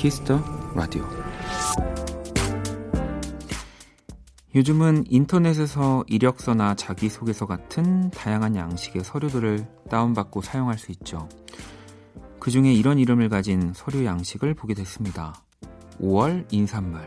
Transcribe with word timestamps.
키스 0.00 0.26
더 0.26 0.42
라디오. 0.74 1.06
요즘은 4.54 5.04
인터넷에서 5.10 6.04
이력서나 6.06 6.74
자기소개서 6.74 7.44
같은 7.44 8.10
다양한 8.10 8.56
양식의 8.56 9.04
서류들을 9.04 9.66
다운받고 9.90 10.40
사용할 10.40 10.78
수 10.78 10.90
있죠. 10.92 11.28
그 12.38 12.50
중에 12.50 12.72
이런 12.72 12.98
이름을 12.98 13.28
가진 13.28 13.74
서류 13.74 14.06
양식을 14.06 14.54
보게 14.54 14.72
됐습니다. 14.72 15.34
5월 16.00 16.46
인사말. 16.50 17.04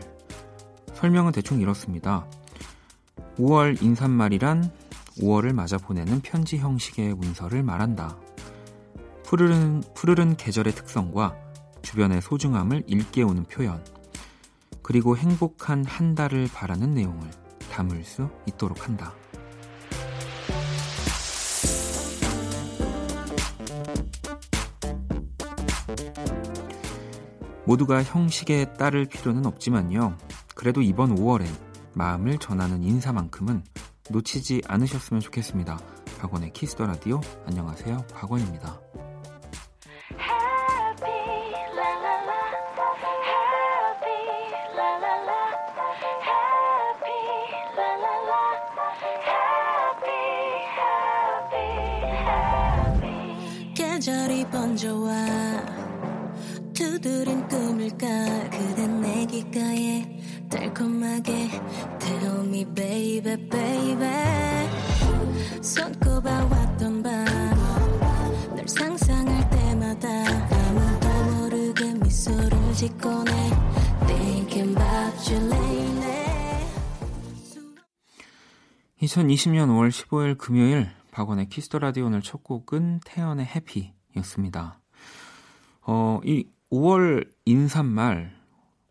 설명은 0.92 1.32
대충 1.32 1.60
이렇습니다. 1.60 2.28
5월 3.38 3.82
인사말이란 3.82 4.70
5월을 5.18 5.52
맞아 5.52 5.78
보내는 5.78 6.20
편지 6.20 6.58
형식의 6.58 7.14
문서를 7.14 7.64
말한다. 7.64 8.16
푸르른, 9.24 9.82
푸르른 9.94 10.36
계절의 10.36 10.74
특성과 10.74 11.43
주변의 11.94 12.22
소중함을 12.22 12.82
일깨우는 12.88 13.44
표현, 13.44 13.80
그리고 14.82 15.16
행복한 15.16 15.84
한 15.84 16.16
달을 16.16 16.48
바라는 16.52 16.92
내용을 16.92 17.30
담을 17.70 18.02
수 18.02 18.28
있도록 18.48 18.88
한다. 18.88 19.14
모두가 27.64 28.02
형식에 28.02 28.72
따를 28.74 29.04
필요는 29.06 29.46
없지만요. 29.46 30.18
그래도 30.56 30.82
이번 30.82 31.14
5월엔 31.14 31.46
마음을 31.94 32.38
전하는 32.38 32.82
인사만큼은 32.82 33.62
놓치지 34.10 34.62
않으셨으면 34.66 35.20
좋겠습니다. 35.20 35.78
박원의 36.18 36.54
키스터 36.54 36.86
라디오 36.86 37.20
안녕하세요. 37.46 38.04
박원입니다. 38.12 38.83
2020년 79.14 79.68
5월 79.68 79.90
15일 79.90 80.36
금요일 80.36 80.90
박원의 81.12 81.48
키스 81.48 81.67
더 81.67 81.78
라디오 81.78 82.06
오늘 82.06 82.20
첫 82.20 82.42
곡은 82.42 82.98
태연의 83.04 83.46
Happy였습니다. 83.46 84.80
어, 85.82 86.20
이 86.24 86.48
5월 86.72 87.30
인사말, 87.44 88.34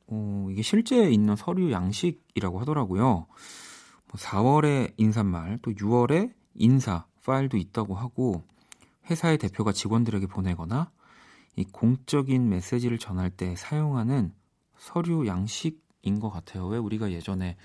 어, 0.08 0.48
이게 0.50 0.62
실제 0.62 1.10
있는 1.10 1.36
서류 1.36 1.74
양식이라고 1.74 2.62
하더라고요. 2.62 3.04
뭐 3.04 3.28
4월에 4.16 4.94
인사말, 4.96 5.60
또 5.62 5.72
6월에 5.72 6.32
인사말도 6.54 7.58
있다고 7.58 7.94
하고, 7.94 8.44
회사의 9.10 9.38
대표가 9.40 9.74
직원들에게 9.74 10.28
보내거나, 10.28 10.90
이 11.58 11.66
공적인 11.66 12.48
메시지를 12.48 12.98
전할 12.98 13.30
때 13.30 13.56
사용하는 13.58 14.34
서류 14.78 15.28
양식인 15.28 16.22
것 16.22 16.30
같아요. 16.30 16.66
왜 16.68 16.78
우리가 16.78 17.12
예전에 17.12 17.58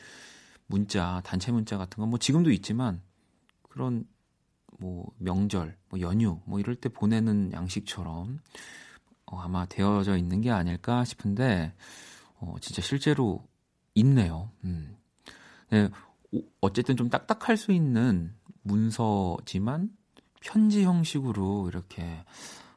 문자, 0.68 1.20
단체 1.24 1.50
문자 1.52 1.76
같은 1.78 2.00
건 2.00 2.08
뭐 2.10 2.18
지금도 2.18 2.50
있지만, 2.52 3.02
그런 3.62 4.04
뭐 4.78 5.10
명절, 5.18 5.76
뭐 5.88 6.00
연휴, 6.00 6.40
뭐 6.44 6.60
이럴 6.60 6.76
때 6.76 6.88
보내는 6.88 7.52
양식처럼 7.52 8.38
어, 9.26 9.40
아마 9.40 9.66
되어져 9.66 10.16
있는 10.16 10.40
게 10.40 10.50
아닐까 10.50 11.04
싶은데 11.04 11.74
어, 12.40 12.54
진짜 12.60 12.80
실제로 12.82 13.44
있네요. 13.94 14.50
음. 14.64 14.96
네, 15.70 15.88
어쨌든 16.60 16.96
좀 16.96 17.08
딱딱할 17.10 17.56
수 17.56 17.72
있는 17.72 18.34
문서지만 18.62 19.90
편지 20.40 20.84
형식으로 20.84 21.68
이렇게 21.68 22.24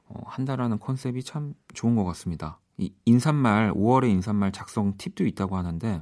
어, 0.07 0.22
한다라는 0.25 0.80
컨셉이 0.80 1.24
참 1.24 1.53
좋은 1.74 1.96
것 1.96 2.03
같습니다. 2.06 2.59
이 2.78 2.91
인사말 3.06 3.72
5월의 3.74 4.09
인사말 4.09 4.51
작성 4.51 4.97
팁도 4.97 5.25
있다고 5.25 5.56
하는데 5.56 6.01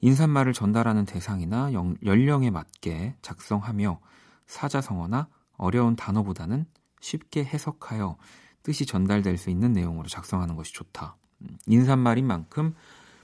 인사말을 0.00 0.52
전달하는 0.52 1.04
대상이나 1.04 1.72
영, 1.72 1.96
연령에 2.04 2.50
맞게 2.50 3.16
작성하며 3.22 4.00
사자성어나 4.46 5.28
어려운 5.56 5.96
단어보다는 5.96 6.66
쉽게 7.00 7.44
해석하여 7.44 8.16
뜻이 8.62 8.86
전달될 8.86 9.38
수 9.38 9.50
있는 9.50 9.72
내용으로 9.72 10.08
작성하는 10.08 10.56
것이 10.56 10.72
좋다. 10.72 11.16
음, 11.42 11.58
인사말인 11.66 12.26
만큼 12.26 12.74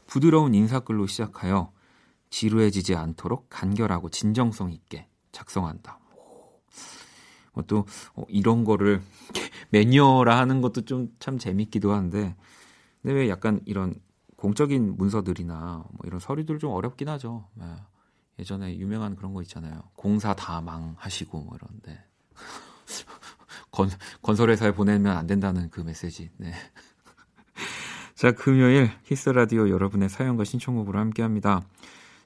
부드러운 0.06 0.54
인사글로 0.54 1.06
시작하여 1.06 1.72
지루해지지 2.30 2.94
않도록 2.94 3.46
간결하고 3.50 4.10
진정성 4.10 4.72
있게 4.72 5.08
작성한다. 5.32 6.00
또 7.66 7.86
어, 8.14 8.24
이런 8.28 8.64
거를 8.64 9.02
매니어라 9.70 10.38
하는 10.38 10.60
것도 10.60 10.82
좀 10.82 11.16
참 11.18 11.38
재밌기도 11.38 11.92
한데 11.92 12.36
근데 13.02 13.14
왜 13.14 13.28
약간 13.28 13.60
이런 13.64 13.94
공적인 14.36 14.96
문서들이나 14.96 15.84
뭐 15.90 15.98
이런 16.04 16.20
서류들 16.20 16.58
좀 16.58 16.72
어렵긴 16.72 17.08
하죠. 17.08 17.48
네. 17.54 17.64
예전에 18.38 18.76
유명한 18.76 19.16
그런 19.16 19.32
거 19.32 19.42
있잖아요. 19.42 19.82
공사 19.94 20.34
다 20.34 20.60
망하시고 20.60 21.40
뭐 21.40 21.56
이런데 21.56 22.04
건, 23.72 23.88
건설회사에 24.22 24.72
보내면 24.72 25.16
안 25.16 25.26
된다는 25.26 25.70
그 25.70 25.80
메시지. 25.80 26.30
네. 26.36 26.52
자, 28.14 28.32
금요일 28.32 28.90
키스 29.04 29.19
더 29.19 29.28
라디오 29.30 29.68
여러분의 29.70 30.08
사연과 30.08 30.44
신청곡으로 30.44 30.98
함께합니다. 30.98 31.62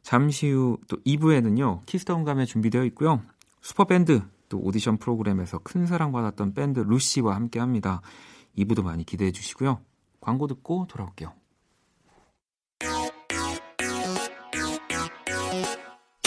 잠시 0.03 0.51
후 0.51 0.79
또 0.89 0.97
2부에는요 1.07 1.85
키스 1.87 2.10
더 2.10 2.25
음감회 2.25 2.45
준비되어 2.45 2.85
있고요. 2.87 3.23
슈퍼밴드 3.61 4.23
또 4.49 4.59
오디션 4.59 4.99
프로그램에서 4.99 5.59
큰 5.59 5.87
사랑 5.87 6.11
받았던 6.13 6.55
밴드 6.55 6.81
루시와 6.81 7.37
함께합니다. 7.37 8.03
2부도 8.59 8.83
많이 8.83 9.05
기대해 9.05 9.31
주시고요. 9.31 9.81
광고 10.21 10.47
듣고 10.49 10.87
돌아올게요. 10.89 11.40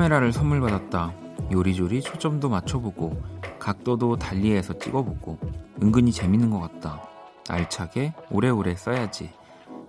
카메라를 0.00 0.32
선물 0.32 0.62
받았다. 0.62 1.12
요리조리 1.52 2.00
초점도 2.00 2.48
맞춰보고 2.48 3.20
각도도 3.58 4.16
달리해서 4.16 4.78
찍어보고 4.78 5.36
은근히 5.82 6.10
재밌는 6.10 6.48
것 6.48 6.58
같다. 6.58 7.02
알차게 7.50 8.14
오래오래 8.30 8.76
써야지. 8.76 9.30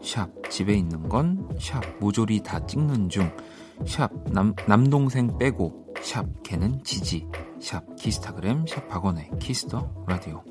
샵 0.02 0.28
집에 0.50 0.74
있는 0.74 1.08
건 1.08 1.48
샵 1.58 1.82
모조리 2.02 2.44
다 2.44 2.66
찍는 2.66 3.08
중. 3.08 3.32
샵 3.88 4.12
남, 4.32 4.54
남동생 4.68 5.38
빼고 5.38 5.94
샵 6.02 6.26
걔는 6.44 6.84
지지. 6.84 7.26
샵 7.62 7.96
키스타그램 7.96 8.66
샵 8.68 8.90
박원의 8.90 9.32
키스터 9.40 10.04
라디오. 10.08 10.44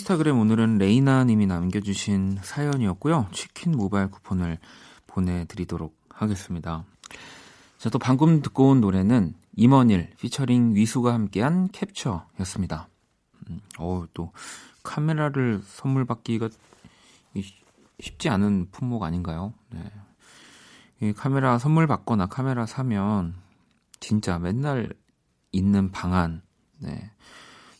키스타그램 0.00 0.38
오늘은 0.38 0.78
레이나 0.78 1.24
님이 1.24 1.46
남겨주신 1.46 2.38
사연이었고요. 2.42 3.28
치킨 3.32 3.72
모바일 3.72 4.10
쿠폰을 4.10 4.58
보내드리도록 5.06 5.94
하겠습니다. 6.08 6.84
자, 7.76 7.90
또 7.90 7.98
방금 7.98 8.40
듣고 8.40 8.70
온 8.70 8.80
노래는 8.80 9.34
임원일 9.56 10.14
피처링 10.18 10.74
위수가 10.74 11.12
함께한 11.12 11.68
캡처였습니다. 11.68 12.88
음, 13.50 13.60
어, 13.78 14.04
또 14.14 14.32
카메라를 14.82 15.60
선물 15.64 16.06
받기가 16.06 16.48
쉽지 18.00 18.30
않은 18.30 18.68
품목 18.70 19.02
아닌가요? 19.02 19.52
네. 19.68 19.84
이 21.02 21.12
카메라 21.12 21.58
선물 21.58 21.86
받거나 21.86 22.26
카메라 22.26 22.64
사면 22.64 23.34
진짜 24.00 24.38
맨날 24.38 24.94
있는 25.52 25.90
방안, 25.90 26.40
네. 26.78 27.10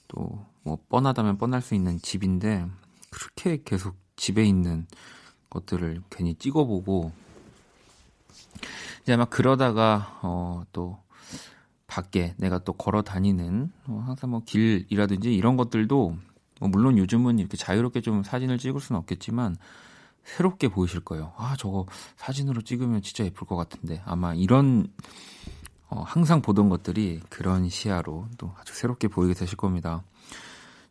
또 0.06 0.49
뭐 0.62 0.78
뻔하다면 0.88 1.38
뻔할 1.38 1.62
수 1.62 1.74
있는 1.74 1.98
집인데 1.98 2.66
그렇게 3.10 3.62
계속 3.64 3.96
집에 4.16 4.44
있는 4.44 4.86
것들을 5.48 6.02
괜히 6.10 6.34
찍어보고 6.34 7.12
이제 9.02 9.16
막 9.16 9.30
그러다가 9.30 10.18
어 10.22 10.64
또 10.72 10.98
밖에 11.90 12.34
내가 12.38 12.60
또 12.60 12.72
걸어 12.72 13.02
다니는 13.02 13.72
어, 13.88 14.04
항상 14.06 14.30
뭐 14.30 14.42
길이라든지 14.44 15.34
이런 15.34 15.56
것들도 15.56 16.16
뭐 16.60 16.68
물론 16.68 16.96
요즘은 16.96 17.40
이렇게 17.40 17.56
자유롭게 17.56 18.00
좀 18.00 18.22
사진을 18.22 18.58
찍을 18.58 18.80
수는 18.80 19.00
없겠지만 19.00 19.56
새롭게 20.22 20.68
보이실 20.68 21.00
거예요. 21.00 21.32
아, 21.36 21.56
저거 21.58 21.86
사진으로 22.16 22.62
찍으면 22.62 23.02
진짜 23.02 23.24
예쁠 23.24 23.46
것 23.46 23.56
같은데. 23.56 24.02
아마 24.04 24.34
이런, 24.34 24.86
어, 25.88 26.02
항상 26.02 26.42
보던 26.42 26.68
것들이 26.68 27.20
그런 27.28 27.68
시야로 27.68 28.28
또 28.38 28.54
아주 28.60 28.72
새롭게 28.74 29.08
보이게 29.08 29.34
되실 29.34 29.56
겁니다. 29.56 30.04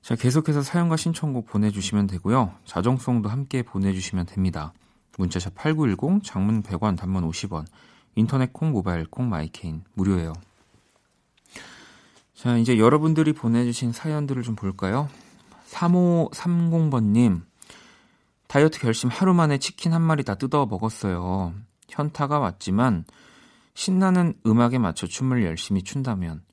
자, 0.01 0.16
계속해서 0.16 0.62
사연과 0.62 0.98
신청곡 0.98 1.46
보내주시면 1.48 2.07
되고요. 2.07 2.54
자정송도 2.66 3.30
함께 3.30 3.62
보내주시면 3.62 4.25
됩니다. 4.25 4.74
문자 5.18 5.39
샵 5.39 5.56
8910, 5.56 6.24
장문 6.24 6.63
100원, 6.63 6.98
단문 6.98 7.30
50원, 7.30 7.66
인터넷 8.16 8.54
콩, 8.54 8.72
모바일 8.72 9.06
콩, 9.06 9.30
마이 9.30 9.48
K는, 9.48 9.83
무료예요. 9.94 10.34
자, 12.34 12.57
이제 12.57 12.80
여러분들이 12.80 13.34
보내주신 13.34 13.92
사연들을 13.92 14.44
좀 14.44 14.56
볼까요? 14.56 15.10
3530번님, 15.69 17.42
다이어트 18.48 18.80
결심 18.80 19.10
하루 19.10 19.34
만에 19.34 19.57
치킨 19.60 19.94
한 19.94 20.02
마리 20.02 20.24
다 20.24 20.36
뜯어 20.36 20.66
먹었어요. 20.66 21.54
현타가 21.90 22.40
왔지만 22.40 23.06
신나는 23.74 24.34
음악에 24.45 24.78
맞춰 24.78 25.06
춤을 25.06 25.44
열심히 25.44 25.84
춘다면 25.84 26.44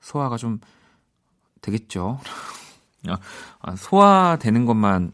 소화가 0.00 0.36
좀 0.36 0.60
되겠죠. 1.60 2.20
아, 3.06 3.18
아, 3.60 3.76
소화되는 3.76 4.64
것만 4.66 5.12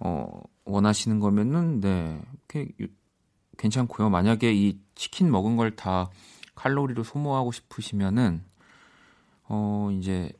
어, 0.00 0.42
원하시는 0.64 1.20
거면은 1.20 1.80
네 1.80 2.20
괜찮고요. 3.58 4.10
만약에 4.10 4.52
이 4.52 4.78
치킨 4.94 5.30
먹은 5.30 5.56
걸 5.56 5.76
다 5.76 6.10
칼로리로 6.54 7.02
소모하고 7.02 7.50
싶으시면은 7.52 8.44
어 9.44 9.90
이제 9.98 10.30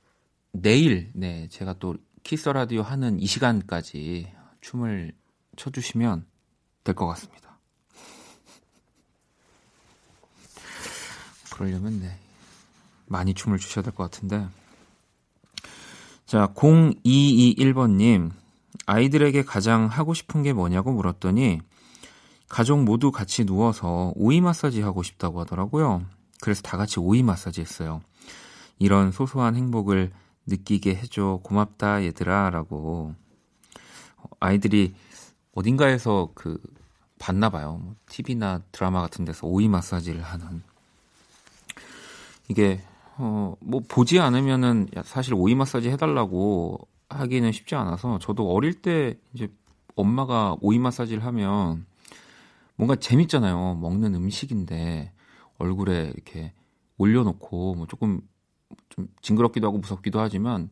내일 0.52 1.10
네 1.14 1.48
제가 1.48 1.74
또 1.74 1.96
키스 2.22 2.48
라디오 2.48 2.82
하는 2.82 3.18
이 3.20 3.26
시간까지 3.26 4.32
춤을 4.60 5.12
춰주시면 5.56 6.26
될 6.84 6.94
것 6.94 7.06
같습니다. 7.08 7.58
그러려면 11.52 12.00
네 12.00 12.18
많이 13.06 13.34
춤을 13.34 13.58
추셔야 13.58 13.82
될 13.82 13.92
것 13.94 14.04
같은데 14.10 14.46
자 16.32 16.46
0221번님 16.54 18.30
아이들에게 18.86 19.42
가장 19.42 19.84
하고 19.84 20.14
싶은 20.14 20.42
게 20.42 20.54
뭐냐고 20.54 20.90
물었더니 20.90 21.60
가족 22.48 22.82
모두 22.82 23.12
같이 23.12 23.44
누워서 23.44 24.14
오이 24.16 24.40
마사지 24.40 24.80
하고 24.80 25.02
싶다고 25.02 25.40
하더라고요. 25.40 26.06
그래서 26.40 26.62
다 26.62 26.78
같이 26.78 27.00
오이 27.00 27.22
마사지 27.22 27.60
했어요. 27.60 28.00
이런 28.78 29.12
소소한 29.12 29.56
행복을 29.56 30.10
느끼게 30.46 30.94
해줘 30.94 31.40
고맙다 31.42 32.02
얘들아 32.04 32.48
라고 32.48 33.14
아이들이 34.40 34.94
어딘가에서 35.54 36.30
그 36.34 36.58
봤나 37.18 37.50
봐요. 37.50 37.94
TV나 38.08 38.52
뭐 38.52 38.62
드라마 38.72 39.02
같은 39.02 39.26
데서 39.26 39.46
오이 39.46 39.68
마사지를 39.68 40.22
하는 40.22 40.62
이게 42.48 42.80
어 43.18 43.56
뭐 43.60 43.80
보지 43.88 44.18
않으면은 44.18 44.88
사실 45.04 45.34
오이 45.34 45.54
마사지 45.54 45.90
해달라고 45.90 46.78
하기는 47.08 47.52
쉽지 47.52 47.74
않아서 47.74 48.18
저도 48.18 48.50
어릴 48.52 48.80
때 48.82 49.18
이제 49.34 49.48
엄마가 49.96 50.56
오이 50.60 50.78
마사지를 50.78 51.24
하면 51.26 51.86
뭔가 52.76 52.96
재밌잖아요. 52.96 53.74
먹는 53.74 54.14
음식인데 54.14 55.12
얼굴에 55.58 56.12
이렇게 56.14 56.52
올려놓고 56.98 57.74
뭐 57.74 57.86
조금 57.86 58.20
좀 58.88 59.08
징그럽기도 59.20 59.66
하고 59.66 59.78
무섭기도 59.78 60.20
하지만 60.20 60.70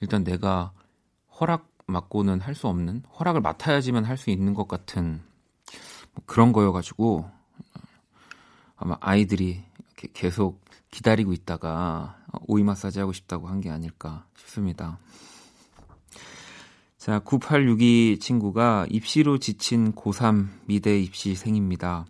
일단 0.00 0.24
내가 0.24 0.72
허락 1.40 1.68
맞고는 1.86 2.40
할 2.40 2.54
수 2.54 2.66
없는 2.68 3.02
허락을 3.18 3.40
맡아야지만 3.42 4.04
할 4.04 4.16
수 4.16 4.30
있는 4.30 4.54
것 4.54 4.66
같은 4.68 5.20
뭐 6.14 6.24
그런 6.26 6.52
거여가지고 6.52 7.28
아마 8.76 8.96
아이들이 9.00 9.62
계속 10.14 10.63
기다리고 10.94 11.32
있다가 11.32 12.16
오이 12.46 12.62
마사지 12.62 13.00
하고 13.00 13.12
싶다고 13.12 13.48
한 13.48 13.60
게 13.60 13.68
아닐까 13.68 14.26
싶습니다. 14.36 15.00
자, 16.96 17.18
9862 17.18 18.18
친구가 18.20 18.86
입시로 18.88 19.38
지친 19.38 19.92
고3 19.92 20.48
미대 20.66 20.98
입시생입니다. 21.00 22.06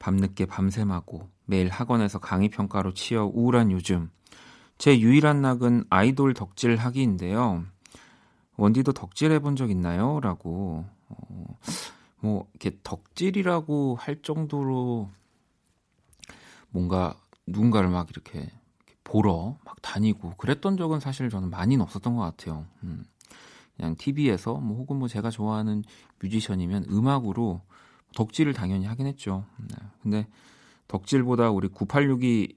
밤늦게 0.00 0.46
밤샘하고 0.46 1.28
매일 1.46 1.68
학원에서 1.68 2.18
강의 2.18 2.48
평가로 2.48 2.92
치여 2.92 3.30
우울한 3.32 3.70
요즘 3.70 4.10
제 4.78 4.98
유일한 4.98 5.40
낙은 5.40 5.84
아이돌 5.88 6.34
덕질 6.34 6.74
하기인데요. 6.76 7.64
원디도 8.56 8.92
덕질 8.94 9.30
해본 9.30 9.54
적 9.54 9.70
있나요? 9.70 10.18
라고. 10.20 10.84
어, 11.08 11.58
뭐, 12.20 12.48
이렇게 12.52 12.76
덕질이라고 12.82 13.94
할 13.94 14.22
정도로 14.22 15.08
뭔가 16.70 17.14
누군가를 17.50 17.88
막 17.88 18.08
이렇게 18.10 18.50
보러 19.04 19.56
막 19.64 19.80
다니고 19.82 20.34
그랬던 20.36 20.76
적은 20.76 21.00
사실 21.00 21.30
저는 21.30 21.50
많이는 21.50 21.82
없었던 21.82 22.14
것 22.16 22.22
같아요. 22.22 22.66
음. 22.82 23.04
그냥 23.76 23.94
TV에서 23.96 24.54
뭐 24.54 24.76
혹은 24.76 24.96
뭐 24.96 25.08
제가 25.08 25.30
좋아하는 25.30 25.84
뮤지션이면 26.20 26.86
음악으로 26.90 27.62
덕질을 28.14 28.52
당연히 28.52 28.86
하긴 28.86 29.06
했죠. 29.06 29.44
네. 29.58 29.76
근데 30.02 30.26
덕질보다 30.88 31.50
우리 31.50 31.68
9862 31.68 32.56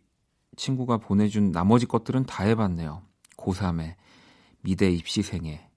친구가 0.58 0.98
보내준 0.98 1.52
나머지 1.52 1.86
것들은 1.86 2.26
다 2.26 2.44
해봤네요. 2.44 3.04
고3에, 3.38 3.96
미대 4.62 4.90
입시생에, 4.92 5.68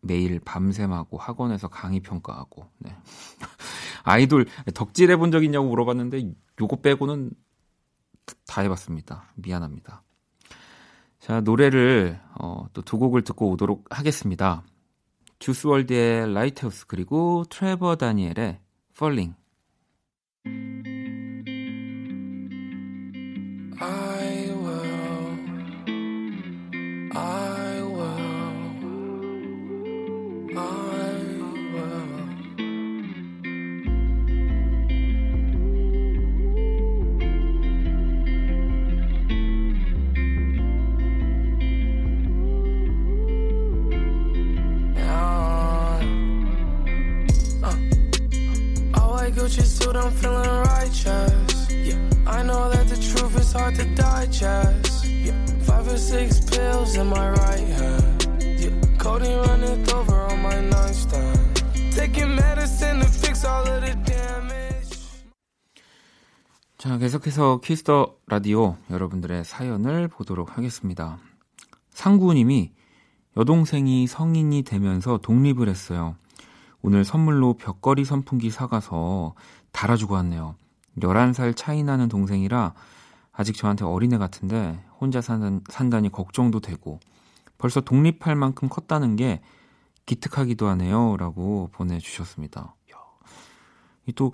매일 0.00 0.40
밤샘하고 0.40 1.18
학원에서 1.18 1.68
강의 1.68 2.00
평가하고 2.00 2.66
네. 2.78 2.96
아이돌 4.04 4.46
덕질 4.74 5.10
해 5.10 5.16
본 5.16 5.30
적 5.30 5.44
있냐고 5.44 5.68
물어봤는데 5.68 6.32
요거 6.60 6.76
빼고는 6.80 7.30
다 8.46 8.62
해봤습니다. 8.62 9.32
미안합니다. 9.36 10.02
자 11.18 11.40
노래를 11.40 12.20
어, 12.40 12.66
또 12.72 12.82
두 12.82 12.98
곡을 12.98 13.22
듣고 13.22 13.50
오도록 13.50 13.86
하겠습니다. 13.90 14.64
주스월드의 15.38 16.32
라이트하우스 16.34 16.86
그리고 16.86 17.44
트레버 17.50 17.96
다니엘의 17.96 18.60
Falling 18.96 19.34
I'm 50.02 50.10
feeling 50.12 50.48
righteous. 50.64 51.70
Yeah, 51.70 51.98
I 52.26 52.42
know 52.42 52.70
that 52.70 52.88
the 52.88 52.96
truth 52.96 53.38
is 53.38 53.52
hard 53.52 53.74
to 53.74 53.84
digest. 53.94 55.04
Yeah, 55.04 55.36
five 55.66 55.86
or 55.86 55.98
six 55.98 56.40
pills 56.40 56.96
in 56.96 57.06
my 57.08 57.28
right 57.30 57.68
hand. 57.76 58.26
Yeah, 58.40 58.72
codeine 58.98 59.38
running 59.38 59.84
over 59.92 60.16
on 60.32 60.40
my 60.42 60.58
nightstand. 60.60 61.62
Taking 61.92 62.34
medicine 62.34 63.00
to 63.00 63.06
fix 63.06 63.44
all 63.44 63.68
of 63.68 63.84
the 63.84 63.94
damage. 64.04 64.96
자, 66.78 66.96
계속해서 66.96 67.60
키스터 67.60 68.16
라디오 68.26 68.78
여러분들의 68.90 69.44
사연을 69.44 70.08
보도록 70.08 70.56
하겠습니다. 70.56 71.18
상구님이 71.90 72.72
여동생이 73.36 74.06
성인이 74.06 74.62
되면서 74.62 75.18
독립을 75.18 75.68
했어요. 75.68 76.16
오늘 76.82 77.04
선물로 77.04 77.54
벽걸이 77.54 78.04
선풍기 78.04 78.50
사가서 78.50 79.34
달아주고 79.70 80.14
왔네요. 80.14 80.56
11살 80.98 81.56
차이 81.56 81.82
나는 81.82 82.08
동생이라 82.08 82.74
아직 83.30 83.56
저한테 83.56 83.84
어린애 83.84 84.18
같은데 84.18 84.84
혼자 85.00 85.20
산다, 85.20 85.64
산다니 85.70 86.10
걱정도 86.10 86.60
되고 86.60 86.98
벌써 87.56 87.80
독립할 87.80 88.34
만큼 88.34 88.68
컸다는 88.68 89.16
게 89.16 89.40
기특하기도 90.06 90.66
하네요. 90.68 91.16
라고 91.16 91.70
보내주셨습니다. 91.72 92.74
이또 94.06 94.32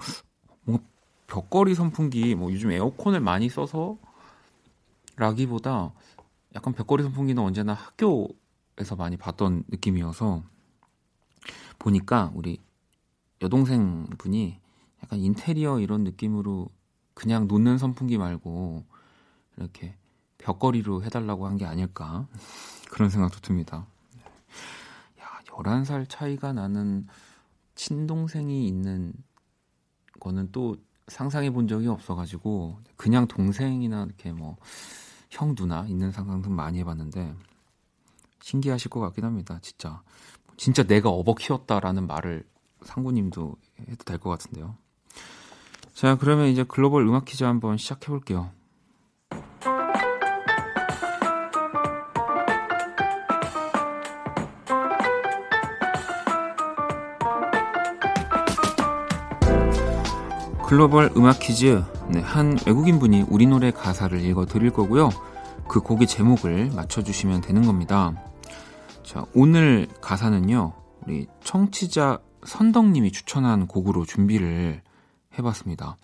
뭔가 0.65 0.83
벽걸이 1.27 1.75
선풍기, 1.75 2.35
뭐 2.35 2.51
요즘 2.51 2.73
에어컨을 2.73 3.21
많이 3.21 3.51
써서 3.51 3.99
라기보다 5.17 5.93
약간 6.55 6.73
벽걸이 6.73 7.03
선풍기는 7.03 7.43
언제나 7.43 7.75
학교에서 7.75 8.97
많이 8.97 9.19
봤던 9.19 9.65
느낌이어서 9.69 10.43
보니까 11.79 12.31
우리 12.35 12.59
여동생 13.43 14.07
분이 14.19 14.59
약간 15.03 15.19
인테리어 15.19 15.81
이런 15.81 16.05
느낌으로 16.05 16.69
그냥 17.15 17.47
놓는 17.47 17.79
선풍기 17.79 18.19
말고 18.19 18.85
이렇게 19.57 19.97
벽걸이로 20.39 21.03
해달라고 21.05 21.47
한 21.47 21.57
게 21.57 21.65
아닐까 21.65 22.27
그런 22.91 23.11
생각도 23.11 23.41
듭니다. 23.41 23.87
야, 25.21 25.41
11살 25.47 26.07
차이가 26.09 26.53
나는 26.53 27.07
친동생이 27.75 28.67
있는 28.67 29.13
거는 30.21 30.51
또 30.53 30.77
상상해 31.07 31.51
본 31.51 31.69
적이 31.69 31.89
없어가지고 31.89 32.79
그냥 32.97 33.27
동생이나 33.27 34.05
이렇게 34.05 34.33
뭐 34.33 34.57
형 35.31 35.55
누나 35.55 35.85
있는 35.87 36.11
상상도 36.11 36.49
많이 36.49 36.79
해봤는데 36.79 37.35
신기하실 38.41 38.91
것 38.91 38.99
같긴 39.01 39.27
합니다. 39.27 39.59
진짜 39.61 40.03
진짜 40.59 40.83
내가 40.83 41.09
업어 41.09 41.35
키웠다라는 41.35 42.07
말을 42.07 42.45
상구님도 42.83 43.57
해도 43.89 44.05
될 44.05 44.19
것 44.19 44.29
같은데요. 44.31 44.77
자 45.95 46.17
그러면 46.17 46.49
이제 46.49 46.65
글로벌 46.65 47.07
음악 47.07 47.25
퀴즈 47.25 47.45
한번 47.45 47.79
시작해 47.79 48.09
볼게요. 48.09 48.51
글로벌 60.67 61.11
음악 61.17 61.39
퀴즈. 61.39 61.83
네, 62.09 62.21
한 62.21 62.59
외국인 62.67 62.99
분이 62.99 63.25
우리 63.29 63.47
노래 63.47 63.71
가사를 63.71 64.21
읽어 64.21 64.45
드릴 64.47 64.71
거고요. 64.71 65.11
그 65.67 65.81
곡의 65.81 66.07
제목을 66.07 66.71
맞춰주시면 66.75 67.41
되는 67.43 67.65
겁니다. 67.67 68.13
자, 69.09 69.25
오늘 69.35 69.89
가사는요, 70.03 70.75
우리 71.07 71.27
청취자 71.43 72.21
선덕님이 72.45 73.11
추천한 73.11 73.67
곡으로 73.67 74.05
준비를 74.05 74.83
해봤습니다. 75.39 75.97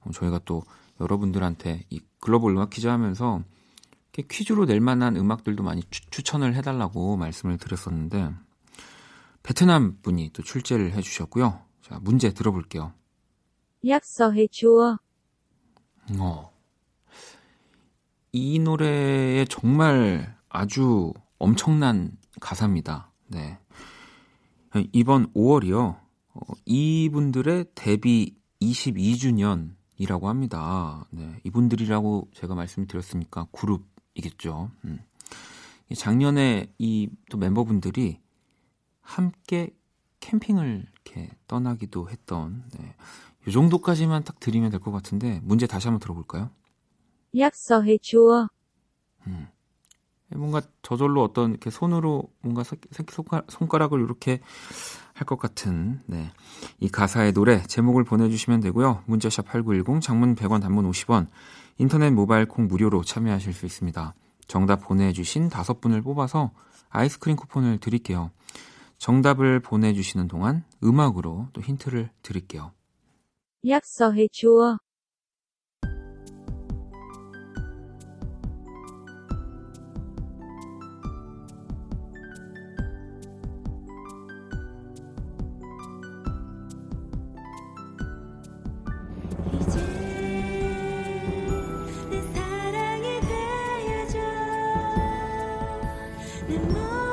어, 0.00 0.10
저희가 0.14 0.40
또 0.46 0.62
여러분들한테 0.98 1.84
이 1.90 2.00
글로벌 2.20 2.52
음악 2.52 2.70
퀴즈 2.70 2.86
하면서 2.86 3.42
퀴즈로 4.12 4.64
낼 4.64 4.80
만한 4.80 5.16
음악들도 5.16 5.62
많이 5.62 5.82
추, 5.90 6.22
천을 6.22 6.54
해달라고 6.54 7.18
말씀을 7.18 7.58
드렸었는데, 7.58 8.30
베트남 9.42 9.98
분이 10.00 10.30
또 10.32 10.42
출제를 10.42 10.92
해주셨고요. 10.92 11.60
자, 11.82 11.98
문제 12.00 12.32
들어볼게요. 12.32 12.94
약서해 13.86 14.46
주어. 14.50 14.98
어. 16.18 16.50
이 18.32 18.58
노래에 18.58 19.44
정말 19.50 20.34
아주 20.48 21.12
엄청난 21.38 22.17
가사입니다. 22.40 23.10
네. 23.28 23.58
이번 24.92 25.32
5월이요. 25.32 25.98
어, 26.34 26.40
이분들의 26.66 27.66
데뷔 27.74 28.36
22주년이라고 28.60 30.22
합니다. 30.24 31.06
네. 31.10 31.40
이분들이라고 31.44 32.28
제가 32.34 32.54
말씀드렸으니까 32.54 33.46
그룹이겠죠. 33.52 34.70
음. 34.84 35.00
작년에 35.96 36.72
이 36.78 37.08
또 37.30 37.38
멤버분들이 37.38 38.20
함께 39.00 39.70
캠핑을 40.20 40.86
이렇게 40.92 41.30
떠나기도 41.46 42.10
했던 42.10 42.64
네. 42.78 42.94
이 43.46 43.50
정도까지만 43.52 44.24
딱 44.24 44.38
드리면 44.40 44.70
될 44.70 44.80
것 44.80 44.90
같은데 44.92 45.40
문제 45.42 45.66
다시 45.66 45.86
한번 45.88 46.00
들어볼까요? 46.00 46.50
약서해 47.36 47.96
주어. 47.98 48.48
음. 49.26 49.48
뭔가 50.34 50.60
저절로 50.82 51.22
어떤 51.22 51.50
이렇게 51.50 51.70
손으로 51.70 52.24
뭔가 52.40 52.62
새끼 52.64 53.14
손가락을 53.48 54.00
이렇게 54.00 54.40
할 55.14 55.26
것 55.26 55.38
같은 55.38 56.00
네. 56.06 56.30
이 56.78 56.88
가사의 56.88 57.32
노래 57.32 57.62
제목을 57.64 58.04
보내주시면 58.04 58.60
되고요. 58.60 59.02
문자샵 59.06 59.46
8910 59.46 60.00
장문 60.00 60.36
100원 60.36 60.60
단문 60.60 60.88
50원 60.90 61.26
인터넷 61.78 62.10
모바일 62.10 62.46
콩 62.46 62.68
무료로 62.68 63.02
참여하실 63.02 63.52
수 63.52 63.66
있습니다. 63.66 64.14
정답 64.46 64.76
보내주신 64.76 65.48
다섯 65.48 65.80
분을 65.80 66.02
뽑아서 66.02 66.52
아이스크림 66.90 67.36
쿠폰을 67.36 67.78
드릴게요. 67.78 68.30
정답을 68.98 69.60
보내주시는 69.60 70.28
동안 70.28 70.64
음악으로 70.82 71.48
또 71.52 71.60
힌트를 71.60 72.10
드릴게요. 72.22 72.72
약서해 73.66 74.28
주어. 74.32 74.78
And 96.50 96.78
I 96.78 97.07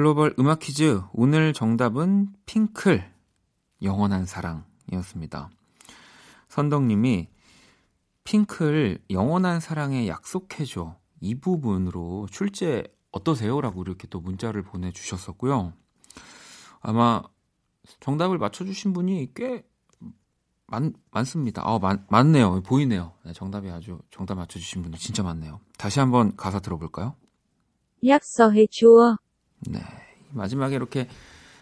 글로벌 0.00 0.34
음악 0.38 0.60
퀴즈 0.60 1.02
오늘 1.12 1.52
정답은 1.52 2.32
핑클 2.46 3.04
영원한 3.82 4.24
사랑이었습니다. 4.24 5.50
선덕님이 6.48 7.28
핑클 8.24 9.04
영원한 9.10 9.60
사랑에 9.60 10.08
약속해줘 10.08 10.96
이 11.20 11.34
부분으로 11.34 12.28
출제 12.30 12.84
어떠세요?라고 13.10 13.82
이렇게 13.82 14.08
또 14.08 14.20
문자를 14.20 14.62
보내주셨었고요. 14.62 15.74
아마 16.80 17.22
정답을 18.00 18.38
맞춰주신 18.38 18.94
분이 18.94 19.32
꽤 19.34 19.66
많, 20.66 20.94
많습니다. 21.10 21.60
아, 21.62 21.78
많, 21.78 22.06
많네요. 22.08 22.62
보이네요. 22.62 23.12
네, 23.26 23.34
정답이 23.34 23.68
아주 23.68 24.00
정답 24.10 24.36
맞춰주신 24.36 24.80
분들 24.80 24.98
진짜 24.98 25.22
많네요. 25.22 25.60
다시 25.76 26.00
한번 26.00 26.36
가사 26.36 26.58
들어볼까요? 26.58 27.16
약속해 28.02 28.66
주어. 28.66 29.18
네. 29.68 29.80
마지막에 30.30 30.74
이렇게 30.74 31.08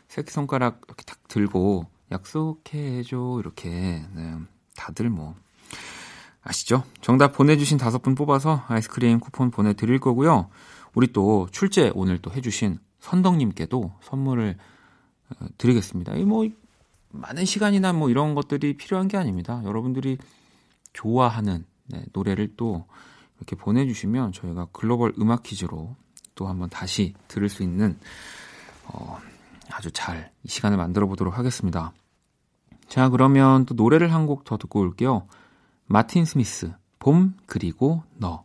새끼 0.08 0.32
손가락 0.32 0.82
이렇게 0.86 1.04
탁 1.04 1.26
들고 1.28 1.86
약속해줘. 2.10 3.38
이렇게. 3.40 3.70
네. 3.70 4.34
다들 4.76 5.10
뭐. 5.10 5.34
아시죠? 6.42 6.84
정답 7.00 7.32
보내주신 7.32 7.78
다섯 7.78 8.00
분 8.00 8.14
뽑아서 8.14 8.64
아이스크림 8.68 9.20
쿠폰 9.20 9.50
보내드릴 9.50 9.98
거고요. 9.98 10.48
우리 10.94 11.12
또 11.12 11.46
출제 11.52 11.92
오늘 11.94 12.18
또 12.18 12.30
해주신 12.30 12.78
선덕님께도 13.00 13.92
선물을 14.00 14.56
어, 15.30 15.46
드리겠습니다. 15.58 16.14
이 16.14 16.24
뭐, 16.24 16.48
많은 17.10 17.44
시간이나 17.44 17.92
뭐 17.92 18.08
이런 18.08 18.34
것들이 18.34 18.76
필요한 18.76 19.08
게 19.08 19.16
아닙니다. 19.16 19.62
여러분들이 19.64 20.18
좋아하는 20.92 21.66
네, 21.86 22.04
노래를 22.12 22.54
또 22.56 22.86
이렇게 23.36 23.56
보내주시면 23.56 24.32
저희가 24.32 24.68
글로벌 24.72 25.14
음악 25.18 25.42
퀴즈로 25.42 25.96
또 26.38 26.46
한번 26.46 26.70
다시 26.70 27.14
들을 27.26 27.48
수 27.48 27.64
있는 27.64 27.98
어, 28.86 29.18
아주 29.70 29.90
잘 29.90 30.30
이 30.44 30.48
시간을 30.48 30.76
만들어 30.78 31.06
보도록 31.08 31.36
하겠습니다. 31.36 31.92
자, 32.88 33.08
그러면 33.08 33.66
또 33.66 33.74
노래를 33.74 34.14
한 34.14 34.24
곡 34.26 34.44
더 34.44 34.56
듣고 34.56 34.80
올게요. 34.80 35.26
마틴 35.86 36.24
스미스, 36.24 36.72
봄, 37.00 37.34
그리고 37.46 38.02
너. 38.16 38.44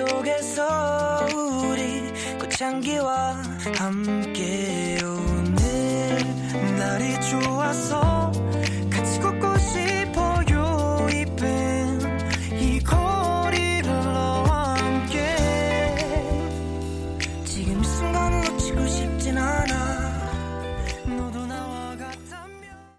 속에서 0.00 1.26
우리 1.68 2.10
꽃향기와 2.38 3.34
함께 3.76 4.98
오늘 5.04 6.18
날이 6.78 7.20
좋아서 7.28 8.32
같이 8.90 9.20
걷고 9.20 9.58
싶어요 9.58 11.06
이쁜 11.10 12.00
이 12.58 12.80
거리를 12.80 13.90
너와 13.90 14.76
함께 14.76 15.36
지금 17.44 17.80
이 17.80 17.84
순간을 17.84 18.52
놓치고 18.52 18.86
싶진 18.86 19.36
않아 19.36 20.32
너도 21.04 21.46
나와 21.46 21.94
같다면 21.94 22.98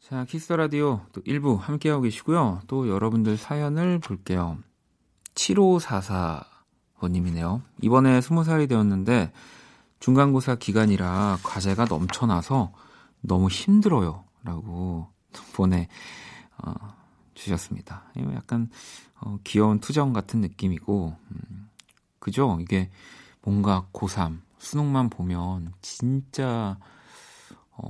자, 0.00 0.24
키스 0.26 0.54
라디오 0.54 1.02
또 1.12 1.20
1부 1.20 1.58
함께하고 1.58 2.00
계시고요. 2.02 2.62
또 2.66 2.88
여러분들 2.88 3.36
사연을 3.36 3.98
볼게요. 3.98 4.56
7544번님이네요. 5.44 7.62
이번에 7.82 8.20
20살이 8.20 8.68
되었는데 8.68 9.32
중간고사 10.00 10.56
기간이라 10.56 11.38
과제가 11.42 11.84
넘쳐나서 11.86 12.72
너무 13.20 13.48
힘들어요. 13.48 14.24
라고 14.42 15.08
보내 15.54 15.88
어, 16.58 16.74
약간 18.34 18.68
어, 19.20 19.38
귀여운 19.44 19.78
투정 19.80 20.12
같은 20.12 20.40
느낌이고 20.40 21.16
음, 21.30 21.70
그죠? 22.18 22.58
이게 22.60 22.90
뭔가 23.42 23.86
고3 23.92 24.40
수능만 24.58 25.10
보면 25.10 25.72
진짜 25.80 26.78
어, 27.72 27.88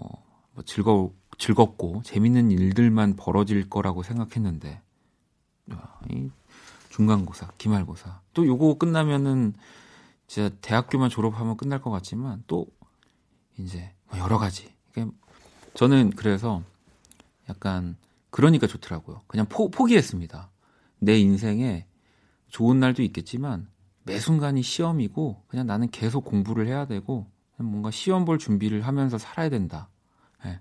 뭐 0.52 0.64
즐거우 0.64 1.12
즐겁고 1.36 2.02
재밌는 2.04 2.52
일들만 2.52 3.16
벌어질 3.16 3.68
거라고 3.68 4.04
생각했는데 4.04 4.80
야, 5.72 5.98
이 6.10 6.30
중간고사, 6.94 7.48
기말고사 7.58 8.20
또 8.34 8.46
요거 8.46 8.78
끝나면은 8.78 9.54
진짜 10.28 10.54
대학교만 10.60 11.10
졸업하면 11.10 11.56
끝날 11.56 11.82
것 11.82 11.90
같지만 11.90 12.44
또 12.46 12.68
이제 13.58 13.92
뭐 14.08 14.20
여러 14.20 14.38
가지 14.38 14.72
이게 14.90 15.04
저는 15.74 16.10
그래서 16.10 16.62
약간 17.48 17.96
그러니까 18.30 18.68
좋더라고요. 18.68 19.22
그냥 19.26 19.46
포, 19.48 19.70
포기했습니다. 19.70 20.50
내 21.00 21.18
인생에 21.18 21.84
좋은 22.48 22.78
날도 22.78 23.02
있겠지만 23.02 23.68
매 24.04 24.20
순간이 24.20 24.62
시험이고 24.62 25.42
그냥 25.48 25.66
나는 25.66 25.90
계속 25.90 26.24
공부를 26.24 26.68
해야 26.68 26.86
되고 26.86 27.26
뭔가 27.56 27.90
시험 27.90 28.24
볼 28.24 28.38
준비를 28.38 28.86
하면서 28.86 29.18
살아야 29.18 29.48
된다. 29.48 29.88
예. 30.46 30.60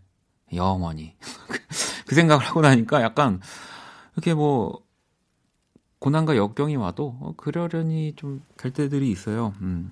영원히 0.52 1.16
그 2.08 2.16
생각을 2.16 2.44
하고 2.44 2.62
나니까 2.62 3.04
약간 3.04 3.40
이렇게 4.16 4.34
뭐 4.34 4.83
고난과 6.04 6.36
역경이 6.36 6.76
와도 6.76 7.16
어, 7.22 7.34
그러려니 7.38 8.16
좀갈 8.18 8.72
때들이 8.72 9.10
있어요. 9.10 9.54
음. 9.62 9.90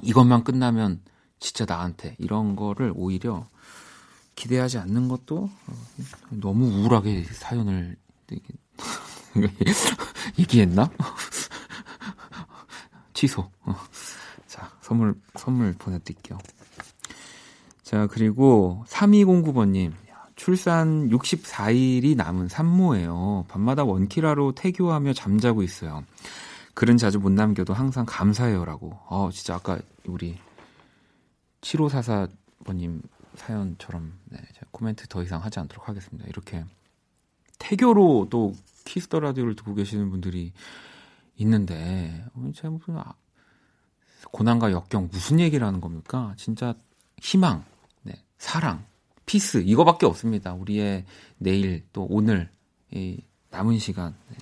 이것만 0.00 0.44
끝나면 0.44 1.00
진짜 1.40 1.64
나한테 1.64 2.14
이런 2.20 2.54
거를 2.54 2.92
오히려 2.94 3.48
기대하지 4.36 4.78
않는 4.78 5.08
것도 5.08 5.50
어, 5.66 5.72
너무 6.30 6.66
우울하게 6.66 7.24
사연을 7.24 7.96
얘기했나? 10.38 10.88
취소. 13.12 13.50
어. 13.62 13.74
자, 14.46 14.70
선물 14.80 15.20
선물 15.34 15.72
보내드릴게요. 15.72 16.38
자, 17.82 18.06
그리고 18.06 18.84
3209번님. 18.86 19.94
출산 20.48 21.10
64일이 21.10 22.16
남은 22.16 22.48
산모예요. 22.48 23.44
밤마다 23.48 23.84
원키라로 23.84 24.52
태교하며 24.52 25.12
잠자고 25.12 25.62
있어요. 25.62 26.04
글은 26.72 26.96
자주 26.96 27.18
못 27.18 27.28
남겨도 27.28 27.74
항상 27.74 28.06
감사해요라고. 28.08 28.98
어, 29.10 29.28
진짜 29.30 29.56
아까 29.56 29.78
우리 30.06 30.38
7544번님 31.60 33.02
사연처럼 33.34 34.14
네, 34.30 34.38
코멘트 34.70 35.06
더 35.08 35.22
이상 35.22 35.44
하지 35.44 35.60
않도록 35.60 35.86
하겠습니다. 35.86 36.26
이렇게 36.26 36.64
태교로 37.58 38.28
또 38.30 38.54
키스 38.86 39.07
더 39.07 39.20
라디오를 39.20 39.54
듣고 39.54 39.74
계시는 39.74 40.08
분들이 40.08 40.54
있는데 41.36 42.24
어, 42.32 42.50
제가 42.54 42.70
무슨 42.70 42.96
아, 42.96 43.12
고난과 44.30 44.72
역경 44.72 45.10
무슨 45.12 45.40
얘기를 45.40 45.66
하는 45.66 45.82
겁니까? 45.82 46.32
진짜 46.38 46.72
희망, 47.20 47.66
네, 48.00 48.14
사랑, 48.38 48.86
피스 49.28 49.58
이거밖에 49.58 50.06
없습니다. 50.06 50.54
우리의 50.54 51.04
내일 51.36 51.86
또 51.92 52.06
오늘 52.08 52.50
이 52.90 53.22
남은 53.50 53.78
시간 53.78 54.16
네, 54.30 54.36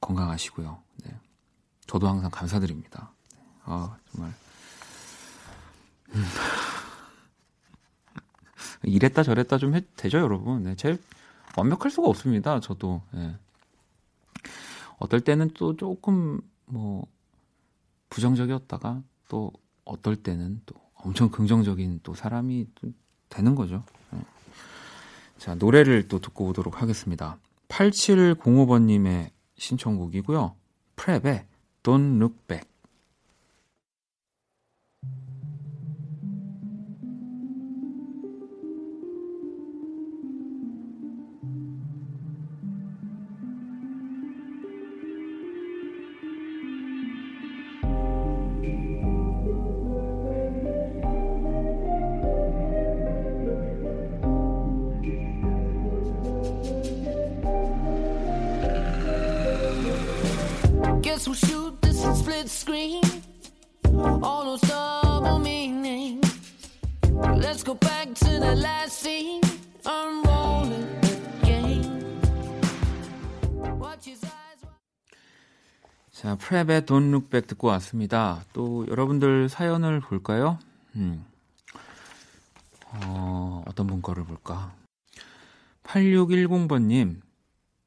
건강하시고요. 0.00 0.82
네, 1.04 1.14
저도 1.86 2.08
항상 2.08 2.28
감사드립니다. 2.28 3.12
아 3.62 3.96
정말 4.10 4.34
음. 6.14 6.24
이랬다 8.82 9.22
저랬다 9.22 9.58
좀 9.58 9.76
해, 9.76 9.82
되죠 9.94 10.18
여러분. 10.18 10.64
네, 10.64 10.74
제 10.74 10.98
완벽할 11.56 11.92
수가 11.92 12.08
없습니다. 12.08 12.58
저도 12.58 13.02
네. 13.12 13.36
어떨 14.98 15.20
때는 15.20 15.52
또 15.54 15.76
조금 15.76 16.40
뭐 16.64 17.06
부정적이었다가 18.10 19.00
또 19.28 19.52
어떨 19.84 20.16
때는 20.16 20.60
또 20.66 20.74
엄청 20.94 21.30
긍정적인 21.30 22.00
또 22.02 22.14
사람이 22.14 22.66
또 22.74 22.88
되는 23.32 23.54
거죠. 23.54 23.82
네. 24.10 24.20
자, 25.38 25.54
노래를 25.54 26.08
또 26.08 26.20
듣고 26.20 26.46
오도록 26.46 26.82
하겠습니다. 26.82 27.38
8705번님의 27.68 29.30
신청곡이고요. 29.56 30.54
프랩의 30.96 31.44
Don't 31.82 32.16
Look 32.16 32.36
Back. 32.46 32.71
Don't 76.52 77.08
Look 77.08 77.30
Back 77.30 77.48
듣고 77.48 77.68
왔습니다. 77.68 78.44
또 78.52 78.86
여러분들 78.88 79.48
사연을 79.48 80.00
볼까요? 80.00 80.58
음. 80.96 81.24
어, 82.86 83.62
어떤 83.66 83.86
분 83.86 84.02
거를 84.02 84.24
볼까? 84.24 84.74
8610번님, 85.84 87.20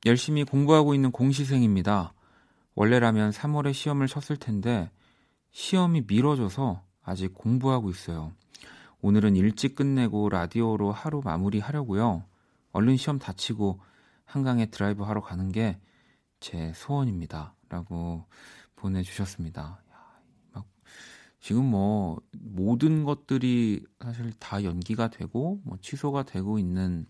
열심히 0.05 0.43
공부하고 0.43 0.93
있는 0.93 1.11
공시생입니다. 1.11 2.13
원래라면 2.75 3.31
3월에 3.31 3.73
시험을 3.73 4.07
쳤을 4.07 4.37
텐데, 4.37 4.89
시험이 5.51 6.03
미뤄져서 6.07 6.81
아직 7.03 7.33
공부하고 7.33 7.89
있어요. 7.89 8.33
오늘은 9.01 9.35
일찍 9.35 9.75
끝내고 9.75 10.29
라디오로 10.29 10.91
하루 10.91 11.21
마무리 11.23 11.59
하려고요. 11.59 12.23
얼른 12.71 12.97
시험 12.97 13.19
다 13.19 13.31
치고 13.31 13.79
한강에 14.25 14.65
드라이브 14.65 15.03
하러 15.03 15.21
가는 15.21 15.51
게 15.51 15.79
제 16.45 16.71
소원입니다. 16.75 17.54
라고 17.69 18.25
보내주셨습니다. 18.75 19.81
지금 21.39 21.63
뭐 21.65 22.19
모든 22.39 23.03
것들이 23.03 23.85
사실 23.99 24.33
다 24.39 24.63
연기가 24.63 25.09
되고 25.09 25.61
뭐 25.63 25.77
취소가 25.79 26.23
되고 26.23 26.57
있는 26.57 27.05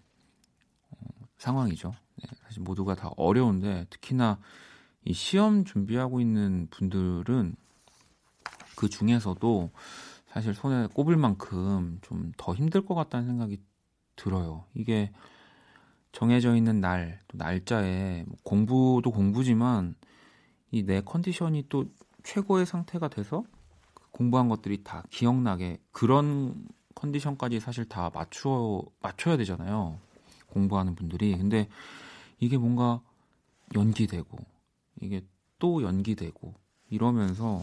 어, 0.89 0.97
상황이죠. 1.37 1.93
네, 2.15 2.27
사실 2.43 2.61
모두가 2.61 2.95
다 2.95 3.11
어려운데 3.15 3.85
특히나 3.89 4.37
이 5.05 5.13
시험 5.13 5.63
준비하고 5.63 6.19
있는 6.19 6.67
분들은 6.69 7.55
그 8.75 8.89
중에서도 8.89 9.71
사실 10.27 10.53
손에 10.53 10.87
꼽을 10.87 11.15
만큼 11.15 11.99
좀 12.01 12.33
더 12.35 12.53
힘들 12.53 12.85
것 12.85 12.93
같다는 12.93 13.27
생각이 13.27 13.61
들어요. 14.17 14.65
이게 14.73 15.13
정해져 16.11 16.57
있는 16.57 16.81
날, 16.81 17.21
또 17.29 17.37
날짜에 17.37 18.23
뭐 18.27 18.35
공부도 18.43 19.11
공부지만 19.11 19.95
이 20.71 20.83
내 20.83 21.01
컨디션이 21.01 21.65
또 21.69 21.85
최고의 22.23 22.65
상태가 22.65 23.07
돼서 23.07 23.43
공부한 24.11 24.49
것들이 24.49 24.83
다 24.83 25.03
기억나게 25.09 25.79
그런 25.91 26.67
컨디션까지 26.95 27.59
사실 27.59 27.85
다 27.87 28.09
맞춰 28.13 28.83
맞춰야 29.01 29.37
되잖아요. 29.37 29.99
공부하는 30.47 30.95
분들이. 30.95 31.37
근데 31.37 31.67
이게 32.39 32.57
뭔가 32.57 33.01
연기되고 33.75 34.37
이게 35.01 35.21
또 35.59 35.83
연기되고 35.83 36.53
이러면서 36.89 37.61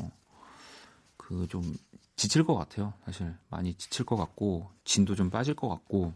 그 1.17 1.47
좀 1.49 1.62
지칠 2.17 2.45
것 2.45 2.55
같아요. 2.55 2.93
사실 3.05 3.35
많이 3.49 3.75
지칠 3.75 4.05
것 4.05 4.17
같고 4.17 4.71
진도 4.85 5.15
좀 5.15 5.31
빠질 5.31 5.55
것 5.55 5.69
같고 5.69 6.12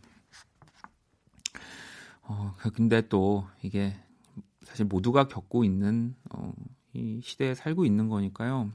어 2.22 2.54
근데 2.74 3.08
또 3.08 3.46
이게 3.62 3.94
사실 4.64 4.84
모두가 4.84 5.28
겪고 5.28 5.64
있는 5.64 6.14
어, 6.30 6.52
이 6.96 7.20
시대에 7.22 7.54
살고 7.54 7.84
있는 7.84 8.08
거니까요. 8.08 8.72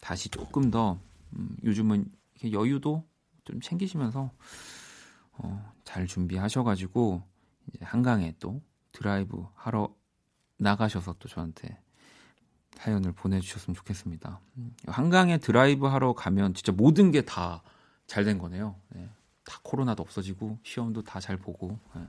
다시 0.00 0.28
조금 0.30 0.70
더 0.70 0.98
음, 1.36 1.56
요즘은 1.62 2.10
여유도 2.52 3.04
좀 3.44 3.60
챙기시면서 3.60 4.30
어, 5.32 5.72
잘 5.84 6.06
준비하셔가지고 6.06 7.22
이제 7.68 7.84
한강에 7.84 8.34
또 8.38 8.62
드라이브 8.92 9.44
하러 9.54 9.94
나가셔서 10.58 11.16
또 11.18 11.28
저한테 11.28 11.78
사연을 12.76 13.12
보내주셨으면 13.12 13.74
좋겠습니다. 13.74 14.40
음, 14.56 14.74
한강에 14.86 15.38
드라이브 15.38 15.86
하러 15.86 16.12
가면 16.14 16.54
진짜 16.54 16.72
모든 16.72 17.10
게 17.10 17.22
다 17.22 17.62
잘 18.06 18.24
된 18.24 18.36
거네요. 18.38 18.76
네. 18.90 19.08
다 19.44 19.58
코로나도 19.62 20.02
없어지고 20.02 20.58
시험도 20.62 21.02
다 21.02 21.20
잘 21.20 21.36
보고. 21.38 21.78
네. 21.94 22.06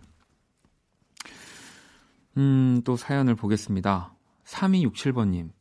음, 2.37 2.81
또 2.83 2.97
사연을 2.97 3.35
보겠습니다. 3.35 4.13
3267번님. 4.45 5.51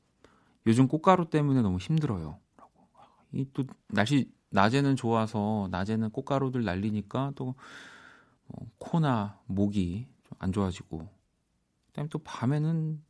요즘 0.66 0.88
꽃가루 0.88 1.30
때문에 1.30 1.62
너무 1.62 1.78
힘들어요. 1.78 2.38
이또 3.32 3.64
날씨 3.88 4.30
낮에는 4.50 4.96
좋아서 4.96 5.68
낮에는 5.70 6.10
꽃가루들 6.10 6.64
날리니까 6.64 7.32
또 7.34 7.54
어, 8.48 8.66
코나 8.78 9.40
목이 9.46 10.06
안 10.38 10.52
좋아지고 10.52 11.08
그다음에 11.88 12.08
또 12.10 12.18
밤에는 12.20 13.02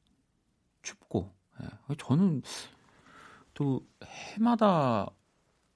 춥고 0.83 1.31
예. 1.63 1.95
저는 1.99 2.43
또 3.55 3.87
해마다 4.05 5.07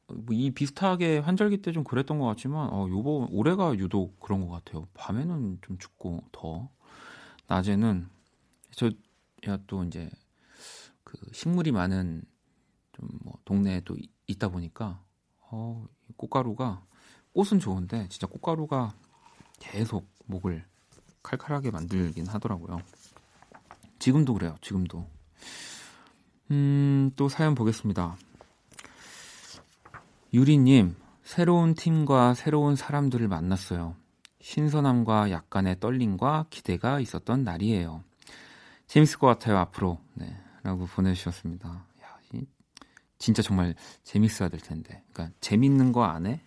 뭐 0.08 0.34
이 0.37 0.50
비슷하게 0.50 1.18
환절기 1.18 1.58
때 1.62 1.72
좀 1.72 1.84
그랬던 1.84 2.18
것 2.18 2.26
같지만 2.26 2.70
어 2.72 2.88
요번 2.90 3.28
올해가 3.30 3.74
유독 3.76 4.18
그런 4.20 4.46
것 4.46 4.48
같아요. 4.64 4.87
밤에는 4.94 5.58
좀 5.62 5.78
춥고 5.78 6.24
더 6.32 6.70
낮에는 7.48 8.08
저야 8.72 8.90
또 9.66 9.84
이제 9.84 10.11
그 11.04 11.18
식물이 11.32 11.72
많은 11.72 12.22
좀 12.92 13.08
뭐 13.22 13.38
동네에 13.44 13.82
또 13.82 13.96
있다 14.26 14.48
보니까 14.48 15.02
어 15.50 15.87
꽃가루가 16.16 16.84
꽃은 17.32 17.61
좋은데 17.61 18.08
진짜 18.08 18.26
꽃가루가 18.26 18.92
계속 19.61 20.06
목을 20.26 20.64
칼칼하게 21.22 21.70
만들긴 21.70 22.26
하더라고요. 22.26 22.80
지금도 23.98 24.34
그래요. 24.34 24.56
지금도. 24.61 25.08
음, 26.50 27.11
또 27.16 27.28
사연 27.28 27.54
보겠습니다. 27.54 28.16
유리님, 30.32 30.96
새로운 31.22 31.74
팀과 31.74 32.34
새로운 32.34 32.76
사람들을 32.76 33.26
만났어요. 33.28 33.96
신선함과 34.40 35.30
약간의 35.30 35.80
떨림과 35.80 36.46
기대가 36.50 37.00
있었던 37.00 37.44
날이에요. 37.44 38.04
재밌을 38.88 39.18
것 39.18 39.27
같아요, 39.27 39.59
앞으로. 39.59 40.01
네. 40.14 40.35
라고 40.62 40.87
보내주셨습니다. 40.87 41.68
야, 41.68 42.18
이, 42.33 42.44
진짜 43.18 43.42
정말 43.42 43.74
재밌어야 44.03 44.48
될 44.48 44.61
텐데. 44.61 45.05
그러니까 45.12 45.37
재밌는 45.40 45.92
거 45.92 46.05
안에 46.05 46.40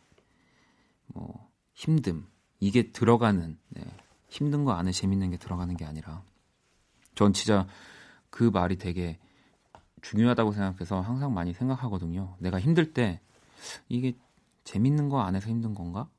뭐 1.08 1.50
힘듦 1.76 2.26
이게 2.60 2.92
들어가는 2.92 3.58
네. 3.70 3.84
힘든 4.28 4.66
거 4.66 4.74
안에 4.74 4.92
재밌는 4.92 5.32
게 5.32 5.38
들어가는 5.38 5.76
게 5.78 5.86
아니라 5.86 6.24
전 7.16 7.34
진짜 7.34 7.68
그 8.30 8.44
말이 8.44 8.78
되게 8.78 9.20
중요하다고 10.02 10.54
생각해서 10.54 11.02
항상 11.02 11.34
많이 11.34 11.54
생각하거든요. 11.54 12.36
내가 12.40 12.60
힘들 12.60 12.94
때 12.94 13.20
이게 13.88 14.16
재밌는 14.64 15.10
거 15.10 15.22
안에서 15.22 15.50
힘든 15.50 15.76
건가? 15.76 16.10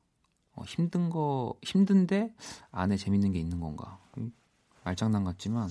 어, 0.55 0.63
힘든 0.63 1.09
거 1.09 1.55
힘든데 1.63 2.33
안에 2.71 2.95
재밌는 2.97 3.33
게 3.33 3.39
있는 3.39 3.59
건가? 3.59 3.99
말장난 4.83 5.23
같지만 5.23 5.69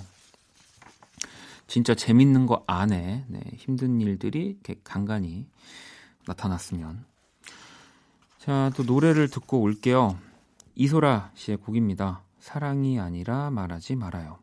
진짜 1.72 1.94
재밌는 1.94 2.44
거 2.44 2.64
안에 2.66 3.24
네, 3.28 3.40
힘든 3.56 3.98
일들이 4.02 4.44
이렇게 4.48 4.78
간간히 4.84 5.46
나타났으면 6.26 7.06
자 8.38 8.70
또 8.76 8.82
노래를 8.82 9.28
듣고 9.28 9.62
올게요. 9.62 10.18
이소라 10.74 11.30
씨의 11.32 11.56
곡입니다. 11.56 12.24
사랑이 12.40 13.00
아니라 13.00 13.48
말하지 13.48 13.96
말아요. 13.96 14.41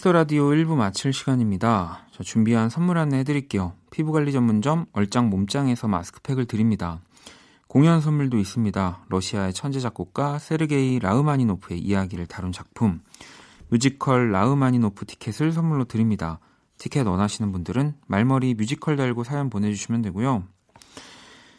키스 0.00 0.08
더 0.08 0.12
라디오 0.12 0.48
1부 0.48 0.76
마칠 0.76 1.12
시간입니다. 1.12 2.06
저 2.10 2.22
준비한 2.22 2.70
선물 2.70 2.96
안내 2.96 3.18
해드릴게요. 3.18 3.74
피부관리 3.90 4.32
전문점 4.32 4.86
얼짱 4.92 5.28
몸짱에서 5.28 5.88
마스크팩을 5.88 6.46
드립니다. 6.46 7.02
공연 7.66 8.00
선물도 8.00 8.38
있습니다. 8.38 9.04
러시아의 9.10 9.52
천재 9.52 9.78
작곡가 9.78 10.38
세르게이 10.38 11.00
라흐마니노프의 11.00 11.80
이야기를 11.80 12.24
다룬 12.28 12.50
작품 12.50 13.02
뮤지컬 13.68 14.32
라흐마니노프 14.32 15.04
티켓을 15.04 15.52
선물로 15.52 15.84
드립니다. 15.84 16.38
티켓 16.78 17.06
원하시는 17.06 17.52
분들은 17.52 17.92
말머리 18.06 18.54
뮤지컬 18.54 18.96
달고 18.96 19.24
사연 19.24 19.50
보내주시면 19.50 20.00
되고요. 20.00 20.44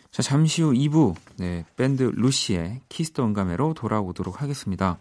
자, 0.09 0.23
잠시 0.23 0.63
후 0.63 0.71
2부, 0.71 1.13
네, 1.37 1.63
밴드 1.75 2.11
루시의 2.15 2.81
키스 2.89 3.10
더 3.11 3.23
음감회로 3.23 3.75
돌아오도록 3.75 4.41
하겠습니다. 4.41 4.97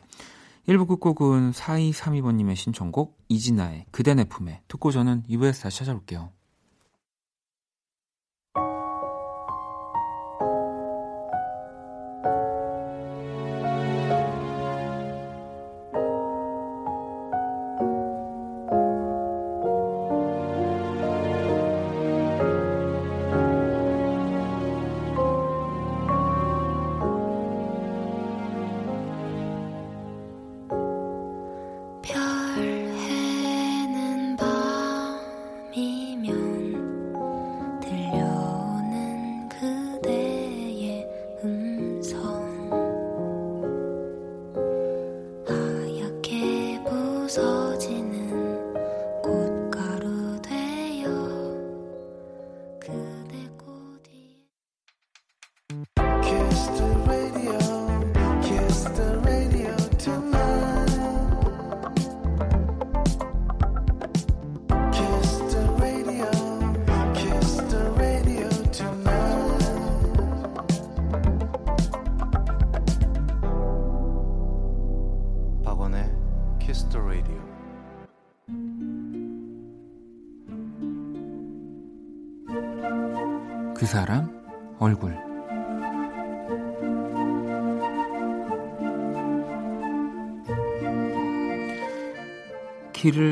1부 0.70 1.00
끝곡은 1.00 1.50
4232번님의 1.50 2.54
신청곡 2.54 3.18
이진아의 3.28 3.86
그대 3.90 4.14
내 4.14 4.22
품에 4.22 4.62
듣고 4.68 4.92
저는 4.92 5.24
2부에서 5.28 5.62
다시 5.64 5.78
찾아올게요. 5.78 6.30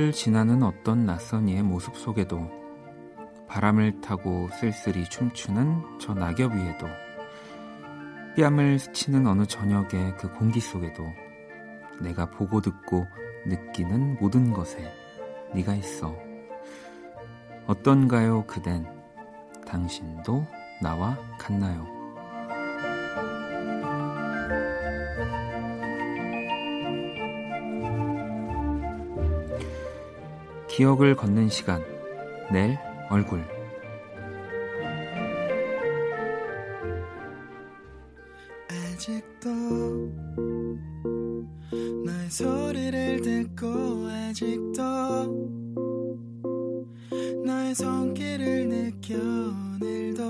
길을 0.08 0.12
지나는 0.12 0.62
어떤 0.62 1.04
낯선 1.06 1.48
이의 1.48 1.62
모습 1.62 1.96
속에도 1.96 2.50
바람을 3.46 4.00
타고 4.00 4.48
쓸쓸히 4.58 5.04
춤추는 5.04 5.98
저 6.00 6.14
낙엽 6.14 6.52
위에도 6.52 6.86
뺨을 8.36 8.78
스치는 8.78 9.26
어느 9.26 9.44
저녁의 9.46 10.16
그 10.18 10.32
공기 10.32 10.60
속에도 10.60 11.04
내가 12.00 12.30
보고 12.30 12.60
듣고 12.60 13.06
느끼는 13.46 14.18
모든 14.20 14.52
것에 14.52 14.92
네가 15.54 15.74
있어 15.74 16.16
어떤가요 17.66 18.46
그댄 18.46 18.86
당신도 19.66 20.46
나와 20.80 21.18
같나요? 21.38 21.97
기억을 30.78 31.16
걷는 31.16 31.48
시간, 31.48 31.82
내 32.52 32.78
얼굴. 33.10 33.44
아직도 38.68 39.50
너의 42.06 42.30
소리를 42.30 43.20
듣고 43.22 43.66
아직도 44.06 44.82
너의 47.44 47.74
손길을 47.74 48.68
느껴 48.68 49.16
오늘도 49.16 50.22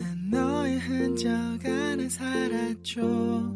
난 0.00 0.30
너의 0.30 0.78
흔적 0.78 1.28
안에 1.30 2.08
살았죠 2.08 3.51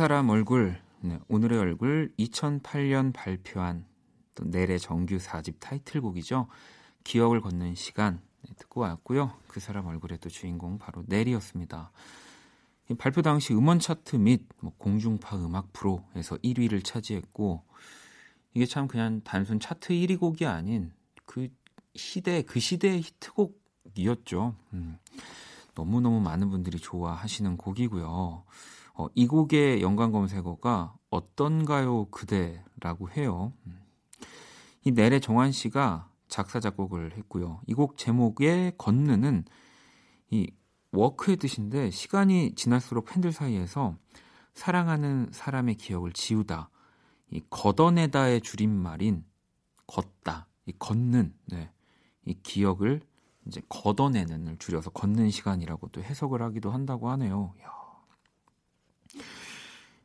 사람 0.00 0.30
얼굴, 0.30 0.80
네, 1.02 1.20
오늘의 1.28 1.58
얼굴 1.58 2.10
2008년 2.18 3.12
발표한 3.12 3.84
또 4.34 4.44
넬의 4.46 4.80
정규 4.80 5.18
4집 5.18 5.56
타이틀곡이죠. 5.60 6.48
기억을 7.04 7.42
걷는 7.42 7.74
시간 7.74 8.22
네, 8.40 8.54
듣고 8.56 8.80
왔고요. 8.80 9.36
그 9.46 9.60
사람 9.60 9.84
얼굴의 9.84 10.16
또 10.22 10.30
주인공 10.30 10.78
바로 10.78 11.04
넬이었습니다. 11.06 11.92
이 12.88 12.94
발표 12.94 13.20
당시 13.20 13.52
음원 13.52 13.78
차트 13.78 14.16
및 14.16 14.48
뭐 14.60 14.72
공중파 14.78 15.36
음악 15.36 15.70
프로에서 15.74 16.38
1위를 16.38 16.82
차지했고 16.82 17.62
이게 18.54 18.64
참 18.64 18.88
그냥 18.88 19.20
단순 19.22 19.60
차트 19.60 19.92
1위 19.92 20.18
곡이 20.18 20.46
아닌 20.46 20.94
그 21.26 21.50
시대 21.94 22.40
그 22.40 22.58
시대의 22.58 23.02
히트곡이었죠. 23.02 24.54
음, 24.72 24.98
너무너무 25.74 26.22
많은 26.22 26.48
분들이 26.48 26.78
좋아하시는 26.78 27.58
곡이고요. 27.58 28.44
어, 29.00 29.08
이 29.14 29.26
곡의 29.26 29.80
연관 29.80 30.12
검색어가 30.12 30.94
어떤가요 31.08 32.04
그대라고 32.10 33.10
해요. 33.10 33.54
음. 33.66 33.80
이 34.84 34.92
넬의 34.92 35.22
정환 35.22 35.52
씨가 35.52 36.10
작사 36.28 36.60
작곡을 36.60 37.16
했고요. 37.16 37.60
이 37.66 37.74
곡 37.74 37.96
제목의 37.96 38.74
건느는 38.76 39.44
이 40.30 40.50
워크의 40.92 41.38
뜻인데 41.38 41.90
시간이 41.90 42.54
지날수록 42.56 43.06
팬들 43.06 43.32
사이에서 43.32 43.96
사랑하는 44.54 45.28
사람의 45.32 45.76
기억을 45.76 46.12
지우다, 46.12 46.68
이 47.30 47.40
걷어내다의 47.48 48.42
줄임말인 48.42 49.24
걷다, 49.86 50.46
이 50.66 50.72
걷는, 50.78 51.32
네, 51.46 51.70
이 52.26 52.34
기억을 52.42 53.00
이제 53.46 53.62
걷어내는을 53.68 54.58
줄여서 54.58 54.90
걷는 54.90 55.30
시간이라고 55.30 55.88
또 55.88 56.02
해석을 56.02 56.42
하기도 56.42 56.70
한다고 56.70 57.08
하네요. 57.10 57.54
이야. 57.58 57.79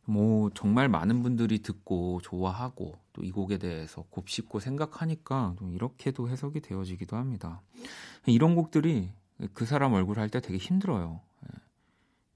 뭐 0.05 0.51
정말 0.53 0.87
많은 0.89 1.23
분들이 1.23 1.61
듣고 1.61 2.21
좋아하고 2.23 2.95
또 3.13 3.23
이 3.23 3.31
곡에 3.31 3.57
대해서 3.57 4.03
곱씹고 4.09 4.59
생각하니까 4.59 5.55
좀 5.57 5.73
이렇게도 5.73 6.29
해석이 6.29 6.61
되어지기도 6.61 7.15
합니다. 7.17 7.61
이런 8.27 8.55
곡들이 8.55 9.11
그 9.53 9.65
사람 9.65 9.93
얼굴 9.93 10.19
할 10.19 10.29
때 10.29 10.41
되게 10.41 10.57
힘들어요. 10.57 11.21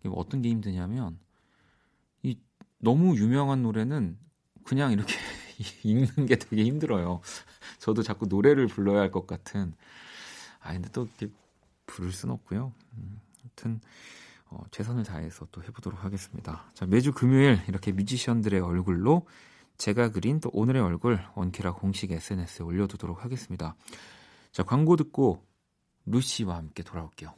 예. 0.06 0.10
어떤 0.14 0.42
게 0.42 0.50
힘드냐면 0.50 1.20
이 2.24 2.38
너무 2.80 3.16
유명한 3.18 3.62
노래는 3.64 4.18
그냥 4.64 4.92
이렇게 4.94 5.14
읽는 5.84 6.26
게 6.28 6.38
되게 6.38 6.64
힘들어요. 6.66 7.22
저도 7.80 8.04
자꾸 8.04 8.26
노래를 8.28 8.68
불러야 8.68 9.00
할 9.02 9.12
것 9.12 9.28
같은. 9.28 9.74
아 10.62 10.74
근데 10.74 10.90
또 10.92 11.04
이렇게 11.06 11.34
부를 11.86 12.12
순 12.12 12.32
없고요. 12.32 12.74
음, 12.98 13.20
아무튼 13.44 13.82
어, 14.52 14.64
최선을 14.72 15.04
다해서 15.04 15.48
또 15.52 15.62
해보도록 15.64 16.04
하겠습니다. 16.04 16.64
자, 16.74 16.86
매주 16.86 17.14
금요일 17.14 17.60
이렇게 17.68 17.92
뮤지션들의 17.92 18.60
얼굴로 18.60 19.28
제가 19.78 20.12
그린 20.12 20.40
또 20.40 20.50
오늘의 20.52 20.82
얼굴 20.82 21.20
원키라 21.36 21.74
공식 21.74 22.12
SNS에 22.12 22.64
올려두도록 22.64 23.24
하겠습니다. 23.24 23.76
자, 24.52 24.64
광고 24.64 24.96
듣고 24.96 25.46
루시와 26.06 26.56
함께 26.58 26.84
돌아올게요. 26.84 27.34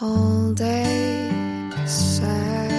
All 0.00 0.54
day 0.54 1.32
sad 1.84 2.72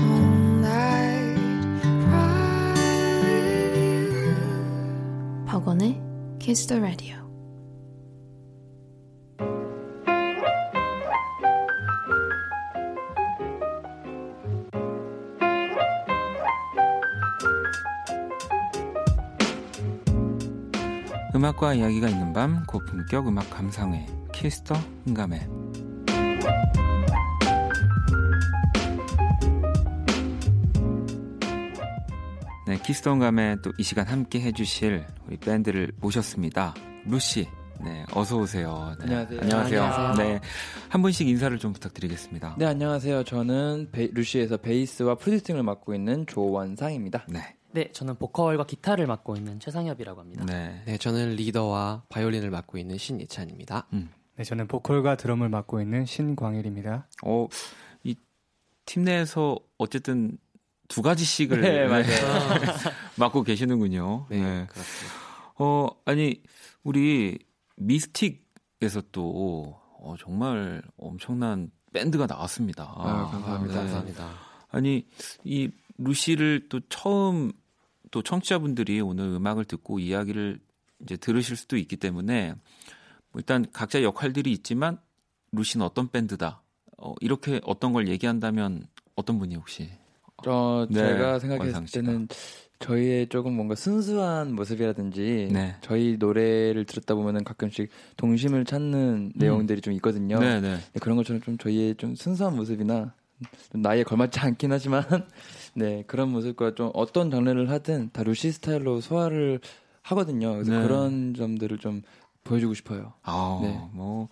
All 0.00 0.58
night 0.58 1.40
박원의 5.46 6.00
Kiss 6.38 6.66
the 6.66 6.80
Radio 6.80 7.19
음악과 21.60 21.74
이야기가 21.74 22.08
있는 22.08 22.32
밤 22.32 22.64
고품격 22.64 23.28
음악 23.28 23.50
감상회 23.50 24.06
키스터 24.32 24.74
음감회 25.04 25.46
네, 32.66 32.78
키스 32.82 33.01
더 33.01 33.12
음감회 33.12 33.56
또 33.62 33.72
이 33.78 33.82
시간 33.82 34.06
함께 34.06 34.40
해주실 34.40 35.04
우리 35.26 35.36
밴드를 35.38 35.92
모셨습니다. 36.00 36.74
루시, 37.06 37.48
네, 37.82 38.04
어서 38.14 38.36
오세요. 38.36 38.94
네, 38.98 39.04
안녕하세요. 39.04 39.40
안녕하세요. 39.40 39.82
안녕하세요. 39.82 40.26
네, 40.28 40.40
한 40.88 41.02
분씩 41.02 41.26
인사를 41.28 41.58
좀 41.58 41.72
부탁드리겠습니다. 41.72 42.56
네, 42.58 42.66
안녕하세요. 42.66 43.24
저는 43.24 43.88
베- 43.90 44.10
루시에서 44.12 44.58
베이스와 44.58 45.16
프로듀싱을 45.16 45.62
맡고 45.62 45.94
있는 45.94 46.26
조원상입니다. 46.26 47.24
네, 47.28 47.40
네, 47.72 47.90
저는 47.92 48.16
보컬과 48.16 48.64
기타를 48.66 49.06
맡고 49.06 49.36
있는 49.36 49.60
최상엽이라고 49.60 50.20
합니다. 50.20 50.44
네, 50.44 50.82
네, 50.86 50.98
저는 50.98 51.36
리더와 51.36 52.04
바이올린을 52.08 52.50
맡고 52.50 52.78
있는 52.78 52.98
신예찬입니다. 52.98 53.86
네, 54.36 54.44
저는 54.44 54.66
보컬과 54.68 55.16
드럼을 55.16 55.48
맡고 55.48 55.80
있는 55.80 56.04
신광일입니다. 56.06 57.06
어, 57.24 57.48
이 58.04 58.14
팀 58.90 59.04
내에서 59.04 59.56
어쨌든 59.78 60.36
두 60.88 61.00
가지씩을 61.00 61.60
네, 61.62 61.86
맞아요. 61.86 62.04
맡고 63.16 63.44
계시는군요. 63.44 64.26
네, 64.28 64.38
네. 64.42 64.66
그렇습니다. 64.68 65.14
어, 65.58 65.88
아니, 66.04 66.42
우리 66.82 67.38
미스틱에서 67.76 69.02
또 69.12 69.78
어, 70.00 70.14
정말 70.18 70.82
엄청난 70.96 71.70
밴드가 71.92 72.26
나왔습니다. 72.26 72.92
아, 72.96 73.28
감사합니다. 73.30 73.74
네. 73.74 73.80
감사합니다. 73.80 74.30
아니, 74.70 75.06
이 75.44 75.70
루시를 75.98 76.68
또 76.68 76.80
처음 76.88 77.52
또 78.10 78.22
청취자분들이 78.22 79.00
오늘 79.00 79.24
음악을 79.26 79.64
듣고 79.64 79.98
이야기를 79.98 80.60
이제 81.02 81.16
들으실 81.16 81.56
수도 81.56 81.76
있기 81.76 81.96
때문에 81.96 82.54
뭐 83.32 83.38
일단 83.38 83.66
각자 83.72 84.02
역할들이 84.02 84.52
있지만 84.52 84.98
루시는 85.52 85.84
어떤 85.84 86.10
밴드다. 86.10 86.62
어, 86.98 87.14
이렇게 87.20 87.60
어떤 87.64 87.92
걸 87.92 88.08
얘기한다면 88.08 88.86
어떤 89.14 89.38
분이 89.38 89.54
혹시? 89.56 89.88
저 90.44 90.86
네, 90.90 91.00
제가 91.00 91.38
생각했을 91.38 91.86
씨가. 91.86 92.02
때는 92.02 92.28
저희의 92.78 93.28
조금 93.28 93.52
뭔가 93.54 93.74
순수한 93.74 94.54
모습이라든지 94.54 95.50
네. 95.52 95.76
저희 95.82 96.16
노래를 96.18 96.86
들었다 96.86 97.14
보면은 97.14 97.44
가끔씩 97.44 97.90
동심을 98.16 98.64
찾는 98.64 99.32
내용들이 99.34 99.82
좀 99.82 99.92
있거든요. 99.94 100.36
음. 100.36 100.40
네, 100.40 100.60
네. 100.60 100.76
네, 100.76 101.00
그런 101.00 101.16
것처럼 101.16 101.42
좀 101.42 101.58
저희의 101.58 101.96
좀 101.96 102.14
순수한 102.14 102.56
모습이나 102.56 103.00
좀 103.02 103.19
나이에 103.72 104.02
걸맞지 104.04 104.38
않긴 104.40 104.72
하지만 104.72 105.04
네 105.74 106.04
그런 106.06 106.30
모습과 106.30 106.74
좀 106.74 106.90
어떤 106.94 107.30
장르를 107.30 107.70
하든 107.70 108.10
다 108.12 108.22
루시 108.22 108.52
스타일로 108.52 109.00
소화를 109.00 109.60
하거든요. 110.02 110.52
그래서 110.52 110.72
네. 110.72 110.82
그런 110.82 111.34
점들을 111.34 111.78
좀 111.78 112.02
보여주고 112.44 112.74
싶어요. 112.74 113.12
아, 113.22 113.58
네. 113.62 113.88
뭐 113.92 114.28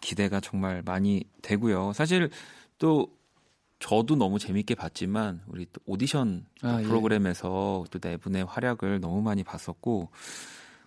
기대가 0.00 0.40
정말 0.40 0.82
많이 0.84 1.24
되고요. 1.42 1.92
사실 1.94 2.30
또 2.78 3.08
저도 3.78 4.16
너무 4.16 4.38
재밌게 4.38 4.74
봤지만 4.74 5.42
우리 5.46 5.66
또 5.72 5.80
오디션 5.86 6.46
또 6.60 6.68
아, 6.68 6.80
예. 6.80 6.84
프로그램에서 6.84 7.84
또네 7.90 8.18
분의 8.18 8.44
활약을 8.44 9.00
너무 9.00 9.20
많이 9.22 9.42
봤었고 9.44 10.10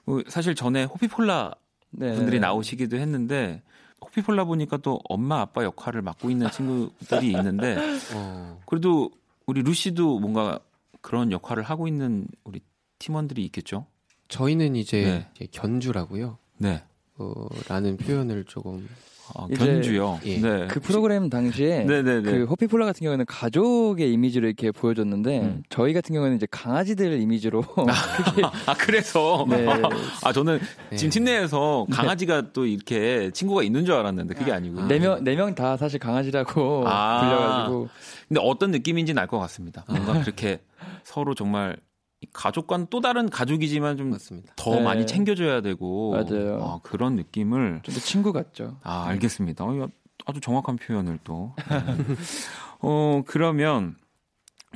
어, 0.07 0.19
사실 0.27 0.55
전에 0.55 0.85
호피폴라 0.85 1.53
네. 1.91 2.13
분들이 2.15 2.39
나오시기도 2.39 2.97
했는데 2.97 3.61
호피폴라 4.01 4.45
보니까 4.45 4.77
또 4.77 4.99
엄마 5.09 5.41
아빠 5.41 5.63
역할을 5.63 6.01
맡고 6.01 6.29
있는 6.29 6.49
친구들이 6.51 7.31
있는데 7.31 7.77
어, 8.15 8.59
그래도 8.65 9.11
우리 9.45 9.61
루시도 9.61 10.19
뭔가 10.19 10.59
그런 11.01 11.31
역할을 11.31 11.63
하고 11.63 11.87
있는 11.87 12.27
우리 12.43 12.61
팀원들이 12.99 13.43
있겠죠? 13.45 13.85
저희는 14.27 14.75
이제, 14.75 15.25
네. 15.39 15.47
견주라고요. 15.51 16.37
네. 16.57 16.83
어, 17.19 17.33
라는 17.67 17.97
표현을 17.97 18.45
조금 18.45 18.87
아, 19.35 19.45
이제- 19.51 19.63
견주요. 19.63 20.19
예. 20.25 20.39
네. 20.41 20.67
그 20.71 20.79
프로그램 20.79 21.29
당시에 21.29 21.83
네네네. 21.83 22.21
그 22.31 22.45
호피폴라 22.45 22.85
같은 22.87 23.03
경우에는 23.03 23.25
가족의 23.27 24.11
이미지로 24.11 24.47
이렇게 24.47 24.71
보여줬는데 24.71 25.39
음. 25.41 25.63
저희 25.69 25.93
같은 25.93 26.15
경우는 26.15 26.35
이제 26.37 26.47
강아지들 26.49 27.21
이미지로 27.21 27.63
아 28.65 28.73
그래서 28.75 29.45
네. 29.47 29.67
아 30.25 30.33
저는 30.33 30.59
네. 30.89 30.95
지금 30.95 31.11
팀 31.11 31.23
내에서 31.25 31.85
강아지가 31.91 32.51
또 32.53 32.65
이렇게 32.65 33.29
친구가 33.31 33.61
있는 33.61 33.85
줄 33.85 33.93
알았는데 33.95 34.33
그게 34.33 34.51
아니고 34.51 34.85
네명네 34.87 35.35
명 35.35 35.53
다 35.53 35.77
사실 35.77 35.99
강아지라고 35.99 36.85
아. 36.87 37.19
불려가지고 37.21 37.89
근데 38.29 38.41
어떤 38.43 38.71
느낌인지는 38.71 39.21
알 39.21 39.27
것 39.27 39.37
같습니다. 39.39 39.83
뭔가 39.89 40.21
그렇게 40.21 40.59
서로 41.03 41.35
정말 41.35 41.75
이 41.75 41.88
가족과는 42.33 42.87
또 42.89 42.99
다른 43.01 43.29
가족이지만 43.29 43.97
좀 43.97 44.11
더. 44.55 44.75
네. 44.75 44.81
많이 44.81 45.07
챙겨줘야 45.07 45.61
되고 45.61 46.11
맞아요. 46.11 46.59
아, 46.61 46.79
그런 46.83 47.15
느낌을 47.15 47.81
좀 47.83 47.93
더 47.95 47.99
친구 48.01 48.33
같죠. 48.33 48.77
아 48.83 49.05
알겠습니다. 49.05 49.63
어, 49.65 49.87
아주 50.25 50.39
정확한 50.41 50.75
표현을 50.77 51.19
또 51.23 51.53
네. 51.57 51.63
어 52.81 53.21
그러면 53.25 53.95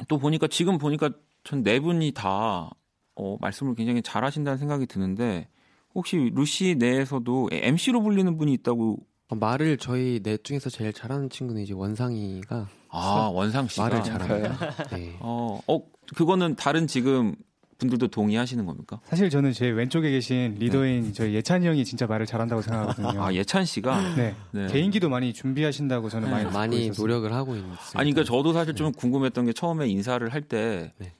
또 0.07 0.17
보니까 0.17 0.47
지금 0.47 0.77
보니까 0.77 1.09
전 1.43 1.63
네 1.63 1.79
분이 1.79 2.11
다 2.13 2.69
어, 3.15 3.37
말씀을 3.41 3.75
굉장히 3.75 4.01
잘하신다는 4.01 4.57
생각이 4.57 4.85
드는데 4.87 5.47
혹시 5.93 6.31
루시 6.33 6.75
내에서도 6.79 7.49
MC로 7.51 8.01
불리는 8.01 8.37
분이 8.37 8.53
있다고 8.53 8.97
어, 9.29 9.35
말을 9.35 9.77
저희 9.77 10.21
넷 10.23 10.43
중에서 10.43 10.69
제일 10.69 10.93
잘하는 10.93 11.29
친구는 11.29 11.61
이제 11.61 11.73
원상이가 11.73 12.67
아 12.93 13.29
원상 13.33 13.67
씨가 13.67 13.89
말을 13.89 14.03
잘합니다. 14.03 14.85
네. 14.95 15.17
어, 15.19 15.59
어 15.67 15.81
그거는 16.15 16.55
다른 16.55 16.85
지금 16.87 17.35
분들도 17.79 18.07
동의하시는 18.07 18.65
겁니까? 18.65 18.99
사실 19.05 19.29
저는 19.29 19.51
제 19.51 19.67
왼쪽에 19.67 20.11
계신 20.11 20.55
리더인 20.59 21.13
저희 21.13 21.33
예찬이 21.33 21.67
형이 21.67 21.83
진짜 21.85 22.05
말을 22.05 22.25
잘한다고 22.25 22.61
생각하거든요. 22.61 23.21
아 23.21 23.33
예찬 23.33 23.65
씨가 23.65 24.15
네. 24.15 24.35
네. 24.51 24.67
개인기도 24.67 25.09
많이 25.09 25.33
준비하신다고 25.33 26.09
저는 26.09 26.29
많이 26.29 26.43
듣고 26.43 26.53
많이 26.57 26.85
있었어요. 26.85 27.01
노력을 27.01 27.33
하고 27.33 27.55
있습니다. 27.55 27.99
아니 27.99 28.11
그러니까 28.11 28.23
저도 28.23 28.53
사실 28.53 28.75
좀 28.75 28.91
궁금했던 28.91 29.45
게 29.45 29.53
처음에 29.53 29.87
인사를 29.87 30.27
할때 30.31 30.93
네. 30.97 31.13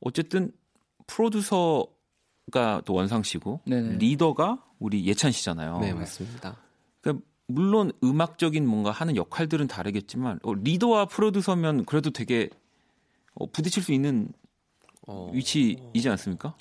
어쨌든 0.00 0.50
프로듀서가 1.06 2.82
또 2.84 2.94
원상 2.94 3.22
씨고 3.22 3.60
네네. 3.66 3.96
리더가 3.98 4.62
우리 4.78 5.06
예찬 5.06 5.30
씨잖아요. 5.30 5.78
네 5.80 5.94
맞습니다. 5.94 6.56
물론 7.54 7.92
음악적인 8.02 8.66
뭔가 8.66 8.90
하는 8.90 9.16
역할들은 9.16 9.66
다르겠지만 9.66 10.40
어, 10.42 10.54
리더와 10.54 11.06
프로듀서면 11.06 11.84
그래도 11.84 12.10
되게 12.10 12.50
어, 13.34 13.46
부딪힐 13.46 13.82
수 13.82 13.92
있는 13.92 14.28
어, 15.06 15.30
위치이지 15.32 16.08
않습니까? 16.08 16.54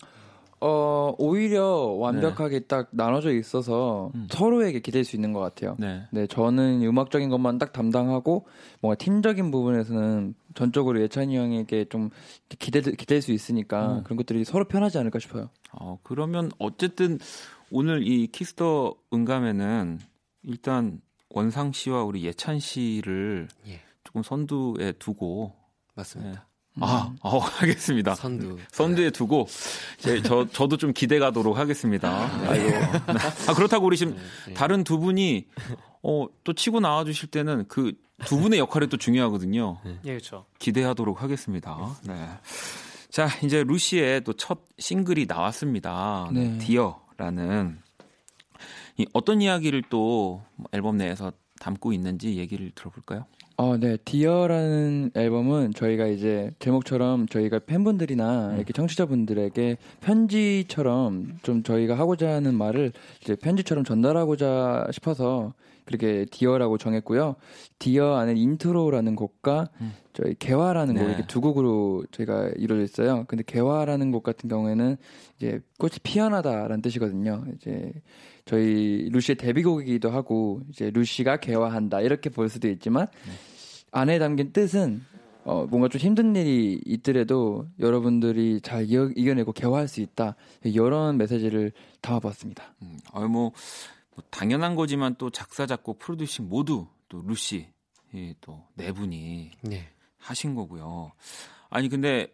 어 0.61 1.13
오히려 1.17 1.65
완벽하게 1.97 2.61
딱 2.61 2.89
나눠져 2.91 3.31
있어서 3.31 4.11
음. 4.13 4.27
서로에게 4.29 4.81
기댈 4.81 5.05
수 5.05 5.15
있는 5.15 5.31
것 5.31 5.39
같아요. 5.39 5.77
네. 5.79 6.03
네, 6.11 6.27
저는 6.27 6.83
음악적인 6.83 7.29
것만 7.29 7.59
딱 7.59 7.71
담당하고 7.71 8.45
뭔가 8.81 8.97
팀적인 8.97 9.51
부분에서는 9.51 10.35
전적으로 10.55 11.01
예찬이 11.01 11.37
형에게 11.37 11.85
좀 11.85 12.09
기대 12.49 12.81
기댈 12.81 13.21
수 13.21 13.31
있으니까 13.31 13.99
음. 13.99 14.03
그런 14.03 14.17
것들이 14.17 14.43
서로 14.43 14.65
편하지 14.65 14.97
않을까 14.97 15.19
싶어요. 15.19 15.49
어, 15.71 15.97
그러면 16.03 16.51
어쨌든 16.59 17.19
오늘 17.71 18.05
이 18.05 18.27
키스 18.27 18.70
더 18.70 18.95
음감회는 19.13 19.99
일단 20.43 21.01
원상 21.29 21.71
씨와 21.73 22.03
우리 22.03 22.23
예찬 22.25 22.59
씨를 22.59 23.47
예. 23.67 23.81
조금 24.03 24.23
선두에 24.23 24.93
두고 24.93 25.55
맞습니다. 25.95 26.47
아, 26.81 27.13
어, 27.21 27.39
알겠습니다. 27.41 28.15
선두. 28.15 28.57
선두에 28.71 29.09
두고 29.11 29.47
제, 29.97 30.21
저 30.21 30.47
저도 30.49 30.77
좀 30.77 30.93
기대 30.93 31.19
가도록 31.19 31.57
하겠습니다. 31.57 32.09
아이고. 32.49 32.69
아 33.49 33.53
그렇다고 33.53 33.85
우리 33.85 33.97
지금 33.97 34.15
네. 34.47 34.53
다른 34.53 34.83
두 34.83 34.97
분이 34.99 35.47
어 36.03 36.27
또 36.45 36.53
치고 36.53 36.79
나와 36.79 37.03
주실 37.03 37.29
때는 37.29 37.67
그 37.67 37.93
두 38.25 38.37
분의 38.37 38.59
역할이 38.59 38.87
또 38.87 38.97
중요하거든요. 38.97 39.79
예, 40.05 40.09
그렇죠. 40.11 40.45
기대하도록 40.59 41.21
하겠습니다. 41.23 41.95
네. 42.05 42.27
자, 43.09 43.27
이제 43.43 43.63
루시의 43.63 44.25
또 44.25 44.33
첫 44.33 44.59
싱글이 44.77 45.25
나왔습니다. 45.25 46.29
네. 46.33 46.57
디어라는 46.57 47.79
이 48.99 49.05
어떤 49.13 49.41
이야기를 49.41 49.83
또 49.89 50.41
앨범 50.73 50.97
내에서 50.97 51.31
담고 51.61 51.93
있는지 51.93 52.35
얘기를 52.35 52.69
들어볼까요? 52.75 53.25
어, 53.55 53.77
네. 53.77 53.95
디어라는 54.03 55.11
앨범은 55.15 55.73
저희가 55.73 56.07
이제 56.07 56.51
제목처럼 56.59 57.27
저희가 57.27 57.59
팬분들이나 57.59 58.55
이렇게 58.57 58.73
청취자분들에게 58.73 59.77
편지처럼 60.01 61.39
좀 61.43 61.63
저희가 61.63 61.97
하고자 61.97 62.29
하는 62.29 62.55
말을 62.55 62.91
이제 63.21 63.35
편지처럼 63.35 63.85
전달하고자 63.85 64.87
싶어서 64.91 65.53
그렇게 65.89 66.25
Dear라고 66.29 66.77
정했고요. 66.77 67.35
Dear 67.79 68.17
안에 68.17 68.33
intro라는 68.35 69.15
곡과 69.15 69.69
음. 69.81 69.93
저희 70.13 70.35
개화라는 70.35 70.93
곡 70.93 71.01
네. 71.01 71.09
이렇게 71.09 71.25
두 71.25 71.41
곡으로 71.41 72.05
저희가 72.11 72.51
이루어져 72.57 72.83
있어요. 72.83 73.25
근데 73.27 73.43
개화라는 73.43 74.11
곡 74.11 74.21
같은 74.21 74.47
경우에는 74.49 74.97
이제 75.37 75.59
꽃이 75.79 75.93
피어나다라는 76.03 76.83
뜻이거든요. 76.83 77.43
이제 77.55 77.91
저희 78.45 79.09
루시의 79.11 79.37
데뷔곡이기도 79.37 80.11
하고 80.11 80.61
이제 80.69 80.91
루시가 80.91 81.37
개화한다 81.37 82.01
이렇게 82.01 82.29
볼 82.29 82.49
수도 82.49 82.69
있지만 82.69 83.07
안에 83.91 84.19
담긴 84.19 84.53
뜻은 84.53 85.01
어, 85.43 85.65
뭔가 85.67 85.87
좀 85.87 85.99
힘든 85.99 86.35
일이 86.35 86.79
있더라도 86.85 87.65
여러분들이 87.79 88.61
잘 88.61 88.83
이겨, 88.83 89.09
이겨내고 89.15 89.53
개화할 89.53 89.87
수 89.87 90.01
있다 90.01 90.35
이런 90.63 91.17
메시지를 91.17 91.71
담아봤습니다. 92.01 92.75
음, 92.83 92.99
아, 93.11 93.21
뭐, 93.21 93.51
뭐 94.19 94.23
당연한 94.29 94.75
거지만 94.75 95.15
또 95.17 95.29
작사, 95.29 95.65
작곡, 95.65 95.99
프로듀싱 95.99 96.49
모두 96.49 96.87
또 97.07 97.21
루시 97.21 97.71
또네 98.41 98.91
분이 98.91 99.51
네. 99.63 99.87
하신 100.17 100.55
거고요. 100.55 101.13
아니 101.69 101.87
근데 101.87 102.27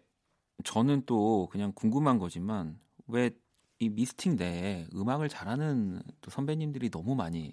저는 0.64 1.04
또 1.06 1.48
그냥 1.52 1.72
궁금한 1.74 2.18
거지만 2.18 2.80
왜 3.08 3.32
이 3.78 3.90
미스틱 3.90 4.36
내에 4.36 4.88
음악을 4.96 5.28
잘하는 5.28 6.02
또 6.22 6.32
선배님들이 6.32 6.90
너무 6.90 7.14
많이 7.14 7.52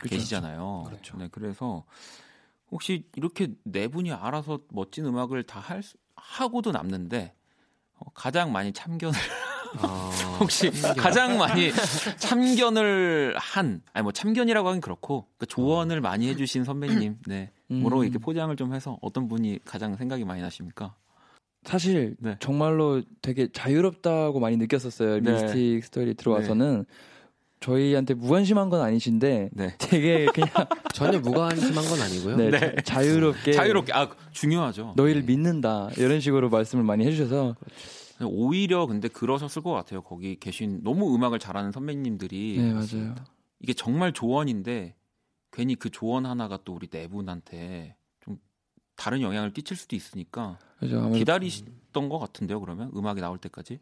계시잖아요. 0.00 0.84
그렇죠. 0.86 1.16
네, 1.16 1.28
그래서 1.32 1.84
혹시 2.70 3.08
이렇게 3.16 3.48
네 3.64 3.88
분이 3.88 4.12
알아서 4.12 4.60
멋진 4.70 5.04
음악을 5.06 5.42
다 5.42 5.58
할 5.58 5.82
하고도 6.14 6.70
남는데 6.70 7.34
어, 7.94 8.10
가장 8.14 8.52
많이 8.52 8.72
참견을 8.72 9.18
아, 9.78 10.10
혹시 10.40 10.70
가장 10.96 11.36
많이 11.38 11.70
참견을 12.18 13.34
한 13.36 13.82
아니 13.92 14.02
뭐 14.02 14.12
참견이라고 14.12 14.68
하긴 14.68 14.80
그렇고 14.80 15.26
그러니까 15.36 15.46
조언을 15.54 16.00
많이 16.00 16.28
해주신 16.28 16.64
선배님 16.64 17.18
네 17.26 17.50
음. 17.70 17.80
뭐로 17.82 18.04
이렇게 18.04 18.18
포장을 18.18 18.54
좀 18.56 18.74
해서 18.74 18.98
어떤 19.02 19.28
분이 19.28 19.60
가장 19.64 19.96
생각이 19.96 20.24
많이 20.24 20.40
나십니까? 20.42 20.94
사실 21.64 22.16
네. 22.20 22.36
정말로 22.40 23.02
되게 23.20 23.48
자유롭다고 23.52 24.40
많이 24.40 24.56
느꼈었어요. 24.56 25.20
네. 25.20 25.32
미스틱 25.32 25.84
스토리 25.84 26.14
들어와서는 26.14 26.84
저희한테 27.60 28.14
무관심한 28.14 28.70
건 28.70 28.80
아니신데 28.82 29.50
네. 29.52 29.74
되게 29.78 30.26
그냥 30.26 30.48
전혀 30.94 31.18
무관심한 31.18 31.84
건 31.84 32.00
아니고요. 32.00 32.36
네, 32.36 32.50
네. 32.50 32.60
자- 32.76 32.94
자유롭게 33.00 33.52
자유롭게 33.52 33.92
아 33.92 34.08
중요하죠. 34.30 34.94
너희를 34.96 35.22
믿는다 35.22 35.90
이런 35.96 36.20
식으로 36.20 36.48
말씀을 36.50 36.84
많이 36.84 37.04
해주셔서 37.04 37.56
오히려 38.26 38.86
근데 38.86 39.08
그러셨을 39.08 39.62
것 39.62 39.72
같아요. 39.72 40.02
거기 40.02 40.36
계신 40.38 40.82
너무 40.82 41.14
음악을 41.14 41.38
잘하는 41.38 41.72
선배님들이 41.72 42.58
네 42.58 42.72
맞아요. 42.72 43.14
이게 43.60 43.72
정말 43.72 44.12
조언인데 44.12 44.96
괜히 45.52 45.74
그 45.74 45.90
조언 45.90 46.26
하나가 46.26 46.58
또 46.64 46.74
우리 46.74 46.88
네 46.88 47.08
분한테 47.08 47.96
좀 48.20 48.38
다른 48.96 49.20
영향을 49.20 49.52
끼칠 49.52 49.76
수도 49.76 49.96
있으니까 49.96 50.58
그죠. 50.78 50.98
아무래도 50.98 51.18
기다리셨던 51.18 52.08
것 52.08 52.18
같은데요. 52.18 52.60
그러면 52.60 52.90
음악이 52.94 53.20
나올 53.20 53.38
때까지. 53.38 53.78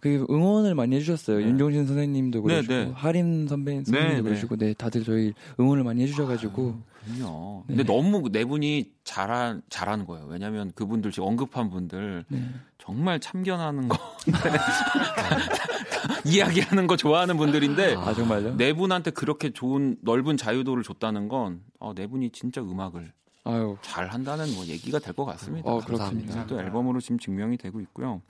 그 0.00 0.26
응원을 0.30 0.74
많이 0.74 0.94
해주셨어요. 0.96 1.38
네. 1.38 1.44
윤종신 1.46 1.86
선생님도 1.86 2.38
네, 2.40 2.42
그러시고 2.42 2.72
네. 2.74 2.92
하림 2.94 3.48
선배 3.48 3.74
선생님도 3.76 4.14
네, 4.16 4.22
그러시고 4.22 4.56
네 4.56 4.74
다들 4.74 5.04
저희 5.04 5.32
응원을 5.60 5.84
많이 5.84 6.02
해주셔가지고 6.02 6.80
그럼요. 7.16 7.64
네. 7.66 7.76
근데 7.76 7.92
너무 7.92 8.30
네 8.30 8.44
분이 8.44 8.92
잘한 9.04 9.62
잘하는 9.68 10.06
거예요. 10.06 10.26
왜냐하면 10.28 10.72
그분들 10.74 11.10
지금 11.10 11.28
언급한 11.28 11.70
분들 11.70 12.24
네. 12.28 12.42
정말 12.78 13.20
참견하는 13.20 13.88
거 13.88 13.96
이야기하는 16.26 16.86
거 16.86 16.96
좋아하는 16.96 17.36
분들인데 17.36 17.94
아 17.96 18.14
정말요? 18.14 18.56
네 18.56 18.72
분한테 18.72 19.10
그렇게 19.10 19.50
좋은 19.50 19.96
넓은 20.02 20.36
자유도를 20.36 20.82
줬다는 20.82 21.28
건 21.28 21.60
어, 21.78 21.92
네 21.94 22.06
분이 22.06 22.30
진짜 22.30 22.60
음악을 22.62 23.12
아유 23.44 23.76
잘 23.82 24.08
한다는 24.08 24.52
뭐 24.54 24.64
얘기가 24.66 24.98
될 24.98 25.14
것 25.14 25.24
같습니다. 25.26 25.70
어. 25.70 25.78
그렇습니다. 25.80 26.46
또 26.46 26.58
앨범으로 26.60 27.00
지금 27.00 27.18
증명이 27.18 27.56
되고 27.58 27.80
있고요. 27.80 28.20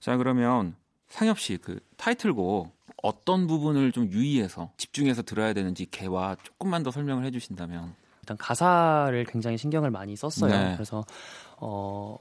자 0.00 0.16
그러면 0.16 0.74
상엽 1.08 1.38
씨 1.38 1.56
그 1.58 1.80
타이틀곡 1.96 2.76
어떤 3.02 3.46
부분을 3.46 3.92
좀 3.92 4.10
유의해서 4.10 4.70
집중해서 4.76 5.22
들어야 5.22 5.52
되는지 5.52 5.86
개화 5.90 6.36
조금만 6.42 6.82
더 6.82 6.90
설명을 6.90 7.24
해주신다면. 7.26 7.94
일단 8.22 8.36
가사를 8.36 9.24
굉장히 9.24 9.56
신경을 9.56 9.90
많이 9.90 10.14
썼어요. 10.16 10.50
네. 10.50 10.72
그래서 10.74 11.02
어, 11.56 12.16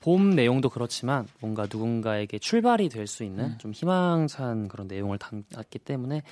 봄 0.00 0.30
내용도 0.30 0.68
그렇지만 0.68 1.28
뭔가 1.40 1.66
누군가에게 1.70 2.38
출발이 2.40 2.88
될 2.88 3.06
수 3.06 3.22
있는 3.24 3.44
음. 3.44 3.58
좀 3.58 3.72
희망찬 3.72 4.66
그런 4.68 4.88
내용을 4.88 5.18
담았기 5.18 5.78
때문에 5.80 6.22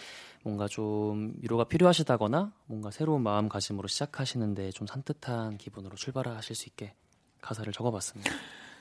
뭔가 0.43 0.67
좀 0.67 1.35
위로가 1.43 1.65
필요하시다거나 1.65 2.51
뭔가 2.67 2.91
새로운 2.91 3.23
마음가짐으로 3.23 3.87
시작하시는데 3.87 4.73
좀 4.73 4.87
산뜻한 4.87 5.59
기분으로 5.59 5.95
출발하실 5.97 6.57
수 6.57 6.69
있게 6.69 6.95
가사를 7.41 7.71
적어봤습니다. 7.73 8.31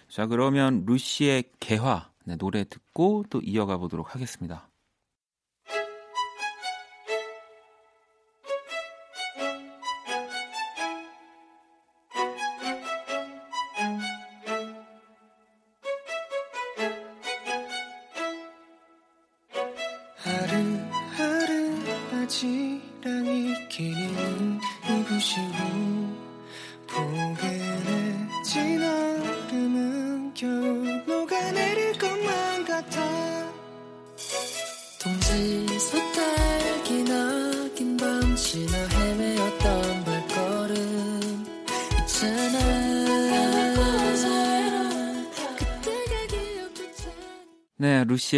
자 0.10 0.26
그러면 0.26 0.84
루시의 0.88 1.44
개화 1.60 2.10
네, 2.30 2.36
노래 2.36 2.64
듣고 2.64 3.26
또 3.32 3.42
이어가 3.42 3.78
보도록 3.78 4.14
하겠습니다. 4.14 4.69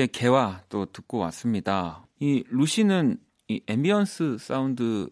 루시의 0.01 0.07
개화 0.07 0.61
또 0.69 0.85
듣고 0.85 1.19
왔습니다. 1.19 2.05
이 2.19 2.43
루시는 2.49 3.17
이 3.47 3.61
ambience 3.67 4.37
사운드를 4.39 5.09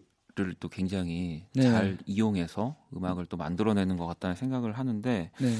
또 0.58 0.68
굉장히 0.68 1.44
네. 1.54 1.62
잘 1.62 1.98
이용해서 2.06 2.76
음악을 2.96 3.26
또 3.26 3.36
만들어내는 3.36 3.96
것 3.96 4.06
같다는 4.06 4.34
생각을 4.34 4.72
하는데 4.72 5.30
네. 5.38 5.54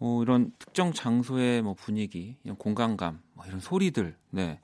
어, 0.00 0.20
이런 0.22 0.52
특정 0.58 0.92
장소의 0.92 1.62
뭐 1.62 1.74
분위기, 1.74 2.36
이런 2.44 2.56
공간감, 2.56 3.20
뭐 3.34 3.44
이런 3.46 3.60
소리들, 3.60 4.16
네. 4.30 4.58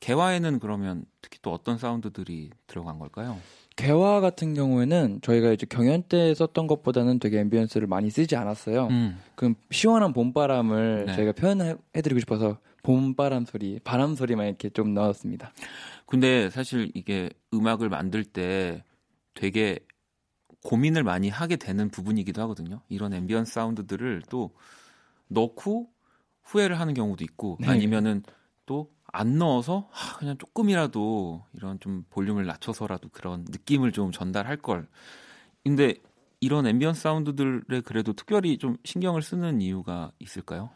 개화에는 0.00 0.58
그러면 0.58 1.04
특히 1.20 1.38
또 1.42 1.52
어떤 1.52 1.78
사운드들이 1.78 2.50
들어간 2.66 2.98
걸까요? 2.98 3.38
개화 3.76 4.20
같은 4.20 4.54
경우에는 4.54 5.20
저희가 5.22 5.52
이제 5.52 5.66
경연 5.66 6.04
때 6.08 6.34
썼던 6.34 6.66
것보다는 6.66 7.20
되게 7.20 7.38
ambience를 7.40 7.86
많이 7.86 8.10
쓰지 8.10 8.34
않았어요. 8.34 8.88
음. 8.88 9.18
그럼 9.36 9.54
시원한 9.70 10.12
봄바람을 10.12 11.04
네. 11.06 11.14
저희가 11.14 11.32
표현해드리고 11.32 12.18
싶어서 12.20 12.58
봄바람 12.82 13.44
소리, 13.44 13.78
바람 13.80 14.14
소리만 14.14 14.46
이렇게 14.46 14.68
좀 14.70 14.94
넣었습니다. 14.94 15.52
근데 16.06 16.50
사실 16.50 16.90
이게 16.94 17.30
음악을 17.54 17.88
만들 17.88 18.24
때 18.24 18.84
되게 19.34 19.78
고민을 20.64 21.02
많이 21.02 21.28
하게 21.28 21.56
되는 21.56 21.90
부분이기도 21.90 22.40
하거든요. 22.42 22.80
이런 22.88 23.12
ambient 23.12 23.44
사운드들을 23.44 24.22
또 24.30 24.54
넣고 25.28 25.90
후회를 26.42 26.78
하는 26.78 26.94
경우도 26.94 27.24
있고 27.24 27.58
네. 27.60 27.68
아니면은 27.68 28.22
또 28.66 28.92
안 29.12 29.36
넣어서 29.36 29.88
하, 29.90 30.16
그냥 30.16 30.38
조금이라도 30.38 31.44
이런 31.52 31.78
좀 31.80 32.04
볼륨을 32.08 32.46
낮춰서라도 32.46 33.10
그런 33.10 33.44
느낌을 33.48 33.92
좀 33.92 34.10
전달할 34.10 34.56
걸. 34.56 34.88
근데 35.62 35.94
이런 36.40 36.66
ambient 36.66 36.94
사운드들에 36.94 37.82
그래도 37.82 38.14
특별히 38.14 38.56
좀 38.58 38.76
신경을 38.84 39.22
쓰는 39.22 39.60
이유가 39.60 40.10
있을까요? 40.18 40.70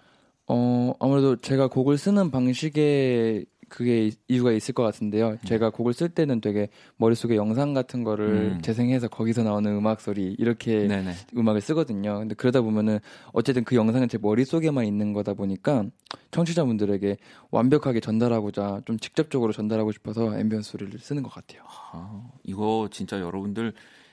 어, 0.48 0.92
아무래도 1.00 1.36
제가 1.36 1.68
곡을 1.68 1.98
쓰는 1.98 2.30
방식에 2.30 3.44
그게 3.68 4.06
이- 4.06 4.12
이유가 4.28 4.52
있을 4.52 4.74
것 4.74 4.84
같은데요. 4.84 5.38
제가 5.44 5.70
곡을 5.70 5.92
쓸 5.92 6.08
때는 6.08 6.40
되게 6.40 6.68
머릿속에 6.98 7.34
영상 7.34 7.74
같은 7.74 8.04
거를 8.04 8.52
음. 8.54 8.60
재생해서 8.62 9.08
거기서 9.08 9.42
나오는 9.42 9.68
음악 9.76 10.00
소리 10.00 10.36
이렇게 10.38 10.86
네네. 10.86 11.12
음악을 11.36 11.60
쓰거든요. 11.60 12.20
근데 12.20 12.36
그러다 12.36 12.60
보면은 12.60 13.00
어쨌든 13.32 13.64
그 13.64 13.74
영상은 13.74 14.08
제 14.08 14.18
머릿속에만 14.18 14.84
있는 14.86 15.12
거다 15.12 15.34
보니까 15.34 15.84
청취자분들에게 16.30 17.16
완벽하게 17.50 17.98
전달하고자 17.98 18.82
좀 18.84 18.98
직접적으로 19.00 19.52
전달하고 19.52 19.90
싶어서 19.90 20.38
ambience 20.38 20.70
소리를 20.70 20.96
쓰는 21.00 21.24
것 21.24 21.30
같아요. 21.32 21.62
아, 21.92 22.22
이거 22.44 22.88
진짜 22.92 23.18
여러분들 23.20 23.72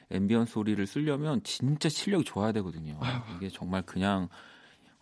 ambient 0.09 0.45
소리를 0.47 0.83
쓰려면 0.87 1.41
진짜 1.43 1.89
실력이 1.89 2.23
좋아야 2.23 2.51
되거든요. 2.53 2.99
이게 3.37 3.49
정말 3.49 3.83
그냥 3.83 4.29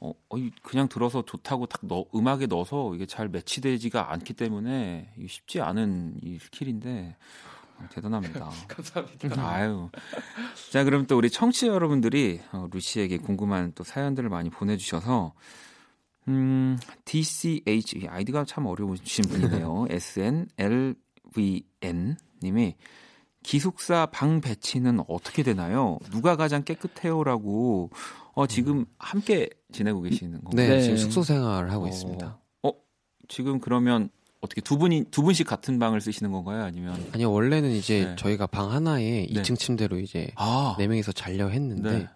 어, 0.02 0.14
어, 0.30 0.38
이- 0.38 0.52
그냥 0.64 0.88
들어서 0.90 1.24
좋다고 1.24 1.68
딱 1.68 1.82
넣, 1.86 2.06
음악에 2.16 2.48
넣어서 2.48 2.94
이게 2.96 3.06
잘 3.06 3.30
매치되지가 3.30 4.12
않기 4.12 4.34
때문에 4.34 5.14
쉽지 5.28 5.62
않은 5.62 6.16
이 6.24 6.40
스킬인데 6.40 7.16
어, 7.78 7.86
대단합니다. 7.92 8.50
감사합니다. 8.68 9.48
아유. 9.48 9.90
자, 10.72 10.84
그럼 10.84 11.06
또 11.08 11.18
우리 11.18 11.30
청취 11.30 11.68
자 11.68 11.68
여러분들이 11.68 12.42
어, 12.52 12.68
루시에게 12.72 13.18
궁금한 13.18 13.72
또 13.76 13.84
사연들을 13.84 14.28
많이 14.30 14.50
보내주셔서 14.50 15.34
음, 16.28 16.78
DCH 17.06 18.00
이 18.00 18.08
아이디가 18.08 18.46
참 18.46 18.66
어려우신 18.66 19.26
분이네요. 19.26 19.86
SNLVN 21.36 22.18
님이 22.44 22.76
기숙사 23.44 24.06
방 24.08 24.40
배치는 24.42 25.00
어떻게 25.08 25.42
되나요? 25.44 25.98
누가 26.12 26.36
가장 26.36 26.64
깨끗해요라고 26.64 27.90
어, 28.34 28.48
지금 28.48 28.86
함께 28.98 29.50
지내고 29.72 30.02
계시는 30.02 30.44
건가요? 30.44 30.68
네, 30.70 30.76
네. 30.76 30.82
지금 30.82 30.98
숙소 30.98 31.24
생활을 31.24 31.72
하고 31.72 31.86
어, 31.86 31.88
있습니다. 31.90 32.40
어, 32.64 32.72
지금 33.28 33.60
그러면 33.60 34.10
어떻게 34.42 34.62
두 34.62 34.78
분이 34.78 35.06
두 35.12 35.22
분씩 35.22 35.46
같은 35.46 35.78
방을 35.80 36.02
쓰시는 36.02 36.32
건가요? 36.32 36.64
아니면 36.64 36.96
아니요, 37.14 37.32
원래는 37.32 37.72
이제 37.72 38.06
네. 38.06 38.16
저희가 38.16 38.48
방 38.48 38.72
하나에 38.72 39.28
네. 39.32 39.42
2층 39.42 39.58
침대로 39.58 40.00
이제 40.00 40.32
아, 40.36 40.76
네 40.80 40.88
명이서 40.88 41.12
자려 41.12 41.48
했는데 41.50 41.92
네. 42.00 42.08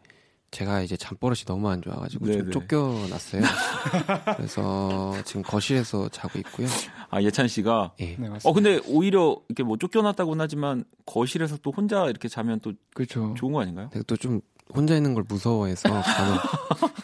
제가 0.51 0.81
이제 0.81 0.95
잠버릇이 0.95 1.41
너무 1.45 1.69
안 1.69 1.81
좋아가지고 1.81 2.25
네, 2.27 2.33
좀 2.37 2.45
네. 2.45 2.51
쫓겨났어요. 2.51 3.41
그래서 4.37 5.13
지금 5.25 5.43
거실에서 5.43 6.07
자고 6.09 6.39
있고요. 6.39 6.67
아 7.09 7.21
예찬 7.21 7.47
씨가 7.47 7.93
예. 7.99 8.15
네, 8.17 8.29
맞습니다. 8.29 8.49
어 8.49 8.53
근데 8.53 8.79
오히려 8.87 9.37
이렇게 9.49 9.63
뭐 9.63 9.77
쫓겨났다고는 9.77 10.41
하지만 10.41 10.85
거실에서 11.05 11.57
또 11.61 11.71
혼자 11.71 12.05
이렇게 12.05 12.27
자면 12.27 12.59
또 12.61 12.73
그렇죠. 12.93 13.33
좋은 13.37 13.51
거 13.51 13.61
아닌가요? 13.61 13.89
또 14.07 14.15
좀 14.15 14.41
혼자 14.73 14.95
있는 14.95 15.13
걸 15.13 15.23
무서워해서 15.27 15.89
간혹, 15.89 16.41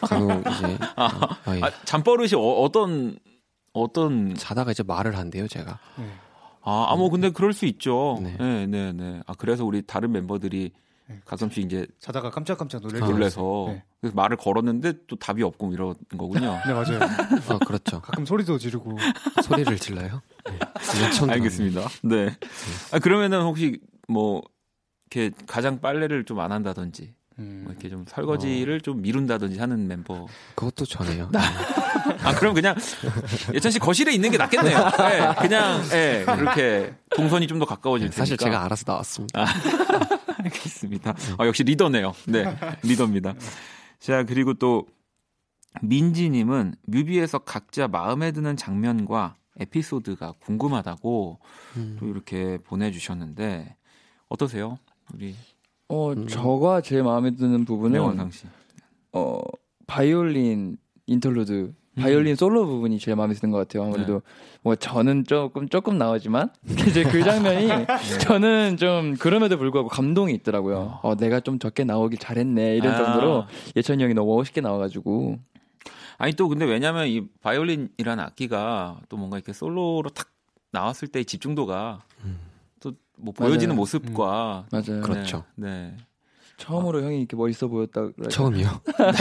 간혹 0.02 0.40
이제 0.40 0.78
아, 0.96 1.36
아, 1.44 1.56
예. 1.56 1.60
아, 1.62 1.70
잠버릇이 1.84 2.30
어, 2.36 2.68
떤 2.72 3.16
어떤 3.72 4.34
자다가 4.34 4.72
이제 4.72 4.82
말을 4.82 5.16
한대요, 5.16 5.48
제가. 5.48 5.78
네. 5.96 6.10
아, 6.62 6.86
아, 6.90 6.96
뭐 6.96 7.10
근데 7.10 7.30
그럴 7.30 7.52
수 7.52 7.66
있죠. 7.66 8.18
네. 8.22 8.36
네, 8.38 8.66
네, 8.66 8.92
네. 8.92 9.20
아 9.26 9.34
그래서 9.36 9.64
우리 9.64 9.82
다른 9.82 10.12
멤버들이 10.12 10.72
가끔씩 11.24 11.64
이제 11.64 11.86
자다가 12.00 12.30
깜짝깜짝 12.30 12.82
아, 12.84 12.88
때 12.88 12.98
놀래서 13.00 13.64
네. 13.68 13.84
그래서 14.00 14.14
말을 14.16 14.36
걸었는데 14.36 14.92
또 15.06 15.16
답이 15.16 15.42
없고 15.42 15.72
이런 15.72 15.94
거군요. 16.16 16.58
네 16.66 16.72
맞아요. 16.72 17.00
아 17.48 17.58
그렇죠. 17.66 18.00
가끔 18.00 18.24
소리도 18.24 18.58
지르고 18.58 18.96
소리를 19.42 19.76
질러요. 19.78 20.22
네. 20.46 21.32
알겠습니다. 21.32 21.88
네. 22.02 22.36
아, 22.92 22.98
그러면은 22.98 23.42
혹시 23.42 23.78
뭐 24.08 24.42
이렇게 25.10 25.34
가장 25.46 25.80
빨래를 25.80 26.24
좀 26.24 26.38
안 26.40 26.52
한다든지 26.52 27.14
음. 27.42 27.60
뭐 27.64 27.72
이렇게 27.72 27.88
좀 27.88 28.04
설거지를 28.08 28.80
좀 28.80 29.02
미룬다든지 29.02 29.58
하는 29.58 29.86
멤버. 29.88 30.26
그것도 30.54 30.84
전해요. 30.86 31.30
아 32.22 32.34
그럼 32.34 32.54
그냥 32.54 32.74
예찬 33.54 33.70
씨 33.72 33.78
거실에 33.78 34.12
있는 34.12 34.30
게 34.30 34.36
낫겠네요. 34.38 34.78
네, 34.78 35.34
그냥 35.40 35.82
예 35.92 36.24
그렇게 36.26 36.94
동선이 37.16 37.46
좀 37.46 37.58
더 37.58 37.64
가까워질 37.66 38.08
테니까. 38.08 38.16
사실 38.22 38.36
제가 38.36 38.64
알아서 38.64 38.84
나왔습니다. 38.86 39.44
알겠습니다. 40.44 41.14
아, 41.38 41.46
역시 41.46 41.62
리더네요. 41.62 42.12
네, 42.26 42.44
리더입니다. 42.82 43.34
자, 44.00 44.24
그리고 44.24 44.54
또 44.54 44.86
민지님은 45.82 46.74
뮤비에서 46.86 47.38
각자 47.38 47.88
마음에 47.88 48.32
드는 48.32 48.56
장면과 48.56 49.36
에피소드가 49.60 50.32
궁금하다고 50.40 51.38
음. 51.76 51.96
또 52.00 52.08
이렇게 52.08 52.58
보내주셨는데 52.64 53.76
어떠세요, 54.28 54.78
우리 55.14 55.34
어, 55.92 56.12
음. 56.12 56.26
저가 56.26 56.80
제일 56.80 57.02
마음에 57.02 57.32
드는 57.32 57.66
부분은 57.66 57.92
배원상 57.92 58.30
씨? 58.30 58.46
어 59.12 59.40
바이올린 59.86 60.78
인터루드 61.06 61.74
바이올린 62.00 62.34
솔로 62.34 62.64
부분이 62.64 62.98
제일 62.98 63.16
마음에 63.16 63.34
드는 63.34 63.52
것 63.52 63.58
같아요. 63.58 63.84
아무래도 63.84 64.22
뭐 64.62 64.74
저는 64.74 65.24
조금 65.26 65.68
조금 65.68 65.98
나오지만 65.98 66.48
이제 66.88 67.04
그 67.04 67.22
장면이 67.22 67.68
저는 68.26 68.78
좀 68.78 69.16
그럼에도 69.18 69.58
불구하고 69.58 69.90
감동이 69.90 70.32
있더라고요. 70.32 71.00
어 71.02 71.14
내가 71.14 71.40
좀 71.40 71.58
적게 71.58 71.84
나오길 71.84 72.18
잘했네 72.18 72.78
이런 72.78 72.94
아. 72.94 72.96
정도로 72.96 73.44
예천이 73.76 74.02
형이 74.02 74.14
너무 74.14 74.34
멋있게 74.36 74.62
나와가지고 74.62 75.38
아니 76.16 76.32
또 76.32 76.48
근데 76.48 76.64
왜냐면 76.64 77.06
이 77.06 77.28
바이올린이라는 77.42 78.24
악기가 78.24 78.98
또 79.10 79.18
뭔가 79.18 79.36
이렇게 79.36 79.52
솔로로 79.52 80.08
탁 80.14 80.30
나왔을 80.70 81.08
때의 81.08 81.26
집중도가 81.26 82.00
또 82.82 82.92
뭐 83.18 83.32
보여지는 83.32 83.74
맞아요. 83.74 83.76
모습과 83.76 84.66
맞아요. 84.72 85.00
그렇죠. 85.02 85.44
네. 85.54 85.96
처음으로 86.56 87.02
형이 87.02 87.18
이렇게 87.20 87.36
멋있어 87.36 87.68
보였다. 87.68 88.00
처음이요. 88.30 88.68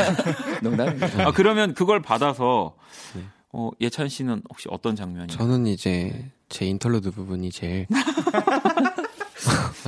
농담입니다. 0.64 1.28
아 1.28 1.32
그러면 1.32 1.74
그걸 1.76 2.02
받아서 2.02 2.76
네. 3.16 3.24
어, 3.52 3.70
예찬 3.80 4.10
씨는 4.10 4.42
혹시 4.50 4.68
어떤 4.72 4.96
장면이? 4.96 5.28
저는 5.28 5.68
이제 5.68 6.32
제 6.50 6.66
인터루드 6.66 7.12
부분이 7.12 7.52
제일 7.52 7.86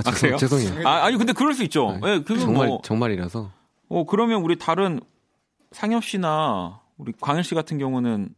아, 0.05 0.09
아? 0.09 0.11
죄송, 0.11 0.37
죄송해요. 0.37 0.87
아 0.87 1.05
아니 1.05 1.17
근데 1.17 1.33
그럴 1.33 1.53
수 1.53 1.63
있죠. 1.63 1.97
네. 2.01 2.13
예, 2.15 2.19
그건 2.19 2.39
정말 2.39 2.67
뭐 2.67 2.81
정말이라서 2.83 3.51
어 3.89 4.05
그러면 4.05 4.41
우리 4.41 4.57
다른 4.57 4.99
상엽 5.71 6.03
씨나 6.03 6.81
우리 6.97 7.13
광일 7.19 7.43
씨 7.43 7.55
같은 7.55 7.77
경우는 7.77 8.29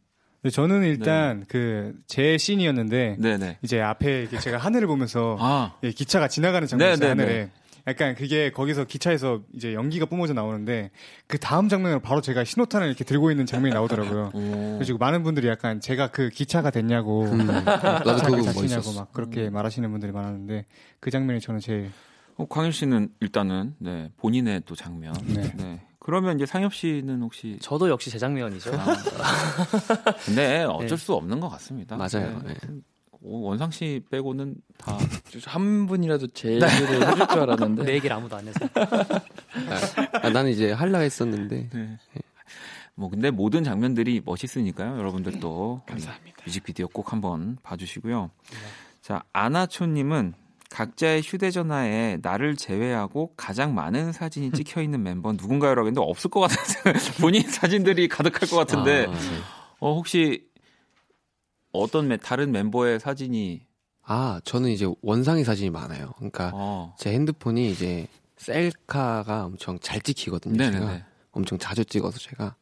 저는 0.50 0.84
일단 0.84 1.44
그제 1.48 2.38
씬이었는데 2.38 3.16
네네. 3.18 3.58
이제 3.62 3.80
앞에 3.80 4.22
이렇게 4.22 4.38
제가 4.38 4.58
하늘을 4.58 4.86
보면서 4.86 5.36
아 5.40 5.74
예, 5.82 5.90
기차가 5.90 6.28
지나가는 6.28 6.66
장면이 6.66 6.92
네, 6.92 7.00
네, 7.00 7.08
하늘에. 7.08 7.50
약간 7.88 8.16
그게 8.16 8.50
거기서 8.50 8.84
기차에서 8.84 9.42
이제 9.54 9.72
연기가 9.72 10.06
뿜어져 10.06 10.32
나오는데 10.32 10.90
그 11.28 11.38
다음 11.38 11.68
장면으로 11.68 12.00
바로 12.00 12.20
제가 12.20 12.42
신호탄을 12.42 12.88
이렇게 12.88 13.04
들고 13.04 13.30
있는 13.30 13.46
장면이 13.46 13.72
나오더라고요. 13.74 14.32
오. 14.34 14.78
그리고 14.80 14.98
많은 14.98 15.22
분들이 15.22 15.46
약간 15.46 15.80
제가 15.80 16.08
그 16.08 16.28
기차가 16.28 16.70
됐냐고 16.70 17.24
음, 17.26 17.46
나도 17.46 18.16
그거 18.26 18.42
자치냐고. 18.42 18.92
막 18.94 19.12
그렇게 19.12 19.50
말하시는 19.50 19.88
분들이 19.88 20.10
많았는데 20.10 20.66
그 20.98 21.10
장면이 21.12 21.40
저는 21.40 21.60
제일 21.60 21.92
어, 22.36 22.46
광일 22.46 22.72
씨는 22.72 23.10
일단은 23.20 23.76
네 23.78 24.10
본인의 24.16 24.62
또 24.66 24.74
장면. 24.74 25.14
네. 25.26 25.52
네. 25.56 25.80
그러면 26.06 26.36
이제 26.36 26.46
상엽 26.46 26.72
씨는 26.72 27.20
혹시 27.20 27.58
저도 27.60 27.90
역시 27.90 28.10
제 28.10 28.18
장면이죠. 28.20 28.70
근데 30.24 30.62
어쩔 30.62 30.90
네. 30.90 30.96
수 30.96 31.14
없는 31.14 31.40
것 31.40 31.48
같습니다. 31.48 31.96
맞아요. 31.96 32.40
네. 32.44 32.54
네. 32.54 32.74
오, 33.22 33.40
원상 33.40 33.72
씨 33.72 34.04
빼고는 34.08 34.54
다 34.78 34.96
한 35.46 35.86
분이라도 35.86 36.28
제 36.28 36.50
얘기를 36.50 37.08
해줄 37.08 37.26
줄 37.26 37.40
알았는데 37.40 37.82
내 37.82 37.94
얘기를 37.94 38.14
아무도 38.14 38.36
안 38.36 38.46
해서. 38.46 38.60
아, 40.22 40.30
나는 40.30 40.52
이제 40.52 40.70
할라 40.70 41.00
했었는데 41.00 41.70
네. 41.72 41.98
뭐 42.94 43.10
근데 43.10 43.32
모든 43.32 43.64
장면들이 43.64 44.22
멋있으니까요. 44.24 44.98
여러분들도 44.98 45.82
감사합니다. 45.86 46.36
뮤직비디오 46.46 46.86
꼭 46.86 47.12
한번 47.12 47.58
봐주시고요. 47.64 48.30
자 49.02 49.24
아나초님은 49.32 50.34
각자의 50.70 51.22
휴대전화에 51.22 52.18
나를 52.22 52.56
제외하고 52.56 53.34
가장 53.36 53.74
많은 53.74 54.12
사진이 54.12 54.50
찍혀 54.52 54.82
있는 54.82 55.02
멤버 55.02 55.30
는 55.32 55.38
누군가요라고 55.40 55.88
했는데 55.88 56.04
없을 56.08 56.30
것 56.30 56.40
같아서 56.40 56.80
본인 57.20 57.42
사진들이 57.42 58.08
가득할 58.08 58.48
것 58.48 58.56
같은데 58.56 59.06
아, 59.06 59.10
네. 59.12 59.18
어 59.80 59.94
혹시 59.94 60.46
어떤 61.72 62.08
멤- 62.08 62.18
다른 62.18 62.52
멤버의 62.52 63.00
사진이 63.00 63.66
아, 64.08 64.40
저는 64.44 64.70
이제 64.70 64.86
원상의 65.02 65.44
사진이 65.44 65.70
많아요. 65.70 66.12
그러니까 66.16 66.50
어 66.54 66.94
제 66.98 67.12
핸드폰이 67.12 67.70
이제 67.70 68.06
셀카가 68.36 69.46
엄청 69.46 69.78
잘 69.80 70.00
찍히거든요. 70.00 70.56
제가 70.56 70.78
네네네 70.78 71.04
엄청 71.32 71.58
자주 71.58 71.84
찍어서 71.84 72.18
제가 72.18 72.54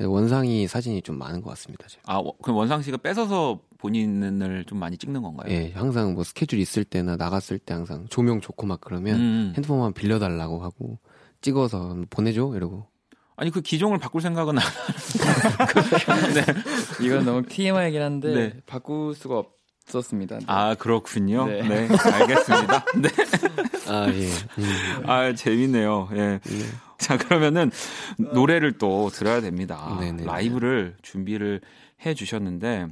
원상이 0.00 0.66
사진이 0.68 1.02
좀 1.02 1.18
많은 1.18 1.40
것 1.42 1.50
같습니다. 1.50 1.86
제가. 1.88 2.02
아 2.06 2.18
워- 2.18 2.36
그럼 2.42 2.56
원상 2.58 2.82
씨가 2.82 2.98
뺏어서 2.98 3.60
본인을 3.82 4.64
좀 4.66 4.78
많이 4.78 4.96
찍는 4.96 5.22
건가요? 5.22 5.52
예, 5.52 5.72
항상 5.74 6.14
뭐 6.14 6.22
스케줄 6.22 6.60
있을 6.60 6.84
때나 6.84 7.16
나갔을 7.16 7.58
때 7.58 7.74
항상 7.74 8.06
조명 8.08 8.40
좋고 8.40 8.64
막 8.64 8.80
그러면 8.80 9.16
음. 9.16 9.52
핸드폰만 9.56 9.92
빌려달라고 9.92 10.62
하고 10.62 11.00
찍어서 11.40 11.96
보내줘 12.08 12.52
이러고 12.54 12.86
아니 13.34 13.50
그 13.50 13.60
기종을 13.60 13.98
바꿀 13.98 14.22
생각은 14.22 14.56
안 14.56 14.62
이건 17.02 17.24
너무 17.24 17.42
TMI이긴 17.42 18.00
한데 18.00 18.32
네. 18.32 18.54
바꿀 18.66 19.16
수가 19.16 19.42
없었습니다. 19.86 20.38
아 20.46 20.76
그렇군요. 20.76 21.46
네, 21.46 21.62
네. 21.62 21.88
알겠습니다. 21.90 22.84
네, 22.98 23.08
아 23.88 24.06
예. 24.12 24.28
음, 24.58 25.10
아 25.10 25.34
재밌네요. 25.34 26.08
예. 26.12 26.38
네. 26.38 26.40
자 26.98 27.18
그러면은 27.18 27.72
노래를 28.16 28.78
또 28.78 29.10
들어야 29.10 29.40
됩니다. 29.40 29.96
네네. 29.98 30.24
라이브를 30.24 30.94
준비를 31.02 31.62
해 32.06 32.14
주셨는데 32.14 32.86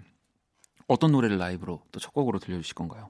어떤 0.90 1.12
노래를 1.12 1.38
라이브로 1.38 1.82
또 1.92 2.00
첫 2.00 2.12
곡으로 2.12 2.38
들려주실 2.38 2.74
건가요? 2.74 3.08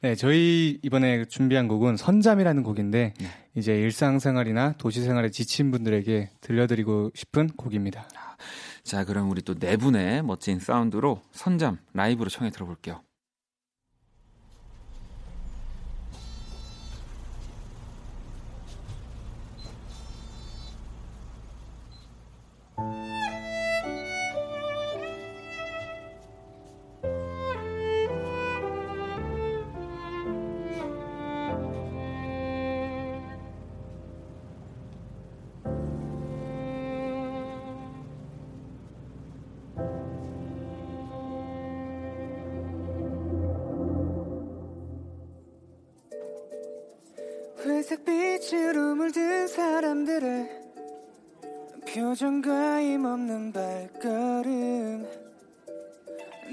네, 0.00 0.14
저희 0.14 0.78
이번에 0.82 1.24
준비한 1.26 1.68
곡은 1.68 1.96
선잠이라는 1.96 2.62
곡인데 2.62 3.14
네. 3.18 3.26
이제 3.54 3.74
일상생활이나 3.74 4.74
도시생활에 4.78 5.30
지친 5.30 5.70
분들에게 5.70 6.30
들려드리고 6.40 7.10
싶은 7.14 7.48
곡입니다. 7.56 8.08
자 8.84 9.04
그럼 9.04 9.30
우리 9.30 9.42
또 9.42 9.54
네 9.54 9.76
분의 9.76 10.22
멋진 10.22 10.58
사운드로 10.58 11.20
선잠 11.32 11.78
라이브로 11.92 12.30
청해 12.30 12.50
들어볼게요. 12.50 13.02
사람들의 49.88 50.48
표정과 51.88 52.82
힘없는 52.82 53.52
발걸음 53.52 55.06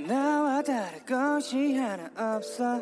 나와 0.08 0.62
다를 0.62 1.04
것이 1.06 1.76
하나 1.76 2.10
없어 2.16 2.82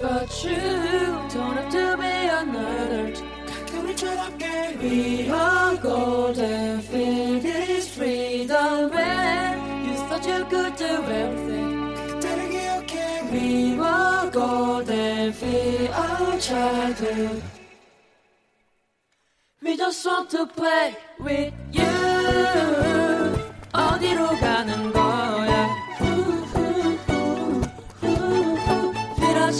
But 0.00 0.44
you 0.44 0.56
don't 1.30 1.56
have 1.56 1.70
to 1.70 1.96
be 1.96 2.28
another. 2.28 3.12
We 4.80 5.28
are 5.30 5.76
golden, 5.76 6.80
feel 6.82 7.40
this 7.40 7.88
freedom 7.88 8.90
when 8.90 9.86
you 9.86 9.94
thought 10.08 10.26
you 10.26 10.44
could 10.46 10.76
do 10.76 10.84
everything. 10.84 11.94
그때를 12.06 12.50
기억해 12.50 13.22
We 13.32 13.78
were 13.78 14.30
golden, 14.30 14.93
feel 15.34 15.88
our 15.92 16.38
childhood. 16.38 17.42
We 19.62 19.76
just 19.76 20.06
want 20.06 20.30
to 20.30 20.46
play 20.46 20.94
with 21.18 21.52
you. 21.72 21.82
어디로 23.72 24.28
가는 24.38 24.92
거야? 24.92 25.68
Feel 29.18 29.38
our 29.38 29.52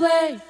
play. 0.00 0.49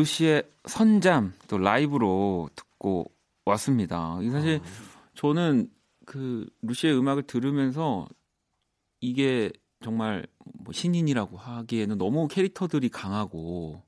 루시의 0.00 0.42
선잠 0.64 1.34
또 1.48 1.58
라이브로 1.58 2.48
듣고 2.54 3.10
왔습니다. 3.44 4.18
이 4.22 4.30
사실 4.30 4.60
저는 5.14 5.70
그 6.06 6.46
루시의 6.62 6.96
음악을 6.96 7.24
들으면서 7.24 8.08
이게 9.00 9.50
정말 9.82 10.26
뭐 10.64 10.72
신인이라고 10.72 11.36
하기에는 11.36 11.98
너무 11.98 12.28
캐릭터들이 12.28 12.88
강하고 12.88 13.82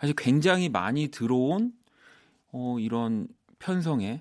사실 0.00 0.14
굉장히 0.16 0.68
많이 0.68 1.08
들어온 1.08 1.72
어 2.52 2.78
이런 2.78 3.28
편성의 3.58 4.20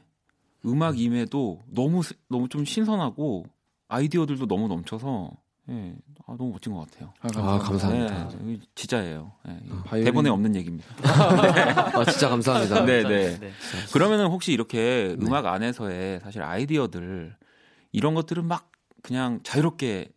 음악임에도 0.65 1.63
너무 1.67 2.03
스- 2.03 2.15
너무 2.29 2.49
좀 2.49 2.65
신선하고 2.65 3.45
아이디어들도 3.87 4.47
너무 4.47 4.67
넘쳐서 4.67 5.31
예, 5.69 5.95
아, 6.29 6.35
너무 6.37 6.51
멋진 6.51 6.73
것 6.73 6.81
같아요. 6.91 7.13
아, 7.21 7.57
감사합니다. 7.57 8.27
네, 8.41 8.53
이거 8.53 8.65
진짜예요. 8.75 9.31
예, 9.47 9.59
이거 9.65 9.77
바이올린- 9.83 10.03
대본에 10.03 10.29
없는 10.29 10.55
얘기입니다. 10.57 10.85
아, 11.97 12.03
진짜 12.03 12.27
감사합니다. 12.27 12.83
네, 12.85 13.03
네. 13.03 13.39
네. 13.39 13.51
그러면은 13.93 14.27
혹시 14.27 14.51
이렇게 14.51 15.15
네. 15.17 15.25
음악 15.25 15.45
안에서의 15.45 16.19
사실 16.19 16.41
아이디어들 16.43 17.33
이런 17.93 18.13
것들은 18.13 18.43
막 18.45 18.69
그냥 19.01 19.39
자유롭게 19.43 20.09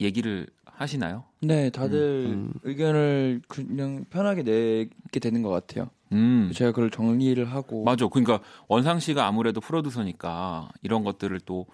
얘기를 0.00 0.46
하시나요? 0.64 1.24
네, 1.42 1.68
다들 1.68 1.98
음. 2.30 2.52
의견을 2.62 3.42
그냥 3.48 4.06
편하게 4.08 4.42
내게 4.44 5.20
되는 5.20 5.42
것 5.42 5.50
같아요. 5.50 5.90
음. 6.12 6.50
제가 6.54 6.70
그걸 6.72 6.90
정리를 6.90 7.44
하고 7.52 7.84
맞아. 7.84 8.06
그러니까 8.08 8.40
원상 8.66 8.98
씨가 8.98 9.26
아무래도 9.26 9.60
프로듀서니까 9.60 10.70
이런 10.80 11.04
것들을 11.04 11.38
또 11.40 11.66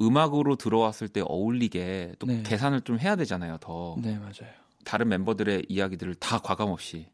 음악으로 0.00 0.56
들어왔을 0.56 1.08
때 1.08 1.22
어울리게 1.24 2.14
또 2.18 2.26
네. 2.26 2.42
계산을 2.44 2.82
좀 2.82 2.98
해야 2.98 3.16
되잖아요. 3.16 3.56
더 3.60 3.96
네, 4.00 4.16
맞아요. 4.18 4.52
다른 4.84 5.08
멤버들의 5.08 5.66
이야기들을 5.68 6.14
다 6.16 6.38
과감 6.38 6.68
없이. 6.68 7.06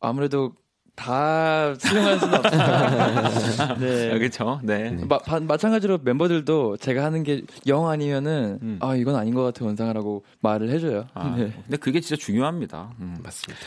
아무래도 0.00 0.54
다 0.94 1.74
수용할 1.76 2.18
수는 2.18 2.34
없어요. 2.34 3.76
네. 3.80 4.18
그렇죠. 4.18 4.60
네. 4.62 4.90
마, 5.08 5.18
바- 5.18 5.40
마찬가지로 5.40 5.98
멤버들도 6.02 6.76
제가 6.76 7.02
하는 7.04 7.22
게 7.22 7.42
영 7.66 7.88
아니면은 7.88 8.58
음. 8.62 8.78
아 8.82 8.94
이건 8.94 9.16
아닌 9.16 9.34
것 9.34 9.42
같아 9.42 9.64
원상이라고 9.64 10.24
말을 10.40 10.68
해줘요. 10.70 11.06
아, 11.14 11.30
네. 11.36 11.50
근데 11.62 11.76
그게 11.78 12.00
진짜 12.00 12.20
중요합니다. 12.22 12.92
음. 13.00 13.16
맞습니다. 13.22 13.64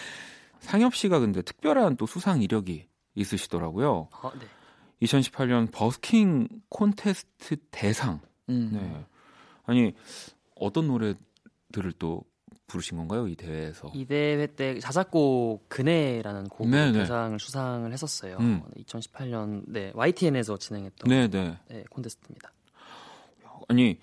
상엽 0.59 0.93
씨가 0.95 1.19
근데 1.19 1.41
특별한 1.41 1.97
또 1.97 2.05
수상 2.05 2.41
이력이 2.43 2.85
있으시더라고요. 3.15 4.09
어, 4.21 4.31
네. 4.39 4.45
2018년 5.07 5.71
버스킹 5.71 6.47
콘테스트 6.69 7.57
대상. 7.71 8.19
음. 8.49 8.69
네. 8.73 9.05
아니 9.65 9.93
어떤 10.55 10.87
노래들을 10.87 11.93
또 11.99 12.23
부르신 12.67 12.97
건가요 12.97 13.27
이 13.27 13.35
대회에서? 13.35 13.91
이 13.93 14.05
대회 14.05 14.47
때 14.47 14.79
자작곡 14.79 15.69
그네라는 15.69 16.45
곡으로 16.49 16.75
네, 16.75 16.91
네. 16.91 16.99
대상을 16.99 17.39
수상을 17.39 17.91
했었어요. 17.91 18.37
음. 18.39 18.63
2018년 18.77 19.63
네 19.67 19.91
YTN에서 19.93 20.57
진행했던 20.57 21.09
네, 21.09 21.27
네. 21.27 21.57
네, 21.67 21.83
콘테스트입니다. 21.89 22.51
아니 23.67 23.99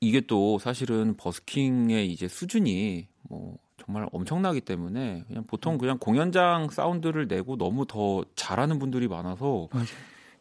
이게 0.00 0.20
또 0.20 0.58
사실은 0.58 1.16
버스킹의 1.16 2.10
이제 2.10 2.26
수준이 2.26 3.06
뭐 3.22 3.58
정말 3.76 4.08
엄청나기 4.12 4.60
때문에 4.60 5.24
그냥 5.26 5.44
보통 5.46 5.78
그냥 5.78 5.98
공연장 5.98 6.68
사운드를 6.70 7.26
내고 7.28 7.56
너무 7.56 7.86
더 7.86 8.24
잘하는 8.34 8.78
분들이 8.78 9.08
많아서 9.08 9.68
맞아요. 9.72 9.86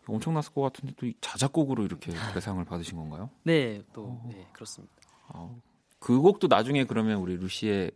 엄청났을 0.10 0.54
것 0.54 0.62
같은데 0.62 0.94
또이 0.98 1.14
자작곡으로 1.22 1.86
이렇게 1.86 2.12
대상을 2.34 2.64
받으신 2.66 2.98
건가요? 2.98 3.30
네, 3.44 3.82
또 3.94 4.04
어. 4.04 4.30
네, 4.30 4.48
그렇습니다. 4.54 4.94
아, 5.28 5.50
그 6.00 6.20
곡도 6.20 6.48
나중에 6.48 6.86
그러면 6.86 7.18
우리 7.18 7.38
루시의 7.38 7.92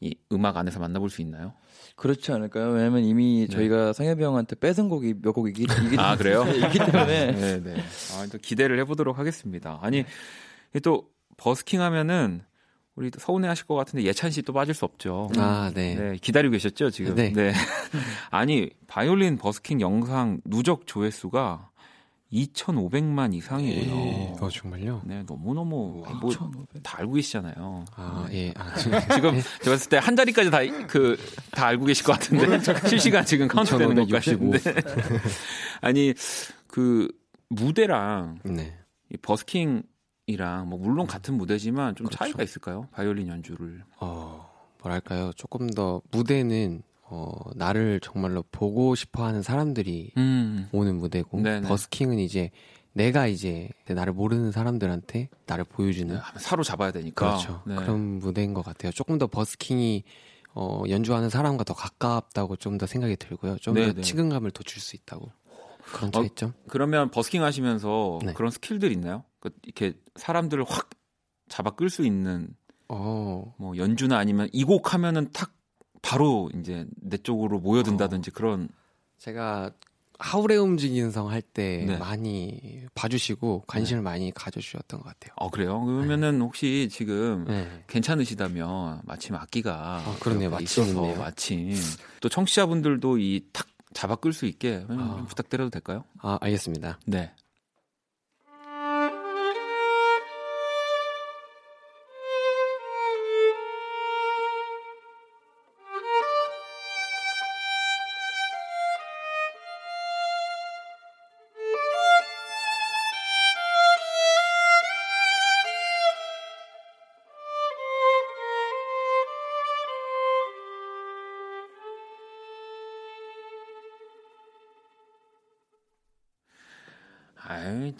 이 0.00 0.14
음악 0.32 0.56
안에서 0.56 0.80
만나볼 0.80 1.10
수 1.10 1.22
있나요? 1.22 1.54
그렇지 1.96 2.32
않을까요? 2.32 2.70
왜냐면 2.70 3.04
이미 3.04 3.46
네. 3.48 3.54
저희가 3.54 3.92
상엽이 3.92 4.22
형한테 4.22 4.56
뺏은 4.56 4.88
곡이 4.88 5.14
몇 5.22 5.32
곡이기 5.32 5.62
이기, 5.62 5.96
아 5.98 6.16
그래요? 6.16 6.44
있기 6.50 6.78
때문에 6.78 7.32
네, 7.32 7.62
네. 7.62 7.76
아, 8.12 8.26
또 8.30 8.38
기대를 8.38 8.78
해보도록 8.80 9.18
하겠습니다. 9.18 9.78
아니 9.80 10.04
이게 10.70 10.80
또 10.80 11.08
버스킹 11.36 11.80
하면은 11.80 12.42
우리 12.96 13.10
또 13.10 13.18
서운해하실 13.18 13.66
것 13.66 13.74
같은데 13.74 14.04
예찬 14.04 14.30
씨 14.30 14.42
또 14.42 14.52
빠질 14.52 14.72
수 14.74 14.84
없죠. 14.84 15.28
아, 15.36 15.70
네. 15.74 15.94
네, 15.96 16.16
기다리고 16.20 16.52
계셨죠 16.52 16.90
지금. 16.90 17.14
네. 17.14 17.32
아니 18.30 18.70
바이올린 18.86 19.36
버스킹 19.38 19.80
영상 19.80 20.40
누적 20.44 20.86
조회수가 20.86 21.70
2,500만 22.32 23.32
이상이에요. 23.34 23.94
어, 24.40 24.48
정말요? 24.50 25.02
네, 25.04 25.22
너무 25.24 25.54
너무 25.54 26.04
뭐다 26.20 26.98
알고 26.98 27.12
계시잖아요. 27.12 27.84
아, 27.94 28.26
예. 28.32 28.52
아, 28.56 28.74
지금 28.76 28.98
제가 29.62 29.70
봤을 29.76 29.88
때 29.88 29.98
한 29.98 30.16
자리까지 30.16 30.50
다 30.50 30.58
그 30.88 31.16
다 31.52 31.66
알고 31.66 31.84
계실 31.86 32.04
것 32.04 32.12
같은데 32.14 32.58
실시간 32.88 33.24
지금 33.24 33.46
카운트 33.46 33.76
되는 33.78 33.94
것 33.94 34.02
2565. 34.08 34.50
같은데 34.50 35.20
아니 35.80 36.12
그 36.66 37.08
무대랑 37.50 38.40
네. 38.44 38.76
이 39.12 39.16
버스킹 39.18 39.82
이랑 40.26 40.68
뭐 40.68 40.78
물론 40.78 41.06
같은 41.06 41.34
무대지만 41.36 41.94
좀 41.96 42.08
차이가 42.08 42.42
있을까요? 42.42 42.88
바이올린 42.92 43.28
연주를 43.28 43.84
어, 44.00 44.50
뭐랄까요. 44.82 45.32
조금 45.36 45.68
더 45.68 46.00
무대는 46.10 46.82
어, 47.02 47.30
나를 47.54 48.00
정말로 48.00 48.42
보고 48.50 48.94
싶어 48.94 49.24
하는 49.24 49.42
사람들이 49.42 50.12
음. 50.16 50.68
오는 50.72 50.96
무대고 50.96 51.40
네네. 51.40 51.68
버스킹은 51.68 52.18
이제 52.18 52.50
내가 52.94 53.26
이제 53.26 53.68
나를 53.88 54.12
모르는 54.12 54.52
사람들한테 54.52 55.28
나를 55.46 55.64
보여주는 55.64 56.18
사로잡아야 56.38 56.92
되니까 56.92 57.26
그렇죠. 57.26 57.62
네. 57.66 57.74
그런 57.74 58.18
무대인 58.20 58.54
것 58.54 58.64
같아요. 58.64 58.92
조금 58.92 59.18
더 59.18 59.26
버스킹이 59.26 60.04
어, 60.54 60.84
연주하는 60.88 61.28
사람과 61.28 61.64
더 61.64 61.74
가깝다고 61.74 62.56
좀 62.56 62.78
더 62.78 62.86
생각이 62.86 63.16
들고요. 63.16 63.56
좀 63.58 63.74
더. 63.74 64.00
친근감을 64.00 64.52
더 64.52 64.62
줄 64.62 64.80
수 64.80 64.96
있다고 64.96 65.30
그런 65.92 66.08
어, 66.08 66.10
차이점. 66.12 66.54
그러면 66.68 67.10
버스킹 67.10 67.42
하시면서 67.42 68.20
네. 68.24 68.32
그런 68.32 68.50
스킬들 68.50 68.90
있나요? 68.92 69.24
그 69.40 69.50
이렇게 69.64 69.94
사람들을 70.16 70.64
확 70.68 70.90
잡아 71.48 71.70
끌 71.70 71.90
수 71.90 72.04
있는 72.06 72.48
어, 72.88 73.54
뭐 73.58 73.76
연주나 73.76 74.18
아니면 74.18 74.48
이 74.52 74.64
곡 74.64 74.94
하면은 74.94 75.30
탁 75.32 75.52
바로 76.02 76.50
이제 76.54 76.86
내 76.96 77.16
쪽으로 77.16 77.58
모여든다든지 77.60 78.30
그런 78.30 78.68
제가 79.18 79.70
하울의 80.18 80.58
움직이는 80.58 81.10
성 81.10 81.28
할때 81.30 81.84
네. 81.86 81.96
많이 81.98 82.82
봐주시고 82.94 83.64
관심을 83.66 84.02
많이 84.02 84.30
가져주셨던 84.32 85.00
것 85.00 85.06
같아요. 85.06 85.32
어 85.36 85.50
그래요? 85.50 85.82
그러면은 85.84 86.40
혹시 86.40 86.88
지금 86.90 87.44
네. 87.48 87.82
괜찮으시다면 87.88 89.00
마침 89.04 89.34
악기가 89.34 90.02
아, 90.06 90.16
그러네요. 90.20 90.50
마침 90.50 90.64
있어서. 90.84 91.14
마침 91.18 91.72
또 92.20 92.28
청취자분들도 92.28 93.18
이 93.18 93.40
탁 93.52 93.66
잡아 93.92 94.16
끌 94.16 94.32
수 94.32 94.46
있게 94.46 94.84
좀 94.88 94.98
아. 95.00 95.24
부탁드려도 95.24 95.70
될까요? 95.70 96.04
아, 96.18 96.36
알겠습니다. 96.40 96.98
네. 97.06 97.32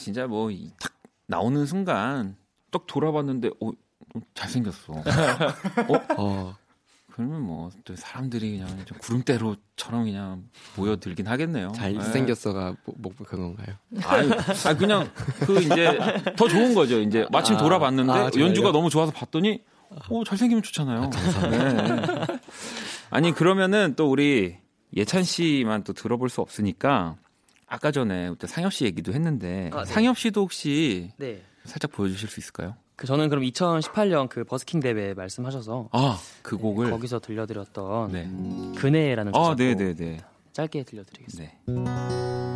진짜 0.04 0.26
뭐 0.26 0.50
탁 0.78 0.92
나오는 1.26 1.64
순간 1.66 2.36
딱 2.70 2.86
돌아봤는데 2.86 3.50
어 3.60 3.70
잘생겼어. 4.34 4.92
어? 5.88 6.00
어, 6.18 6.56
그러면 7.10 7.40
뭐 7.42 7.70
또 7.84 7.96
사람들이 7.96 8.58
그냥 8.58 8.84
좀 8.84 8.98
구름대로처럼 8.98 10.04
그냥 10.04 10.44
모여들긴 10.76 11.26
하겠네요. 11.26 11.72
잘생겼어가 11.72 12.76
뭐, 12.84 12.94
뭐 12.98 13.12
그건가요? 13.16 13.76
아유, 14.04 14.30
아 14.66 14.76
그냥 14.76 15.10
그 15.40 15.60
이제 15.60 15.98
더 16.36 16.46
좋은 16.48 16.74
거죠. 16.74 17.00
이제 17.00 17.26
마침 17.32 17.56
아, 17.56 17.58
돌아봤는데 17.58 18.12
아? 18.12 18.30
연주가 18.38 18.70
너무 18.72 18.90
좋아서 18.90 19.10
봤더니 19.12 19.62
오 20.10 20.24
잘생기면 20.24 20.62
좋잖아요. 20.62 21.10
네. 21.50 22.26
아니 23.10 23.32
그러면은 23.32 23.94
또 23.96 24.10
우리 24.10 24.56
예찬 24.96 25.22
씨만 25.24 25.84
또 25.84 25.92
들어볼 25.92 26.28
수 26.28 26.40
없으니까 26.40 27.16
아까 27.74 27.90
전에 27.90 28.32
상엽 28.46 28.72
씨 28.72 28.84
얘기도 28.84 29.12
했는데 29.12 29.68
아, 29.72 29.82
네. 29.82 29.92
상엽 29.92 30.16
씨도 30.16 30.42
혹시 30.42 31.10
네. 31.16 31.42
살짝 31.64 31.90
보여주실 31.90 32.28
수 32.28 32.38
있을까요? 32.38 32.76
그 32.94 33.08
저는 33.08 33.28
그럼 33.28 33.42
2018년 33.42 34.28
그 34.28 34.44
버스킹 34.44 34.78
대회 34.78 35.12
말씀하셔서 35.14 35.88
아그 35.90 36.56
곡을 36.56 36.90
거기서 36.90 37.18
들려드렸던 37.18 38.12
네. 38.12 38.30
그네라는 38.78 39.34
아 39.34 39.56
네네네. 39.58 40.20
짧게 40.52 40.84
들려드리겠습니다. 40.84 42.53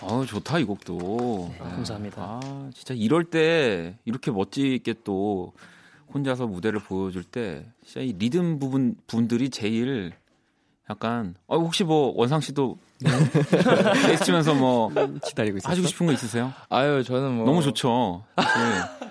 어 0.00 0.24
좋다 0.24 0.58
이 0.58 0.64
곡도. 0.64 1.50
네. 1.52 1.58
감사합니다. 1.58 2.22
아 2.22 2.70
진짜 2.74 2.94
이럴 2.94 3.24
때 3.24 3.96
이렇게 4.04 4.30
멋지게 4.30 4.94
또 5.04 5.52
혼자서 6.14 6.46
무대를 6.46 6.80
보여줄 6.80 7.24
때 7.24 7.66
진짜 7.84 8.00
이 8.00 8.12
리듬 8.18 8.58
부분 8.58 8.96
분들이 9.06 9.50
제일 9.50 10.12
약간 10.88 11.34
어 11.46 11.58
혹시 11.58 11.84
뭐 11.84 12.12
원상 12.16 12.40
씨도 12.40 12.78
베이스 14.06 14.24
치면서 14.24 14.54
뭐 14.54 14.90
기다리고 15.26 15.58
있었어. 15.58 15.70
하시고 15.70 15.86
싶은 15.88 16.06
거 16.06 16.12
있으세요? 16.12 16.52
아유 16.70 17.02
저는 17.04 17.36
뭐 17.36 17.44
너무 17.46 17.62
좋죠. 17.62 18.24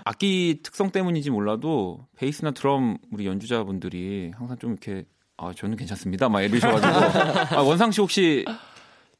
악기 0.05 0.61
특성 0.63 0.89
때문인지 0.89 1.29
몰라도 1.29 2.07
베이스나 2.15 2.51
드럼 2.51 2.97
우리 3.11 3.27
연주자분들이 3.27 4.31
항상 4.35 4.57
좀 4.57 4.71
이렇게 4.71 5.05
아 5.35 5.51
저는 5.53 5.75
괜찮습니다. 5.77 6.29
막 6.29 6.41
이러셔가지고 6.41 7.53
아, 7.59 7.61
원상 7.61 7.91
씨 7.91 8.01
혹시 8.01 8.45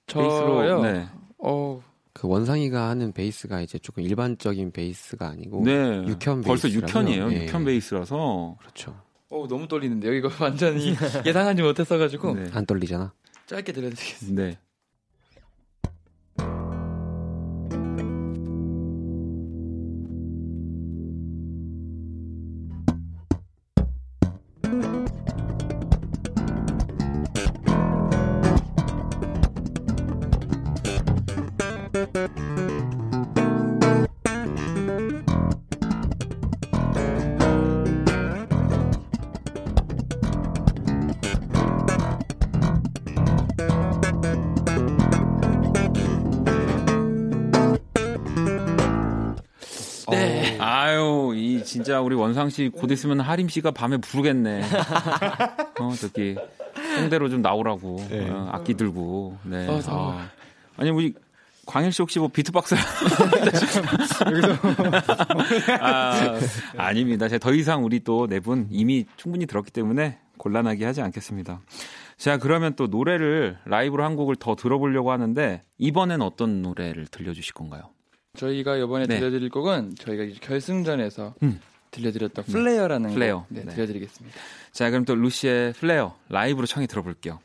베이스로 0.07 0.57
저요. 0.63 0.81
네. 0.81 1.05
어 1.47 1.81
그 2.17 2.27
원상이가 2.27 2.89
하는 2.89 3.11
베이스가 3.11 3.61
이제 3.61 3.77
조금 3.77 4.01
일반적인 4.01 4.71
베이스가 4.71 5.27
아니고 5.27 5.61
네. 5.63 6.03
육현 6.07 6.41
벌써 6.41 6.63
베이스라고요. 6.67 6.87
육현이에요. 7.03 7.27
네. 7.29 7.45
육현 7.45 7.63
베이스라서 7.63 8.55
그렇죠. 8.59 8.99
어, 9.29 9.45
너무 9.47 9.67
떨리는데요. 9.67 10.13
이거 10.15 10.27
완전히 10.43 10.95
예상하지 11.23 11.61
못했어가지고 11.61 12.33
네. 12.33 12.49
안 12.53 12.65
떨리잖아. 12.65 13.13
짧게 13.45 13.71
들려드리겠습니다. 13.71 14.41
네. 14.43 14.57
진짜 51.87 52.01
우리 52.01 52.15
원상 52.15 52.49
씨 52.49 52.67
곧 52.67 52.91
있으면 52.91 53.21
하림 53.21 53.47
씨가 53.47 53.71
밤에 53.71 53.95
부르겠네. 53.95 54.61
어, 55.79 55.93
저기 55.97 56.35
홍대로 56.99 57.29
좀 57.29 57.41
나오라고. 57.41 58.05
네. 58.09 58.29
어, 58.29 58.49
악기 58.51 58.73
들고. 58.73 59.37
네. 59.43 59.65
어. 59.69 59.79
아. 59.87 60.29
아니 60.75 60.89
우리 60.89 61.13
광일 61.65 61.93
씨 61.93 62.01
혹시 62.01 62.19
뭐 62.19 62.27
비트박스 62.27 62.75
아, 65.79 66.37
아닙니다. 66.75 67.29
제가 67.29 67.39
더 67.39 67.53
이상 67.53 67.85
우리 67.85 68.01
또 68.01 68.27
네 68.27 68.41
분 68.41 68.67
이미 68.69 69.05
충분히 69.15 69.45
들었기 69.45 69.71
때문에 69.71 70.17
곤란하게 70.37 70.83
하지 70.83 71.01
않겠습니다. 71.01 71.61
자, 72.17 72.37
그러면 72.37 72.73
또 72.75 72.87
노래를 72.87 73.59
라이브로 73.63 74.03
한 74.03 74.17
곡을 74.17 74.35
더 74.35 74.55
들어보려고 74.55 75.13
하는데 75.13 75.63
이번엔 75.77 76.21
어떤 76.21 76.61
노래를 76.61 77.07
들려주실 77.07 77.53
건가요? 77.53 77.83
저희가 78.35 78.75
이번에 78.75 79.05
네. 79.07 79.19
들려드릴 79.19 79.49
곡은 79.49 79.95
저희가 79.97 80.23
이제 80.25 80.37
결승전에서 80.41 81.33
음. 81.43 81.61
들려드렸던 81.91 82.45
플레이어라는 82.45 83.13
플레이어. 83.13 83.39
곡 83.39 83.45
네, 83.49 83.63
네. 83.63 83.73
들려드리겠습니다. 83.73 84.37
자, 84.71 84.89
그럼 84.89 85.05
또 85.05 85.15
루시의 85.15 85.73
플레어 85.73 86.15
라이브로 86.29 86.65
청해 86.65 86.87
들어볼게요. 86.87 87.39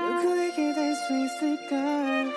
누구에게 0.00 0.72
될 0.74 0.94
수 0.94 1.12
있을까 1.24 2.33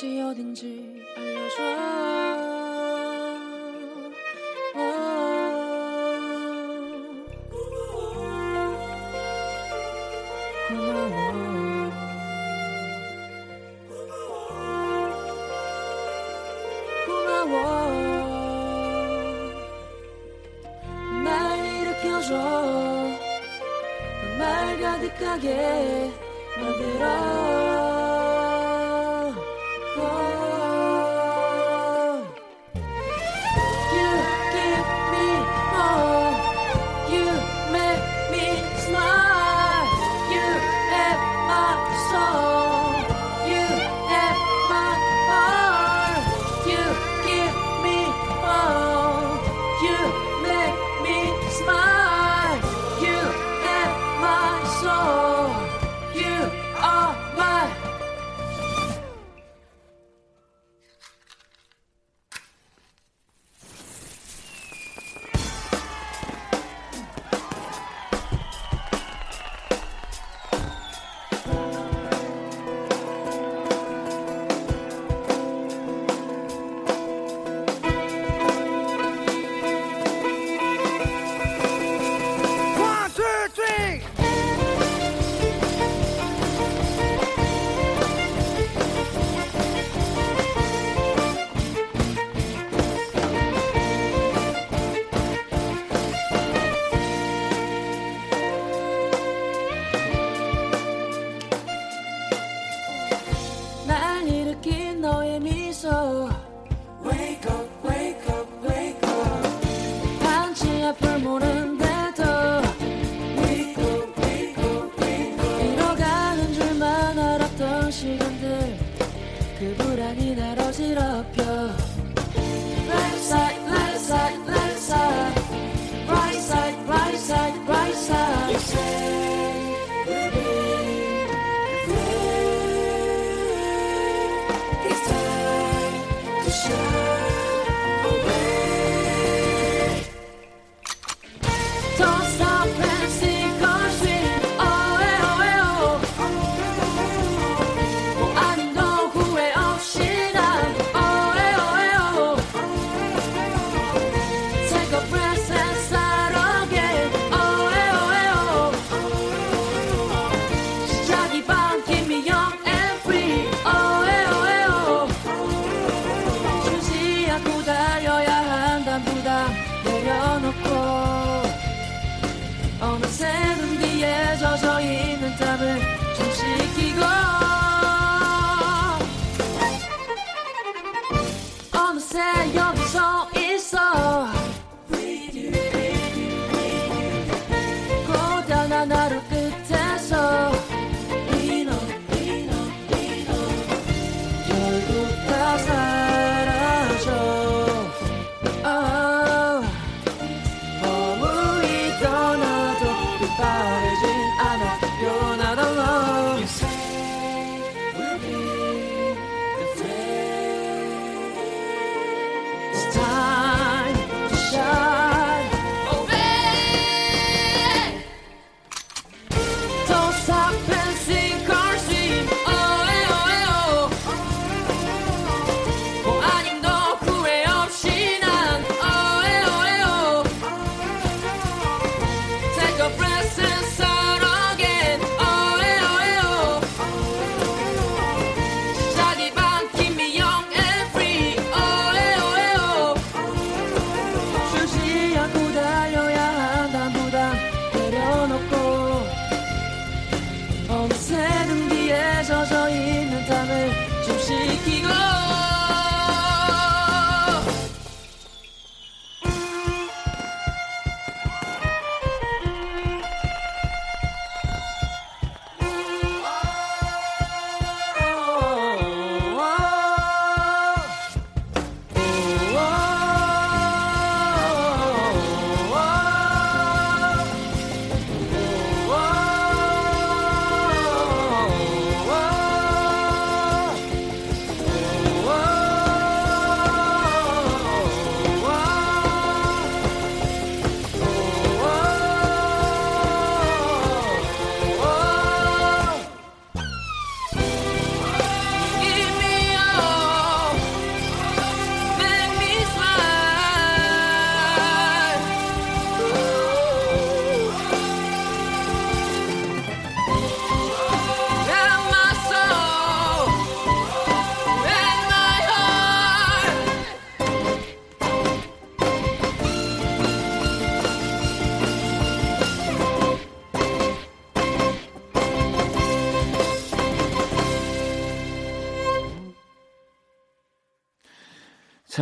가야 0.00 0.26
할곳 0.26 0.87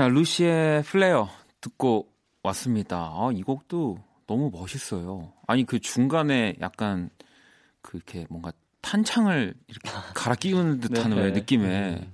자, 0.06 0.08
루시의 0.08 0.84
플레어 0.84 1.28
듣고 1.60 2.12
왔습니다. 2.44 3.10
아, 3.12 3.30
이 3.34 3.42
곡도 3.42 3.98
너무 4.28 4.50
멋있어요. 4.52 5.32
아니, 5.48 5.64
그 5.64 5.80
중간에 5.80 6.54
약간 6.60 7.10
그렇게 7.82 8.24
뭔가 8.30 8.52
탄창을 8.82 9.54
이렇게 9.66 9.90
갈아 10.14 10.36
끼우는 10.36 10.78
듯한 10.78 11.10
네. 11.10 11.16
왜 11.16 11.30
느낌에 11.32 12.08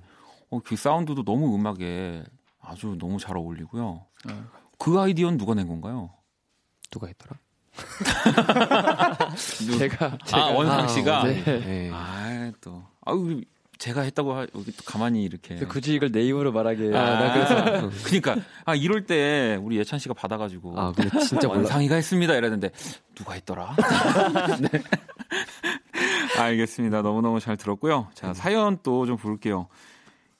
어, 0.49 0.59
그 0.65 0.75
사운드도 0.75 1.23
너무 1.23 1.55
음악에 1.55 2.23
아주 2.59 2.97
너무 2.99 3.19
잘 3.19 3.37
어울리고요. 3.37 4.07
아. 4.27 4.47
그 4.79 4.99
아이디어는 4.99 5.37
누가 5.37 5.53
낸 5.53 5.67
건가요? 5.67 6.09
누가 6.89 7.05
했더라? 7.05 7.37
제가 9.77 10.17
아, 10.31 10.51
원상 10.51 10.87
씨가? 10.87 11.25
네. 11.25 11.43
네. 11.43 11.91
아, 11.93 12.51
또. 12.59 12.83
아유, 13.05 13.39
제가 13.83 13.99
했다고 13.99 14.33
하, 14.33 14.47
여기 14.55 14.71
또 14.71 14.81
가만히 14.85 15.25
이렇게. 15.25 15.57
굳이 15.65 15.95
이걸 15.95 16.09
내 16.09 16.21
입으로 16.21 16.53
말하게. 16.53 16.95
아, 16.95 17.19
나 17.19 17.33
그래서 17.33 17.89
그러니까 18.05 18.37
아 18.63 18.75
이럴 18.75 19.05
때 19.05 19.59
우리 19.61 19.77
예찬 19.77 19.99
씨가 19.99 20.13
받아가지고 20.13 20.79
아, 20.79 20.93
근데 20.93 21.19
진짜. 21.19 21.49
원상이가 21.49 21.95
했습니다 21.95 22.33
이랬는데 22.33 22.71
누가 23.13 23.33
했더라? 23.33 23.75
네. 24.61 24.69
알겠습니다. 26.39 27.01
너무너무 27.01 27.41
잘 27.41 27.57
들었고요. 27.57 28.07
자 28.13 28.33
사연 28.33 28.77
또 28.83 29.05
좀 29.05 29.17
볼게요. 29.17 29.67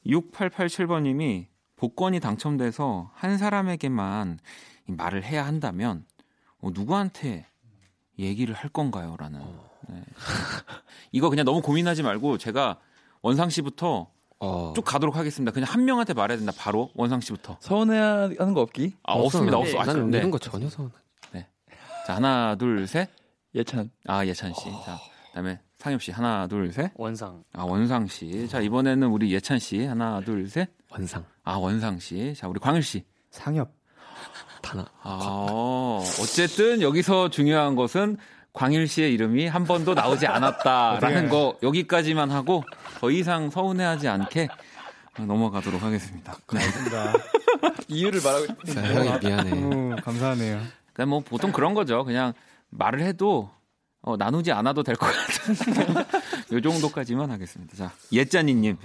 6887번님이 0.06 1.48
복권이 1.76 2.22
당첨돼서 2.22 3.12
한 3.14 3.38
사람에게만 3.38 4.40
이 4.88 4.92
말을 4.94 5.26
해야 5.26 5.46
한다면 5.46 6.06
어, 6.62 6.70
누구한테 6.74 7.46
얘기를 8.18 8.56
할 8.56 8.70
건가요? 8.70 9.18
라는. 9.20 9.42
네. 9.90 10.02
이거 11.12 11.30
그냥 11.30 11.44
너무 11.44 11.62
고민하지 11.62 12.04
말고 12.04 12.38
제가 12.38 12.80
원상 13.24 13.50
씨부터 13.50 14.12
어. 14.40 14.74
쭉 14.76 14.84
가도록 14.84 15.16
하겠습니다. 15.16 15.52
그냥 15.52 15.70
한 15.72 15.86
명한테 15.86 16.14
말해야 16.14 16.38
된다. 16.38 16.52
바로 16.56 16.92
원상 16.94 17.22
씨부터. 17.22 17.58
서운해하는 17.62 18.54
거 18.54 18.62
없기? 18.62 18.94
아 19.04 19.14
없습니다. 19.14 19.58
없어. 19.58 19.80
아, 19.80 19.86
나는 19.86 20.12
네. 20.12 20.18
이런 20.20 20.30
거 20.30 20.38
전혀 20.38 20.70
서운해. 20.70 20.92
자 22.06 22.16
하나 22.16 22.56
둘 22.56 22.86
셋. 22.86 23.10
예찬. 23.56 23.90
아 24.08 24.26
예찬 24.26 24.54
씨. 24.54 24.66
자 24.86 25.00
그다음에 25.30 25.60
상엽 25.78 26.02
씨 26.04 26.12
하나 26.12 26.48
둘 26.48 26.72
셋. 26.74 26.92
원상. 26.96 27.44
아 27.54 27.64
원상 27.64 28.08
씨. 28.08 28.48
자 28.50 28.60
이번에는 28.60 29.08
우리 29.08 29.32
예찬 29.32 29.58
씨 29.60 29.86
하나 29.86 30.20
둘 30.20 30.50
셋. 30.50 30.70
원상. 30.92 31.24
아 31.44 31.56
원상 31.56 32.00
씨. 32.00 32.34
자 32.36 32.50
우리 32.50 32.60
광일 32.60 32.84
씨. 32.84 33.06
상엽. 33.32 33.72
단아. 34.62 34.86
아 35.02 36.00
어쨌든 36.22 36.82
여기서 36.82 37.30
중요한 37.30 37.76
것은 37.76 38.18
광일 38.54 38.88
씨의 38.88 39.14
이름이 39.14 39.48
한 39.48 39.64
번도 39.66 39.94
나오지 39.96 40.28
않았다라는 40.28 41.30
거 41.30 41.58
여기까지만 41.64 42.32
하고 42.32 42.64
더 43.00 43.10
이상 43.12 43.50
서운해하지 43.50 44.08
않게 44.08 44.48
넘어가도록 45.20 45.82
하겠습니다. 45.84 46.34
네. 46.52 46.60
알겠습니다. 46.60 47.14
이유를 47.88 48.22
말하고 48.24 48.64
자, 48.72 48.82
형이 48.84 49.20
미안해. 49.26 49.50
너무 49.50 49.96
감사하네요. 50.04 50.62
그러니까 50.94 51.06
뭐 51.08 51.20
보통 51.22 51.52
그런 51.52 51.74
거죠. 51.74 52.04
그냥 52.04 52.34
말을 52.70 53.02
해도 53.02 53.50
어, 54.02 54.18
나누지 54.18 54.52
않아도 54.52 54.84
될 54.84 54.96
것 54.96 55.08
같은 55.08 55.96
요 56.52 56.62
정도까지만 56.62 57.32
하겠습니다. 57.32 57.76
자 57.76 57.92
예짠이님 58.12 58.78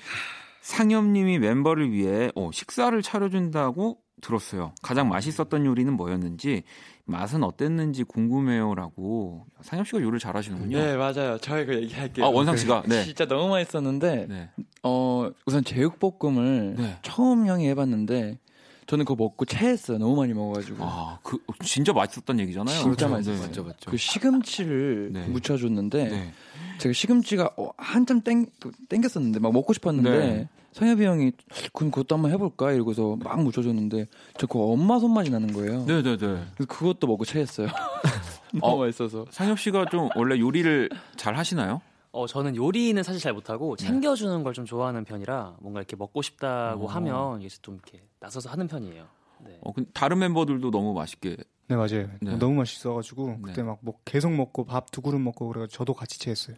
상엽님이 0.63 1.39
멤버를 1.39 1.93
위해 1.93 2.31
어, 2.35 2.51
식사를 2.53 3.01
차려준다고 3.03 3.99
들었어요. 4.21 4.73
가장 4.83 5.09
맛있었던 5.09 5.65
요리는 5.65 5.93
뭐였는지 5.95 6.63
맛은 7.09 7.43
어땠는지 7.43 8.05
궁금해요라고 8.05 9.47
상엽 9.63 9.87
씨가 9.87 10.01
요리를 10.01 10.19
잘하시는군요. 10.19 10.79
네 10.79 10.97
맞아요. 10.97 11.39
저희 11.41 11.65
그 11.65 11.75
얘기할게요. 11.75 12.27
아 12.27 12.29
원상 12.29 12.57
씨가 12.59 12.83
네. 12.87 13.03
진짜 13.05 13.27
너무 13.27 13.49
맛있었는데 13.49 14.27
네. 14.29 14.51
어 14.83 15.31
우선 15.47 15.65
제육볶음을 15.65 16.75
네. 16.77 16.99
처음 17.01 17.47
형이 17.47 17.67
해봤는데 17.69 18.39
저는 18.87 19.07
그거 19.07 19.23
먹고 19.23 19.47
체했어요. 19.47 19.97
너무 19.99 20.17
많이 20.17 20.35
먹어가지고. 20.35 20.77
아, 20.81 21.19
그 21.23 21.39
진짜 21.65 21.95
맛있었던 21.95 22.41
얘기잖아요. 22.41 22.79
진짜 22.79 23.07
네. 23.07 23.13
맛있었어요. 23.13 23.47
맞죠, 23.47 23.65
맞죠. 23.65 23.91
그 23.91 23.97
시금치를 23.97 25.11
네. 25.13 25.27
묻혀줬는데 25.29 26.09
네. 26.09 26.33
제가 26.79 26.93
시금치가 26.93 27.51
어, 27.57 27.71
한참 27.79 28.21
땡 28.21 28.47
그, 28.61 28.71
땡겼었는데 28.89 29.41
막 29.41 29.53
먹고 29.53 29.73
싶었는데 29.73 30.11
네. 30.11 30.49
성엽이 30.79 31.05
형이 31.05 31.33
그럼 31.73 31.91
그것도 31.91 32.15
한번 32.15 32.31
해볼까 32.31 32.71
이러고서 32.73 33.17
막 33.17 33.43
묻혀줬는데 33.43 34.07
저그 34.39 34.59
엄마 34.61 34.99
손맛이 35.01 35.29
나는 35.31 35.53
거예요. 35.53 35.85
네, 35.87 36.03
네, 36.03 36.17
네. 36.17 36.45
그래서 36.55 36.67
그것도 36.69 37.07
먹고 37.09 37.25
체했어요. 37.25 37.67
너무 38.63 38.79
맛있어서. 38.85 39.25
상엽 39.31 39.59
씨가 39.59 39.87
좀 39.91 40.09
원래 40.15 40.39
요리를 40.39 40.89
잘 41.17 41.37
하시나요? 41.37 41.81
어 42.13 42.27
저는 42.27 42.55
요리는 42.57 43.03
사실 43.03 43.21
잘 43.21 43.33
못하고 43.33 43.75
네. 43.77 43.85
챙겨주는 43.87 44.43
걸 44.45 44.55
좀 44.55 44.65
좋아하는 44.65 45.05
편이라 45.05 45.57
뭔가 45.61 45.81
이렇게 45.81 45.97
먹고 45.97 46.23
싶다고 46.23 46.85
어. 46.87 46.89
하면 46.89 47.41
이게 47.43 47.49
좀 47.61 47.75
이렇게 47.75 48.05
나서서 48.21 48.49
하는 48.49 48.67
편이에요. 48.69 49.05
네. 49.45 49.59
어, 49.63 49.73
근데 49.73 49.91
다른 49.93 50.19
멤버들도 50.21 50.71
너무 50.71 50.95
맛있게. 50.95 51.37
네 51.69 51.77
맞아요. 51.77 52.09
네. 52.21 52.37
너무 52.39 52.55
맛있어가지고 52.55 53.41
그때 53.43 53.57
네. 53.61 53.63
막 53.69 53.79
뭐 53.83 53.95
계속 54.07 54.33
먹고 54.33 54.65
밥 54.65 54.91
두 54.91 55.03
그릇 55.03 55.19
먹고 55.19 55.49
그래가지고 55.49 55.77
저도 55.77 55.93
같이 55.95 56.19
체했어요. 56.19 56.57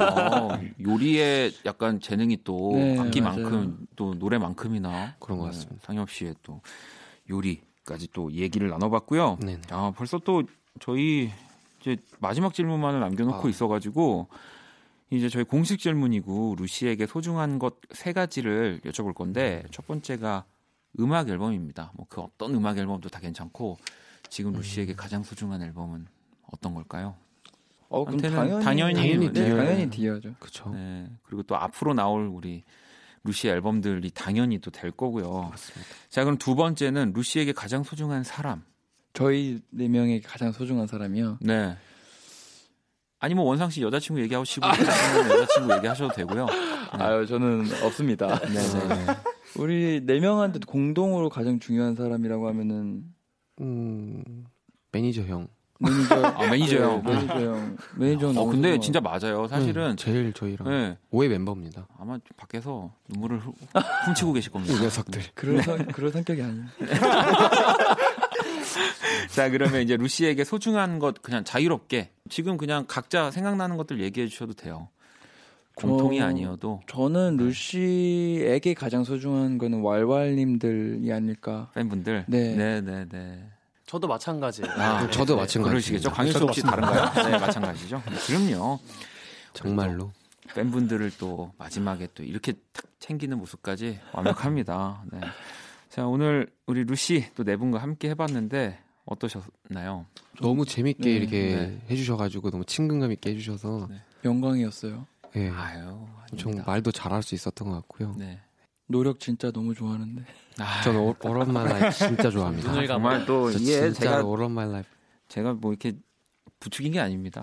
어, 0.00 0.60
요리에 0.80 1.50
약간 1.64 1.98
재능이 2.00 2.38
또 2.44 2.72
네, 2.74 2.98
악기만큼 2.98 3.50
맞아요. 3.52 3.72
또 3.96 4.14
노래만큼이나 4.14 5.16
그런 5.18 5.38
것 5.38 5.44
네, 5.46 5.50
같습니다. 5.52 5.86
상엽 5.86 6.10
씨의 6.10 6.34
또 6.42 6.60
요리까지 7.30 8.08
또 8.12 8.30
얘기를 8.32 8.68
나눠봤고요. 8.68 9.38
네. 9.40 9.58
아 9.70 9.92
벌써 9.96 10.18
또 10.18 10.42
저희 10.80 11.30
이제 11.80 11.96
마지막 12.18 12.52
질문만을 12.52 13.00
남겨놓고 13.00 13.46
아. 13.46 13.50
있어가지고 13.50 14.28
이제 15.10 15.28
저희 15.30 15.44
공식 15.44 15.78
질문이고 15.78 16.56
루시에게 16.58 17.06
소중한 17.06 17.58
것 17.58 17.76
세 17.92 18.12
가지를 18.12 18.80
여쭤볼 18.84 19.14
건데 19.14 19.62
첫 19.70 19.86
번째가 19.86 20.44
음악 21.00 21.28
앨범입니다. 21.30 21.92
뭐 21.94 22.06
그 22.10 22.20
어떤 22.20 22.54
음악 22.54 22.76
앨범도 22.78 23.08
다 23.08 23.20
괜찮고 23.20 23.78
지금 24.28 24.52
루시에게 24.52 24.94
가장 24.94 25.22
소중한 25.22 25.62
앨범은 25.62 26.06
어떤 26.52 26.74
걸까요? 26.74 27.16
어, 27.88 28.04
그럼 28.04 28.18
한테는 28.24 28.60
당연히 28.60 28.94
당연히 28.94 29.26
네, 29.28 29.32
디어죠. 29.32 29.56
당연히 29.56 29.90
디어죠. 29.90 30.34
그쵸. 30.40 30.70
네. 30.74 31.08
그리고 31.22 31.42
또 31.44 31.56
앞으로 31.56 31.94
나올 31.94 32.26
우리 32.26 32.64
루시 33.22 33.48
앨범들이 33.48 34.10
당연히 34.10 34.58
또 34.58 34.70
될 34.70 34.90
거고요. 34.90 35.48
맞습니다. 35.50 35.94
자, 36.08 36.24
그럼 36.24 36.36
두 36.38 36.54
번째는 36.54 37.12
루시에게 37.14 37.52
가장 37.52 37.82
소중한 37.84 38.22
사람. 38.24 38.62
저희 39.12 39.60
네 39.70 39.86
명에게 39.88 40.26
가장 40.26 40.50
소중한 40.52 40.86
사람이요. 40.88 41.38
네. 41.40 41.76
아니 43.20 43.34
뭐 43.34 43.44
원상 43.44 43.70
씨 43.70 43.80
여자친구 43.80 44.20
얘기하시고 44.22 44.66
싶으면 44.74 45.30
여자친구 45.30 45.74
얘기하셔도 45.76 46.14
되고요. 46.14 46.46
아유 46.90 47.24
저는 47.26 47.64
없습니다. 47.84 48.38
네, 48.40 48.54
네. 48.54 49.06
우리 49.56 50.00
네 50.04 50.18
명한테 50.20 50.58
공동으로 50.66 51.30
가장 51.30 51.58
중요한 51.60 51.94
사람이라고 51.94 52.48
하면은 52.48 53.04
음, 53.60 54.24
매니저 54.92 55.22
형. 55.22 55.48
매니저 55.80 56.24
아, 56.24 56.46
매니저 56.50 56.76
형. 56.82 57.02
네, 57.04 57.12
매니저 57.14 57.34
형 57.40 57.76
매니저 57.96 58.26
형 58.32 58.38
어, 58.38 58.44
근데 58.46 58.70
좋아. 58.70 58.80
진짜 58.80 59.00
맞아요. 59.00 59.46
사실은 59.48 59.90
음, 59.92 59.96
제일 59.96 60.32
저희랑 60.32 60.68
네. 60.68 60.98
오해 61.10 61.28
멤버입니다. 61.28 61.86
아마 61.98 62.18
밖에서 62.36 62.92
눈물을 63.08 63.40
후- 63.40 63.54
훔치고 64.06 64.32
계실 64.34 64.52
겁니다. 64.52 64.74
이 64.74 64.80
녀석들. 64.80 65.22
그런 65.34 65.62
성, 65.62 65.84
그런 65.86 66.12
성격이 66.12 66.42
아니에요. 66.42 66.64
자, 69.34 69.50
그러면 69.50 69.82
이제 69.82 69.96
루시에게 69.96 70.44
소중한 70.44 70.98
것 70.98 71.20
그냥 71.22 71.44
자유롭게 71.44 72.12
지금 72.30 72.56
그냥 72.56 72.84
각자 72.86 73.30
생각나는 73.30 73.76
것들 73.76 74.00
얘기해 74.00 74.28
주셔도 74.28 74.54
돼요. 74.54 74.88
공통이 75.74 76.18
저- 76.18 76.26
아니어도 76.26 76.80
저는 76.86 77.36
루시에게 77.36 78.74
가장 78.74 79.04
소중한 79.04 79.58
거는 79.58 79.82
왈왈님들이 79.82 81.12
아닐까. 81.12 81.70
팬분들. 81.74 82.24
네. 82.28 82.54
네, 82.54 82.80
네, 82.80 83.04
네. 83.10 83.48
저도 83.86 84.06
마찬가지예요. 84.08 84.70
아, 84.72 85.10
저도 85.10 85.34
네, 85.34 85.40
마찬가지입니다. 85.42 85.68
그러시겠죠. 85.70 86.10
강일수 86.10 86.38
혹시 86.44 86.62
다른가요? 86.62 87.28
네, 87.30 87.38
마찬가지죠. 87.38 88.02
네, 88.06 88.16
그럼요. 88.26 88.78
정말로. 89.52 90.12
팬분들을 90.54 91.10
또 91.18 91.52
마지막에 91.58 92.08
또 92.14 92.22
이렇게 92.22 92.52
탁 92.72 92.84
챙기는 93.00 93.36
모습까지 93.38 93.98
완벽합니다. 94.12 95.02
네. 95.12 95.20
자, 95.88 96.06
오늘 96.06 96.48
우리 96.66 96.84
루시 96.84 97.26
또 97.34 97.44
네 97.44 97.56
분과 97.56 97.78
함께 97.78 98.08
해봤는데 98.10 98.78
어떠셨나요? 99.04 100.06
너무 100.40 100.64
재밌게 100.64 101.02
네, 101.02 101.10
이렇게 101.10 101.38
네. 101.56 101.80
해주셔가지고 101.90 102.50
너무 102.50 102.64
친근감 102.64 103.12
있게 103.12 103.30
해주셔서 103.30 103.88
네. 103.90 103.96
영광이었어요. 104.24 105.06
예, 105.36 105.50
아유, 105.50 106.06
좀. 106.36 106.62
말도 106.64 106.92
잘할 106.92 107.22
수 107.22 107.34
있었던 107.34 107.68
것 107.68 107.74
같고요. 107.76 108.14
네. 108.16 108.40
노력 108.86 109.18
진짜 109.18 109.50
너무 109.50 109.74
좋아하는데. 109.74 110.24
아, 110.60 110.82
저는 110.82 111.00
오- 111.00 111.16
All 111.24 111.40
of 111.40 111.50
My 111.50 111.64
Life 111.66 112.06
진짜 112.08 112.30
좋아합니다. 112.30 112.86
정말 112.86 113.24
또저 113.26 113.58
이게 113.58 113.72
진짜 113.80 113.92
제가 114.00 114.16
All 114.18 114.42
of 114.42 114.44
My 114.52 114.68
Life 114.68 114.90
제가 115.28 115.54
뭐 115.54 115.72
이렇게 115.72 115.94
부추긴 116.60 116.92
게 116.92 117.00
아닙니다. 117.00 117.40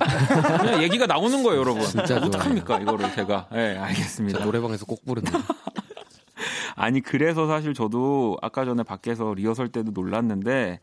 그냥 0.62 0.82
얘기가 0.84 1.06
나오는 1.06 1.44
거예요, 1.44 1.60
여러분. 1.60 1.84
진짜 1.84 2.06
좋아요. 2.08 2.26
어떡합니까, 2.26 2.80
이거를 2.80 3.12
제가. 3.14 3.50
네, 3.52 3.76
저 3.76 3.82
알겠습니다. 3.84 4.46
노래방에서 4.46 4.86
꼭 4.86 5.04
부른다. 5.06 5.32
아니, 6.76 7.02
그래서 7.02 7.46
사실 7.48 7.74
저도 7.74 8.38
아까 8.42 8.66
전에 8.66 8.82
밖에서 8.84 9.34
리허설 9.34 9.70
때도 9.70 9.92
놀랐는데, 9.92 10.80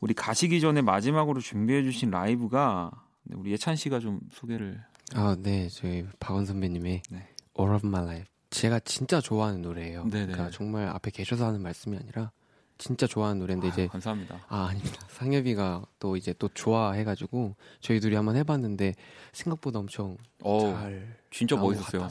우리 0.00 0.14
가시기 0.14 0.60
전에 0.60 0.80
마지막으로 0.82 1.40
준비해주신 1.40 2.10
라이브가, 2.10 2.90
네, 3.24 3.36
우리 3.36 3.52
예찬 3.52 3.76
씨가 3.76 4.00
좀 4.00 4.20
소개를. 4.32 4.80
아, 5.14 5.36
네, 5.38 5.68
저희 5.68 6.06
박원 6.20 6.44
선배님의 6.46 7.02
네. 7.10 7.28
All 7.58 7.74
of 7.74 7.86
My 7.86 8.02
Life 8.04 8.26
제가 8.50 8.80
진짜 8.80 9.20
좋아하는 9.20 9.62
노래예요. 9.62 10.04
네네. 10.08 10.32
그러니까 10.32 10.50
정말 10.50 10.88
앞에 10.88 11.10
계셔서 11.10 11.46
하는 11.46 11.60
말씀이 11.62 11.96
아니라 11.96 12.30
진짜 12.78 13.06
좋아하는 13.06 13.40
노래인데 13.40 13.68
이제 13.68 13.84
아, 13.84 13.88
감사합니다. 13.92 14.40
아 14.48 14.66
아닙니다. 14.66 15.06
상엽이가 15.10 15.84
또 15.98 16.16
이제 16.16 16.32
또 16.38 16.48
좋아해 16.54 17.04
가지고 17.04 17.56
저희 17.80 17.98
둘이 18.00 18.14
한번 18.14 18.36
해 18.36 18.44
봤는데 18.44 18.94
생각보다 19.32 19.80
엄청 19.80 20.16
어 20.42 20.72
잘 20.72 21.16
진짜 21.30 21.56
멋있었어요. 21.56 22.08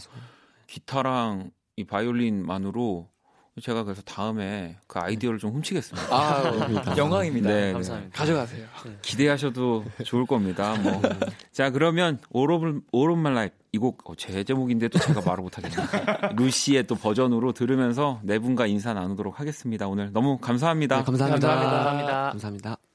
기타랑 0.67 1.51
이 1.77 1.85
바이올린만으로 1.85 3.09
제가 3.61 3.83
그래서 3.83 4.01
다음에 4.03 4.77
그 4.87 4.99
아이디어를 4.99 5.39
좀 5.39 5.51
훔치겠습니다. 5.51 6.15
아, 6.15 6.43
영광입니다. 6.97 7.49
네, 7.49 7.73
감사합니다. 7.73 8.17
가져가세요. 8.17 8.65
기대하셔도 9.01 9.85
좋을 10.03 10.25
겁니다. 10.25 10.75
뭐. 10.81 11.01
자, 11.51 11.69
그러면 11.69 12.19
My 12.33 13.33
Life 13.33 13.57
이곡 13.71 14.09
어, 14.09 14.15
제 14.15 14.43
제목인데 14.43 14.89
또 14.89 14.99
제가 14.99 15.21
말을 15.21 15.43
못하겠네요. 15.43 15.87
루시의 16.37 16.87
또 16.87 16.95
버전으로 16.95 17.53
들으면서 17.53 18.19
네 18.23 18.39
분과 18.39 18.67
인사 18.67 18.93
나누도록 18.93 19.39
하겠습니다. 19.39 19.87
오늘 19.87 20.11
너무 20.11 20.37
감사합니다. 20.37 20.97
네, 20.97 21.03
감사합니다. 21.03 21.47
감사합니다. 21.47 22.29
감사합니다. 22.29 22.69
너무 22.69 22.86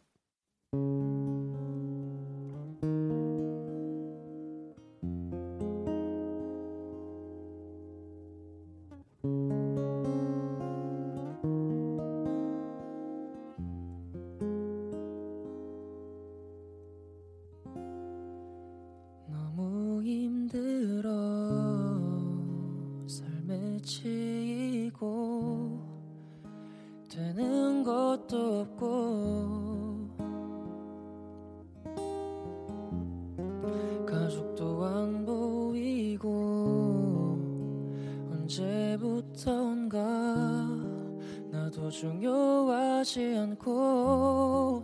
중요하지 43.13 43.37
않고 43.37 44.83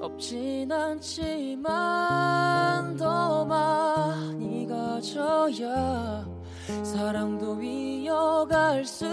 없진 0.00 0.70
않지만 0.70 1.66
더 2.96 3.44
많이 3.44 4.66
가져야 4.68 6.24
사랑도 6.84 7.60
이어갈 7.60 8.84
수 8.84 9.04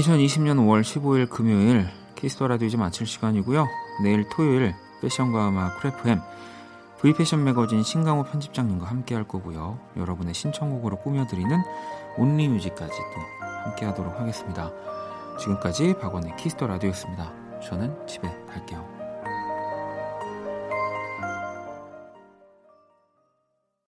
(2020년 0.00 0.56
5월 0.56 0.82
15일) 0.82 1.28
금요일 1.28 1.86
키스 2.14 2.35
더 2.35 2.48
라디오 2.48 2.66
이제 2.66 2.76
마칠 2.76 3.06
시간이고요. 3.06 3.66
내일 4.02 4.26
토요일 4.30 4.74
패션과 5.02 5.48
음악 5.48 5.78
크래프햄 5.80 6.20
V패션 7.00 7.44
매거진 7.44 7.82
신강호 7.82 8.24
편집장님과 8.24 8.86
함께 8.86 9.14
할 9.14 9.26
거고요. 9.26 9.78
여러분의 9.96 10.34
신청곡으로 10.34 10.98
꾸며드리는 10.98 11.50
only 12.18 12.48
music까지 12.48 12.92
또 12.92 13.44
함께 13.64 13.86
하도록 13.86 14.18
하겠습니다. 14.18 14.70
지금까지 15.38 15.94
박원의 16.00 16.36
키스 16.36 16.55
더 16.55 16.66
라디오였습니다. 16.66 17.32
저는 17.62 18.06
집에 18.06 18.28
갈게요 18.48 18.99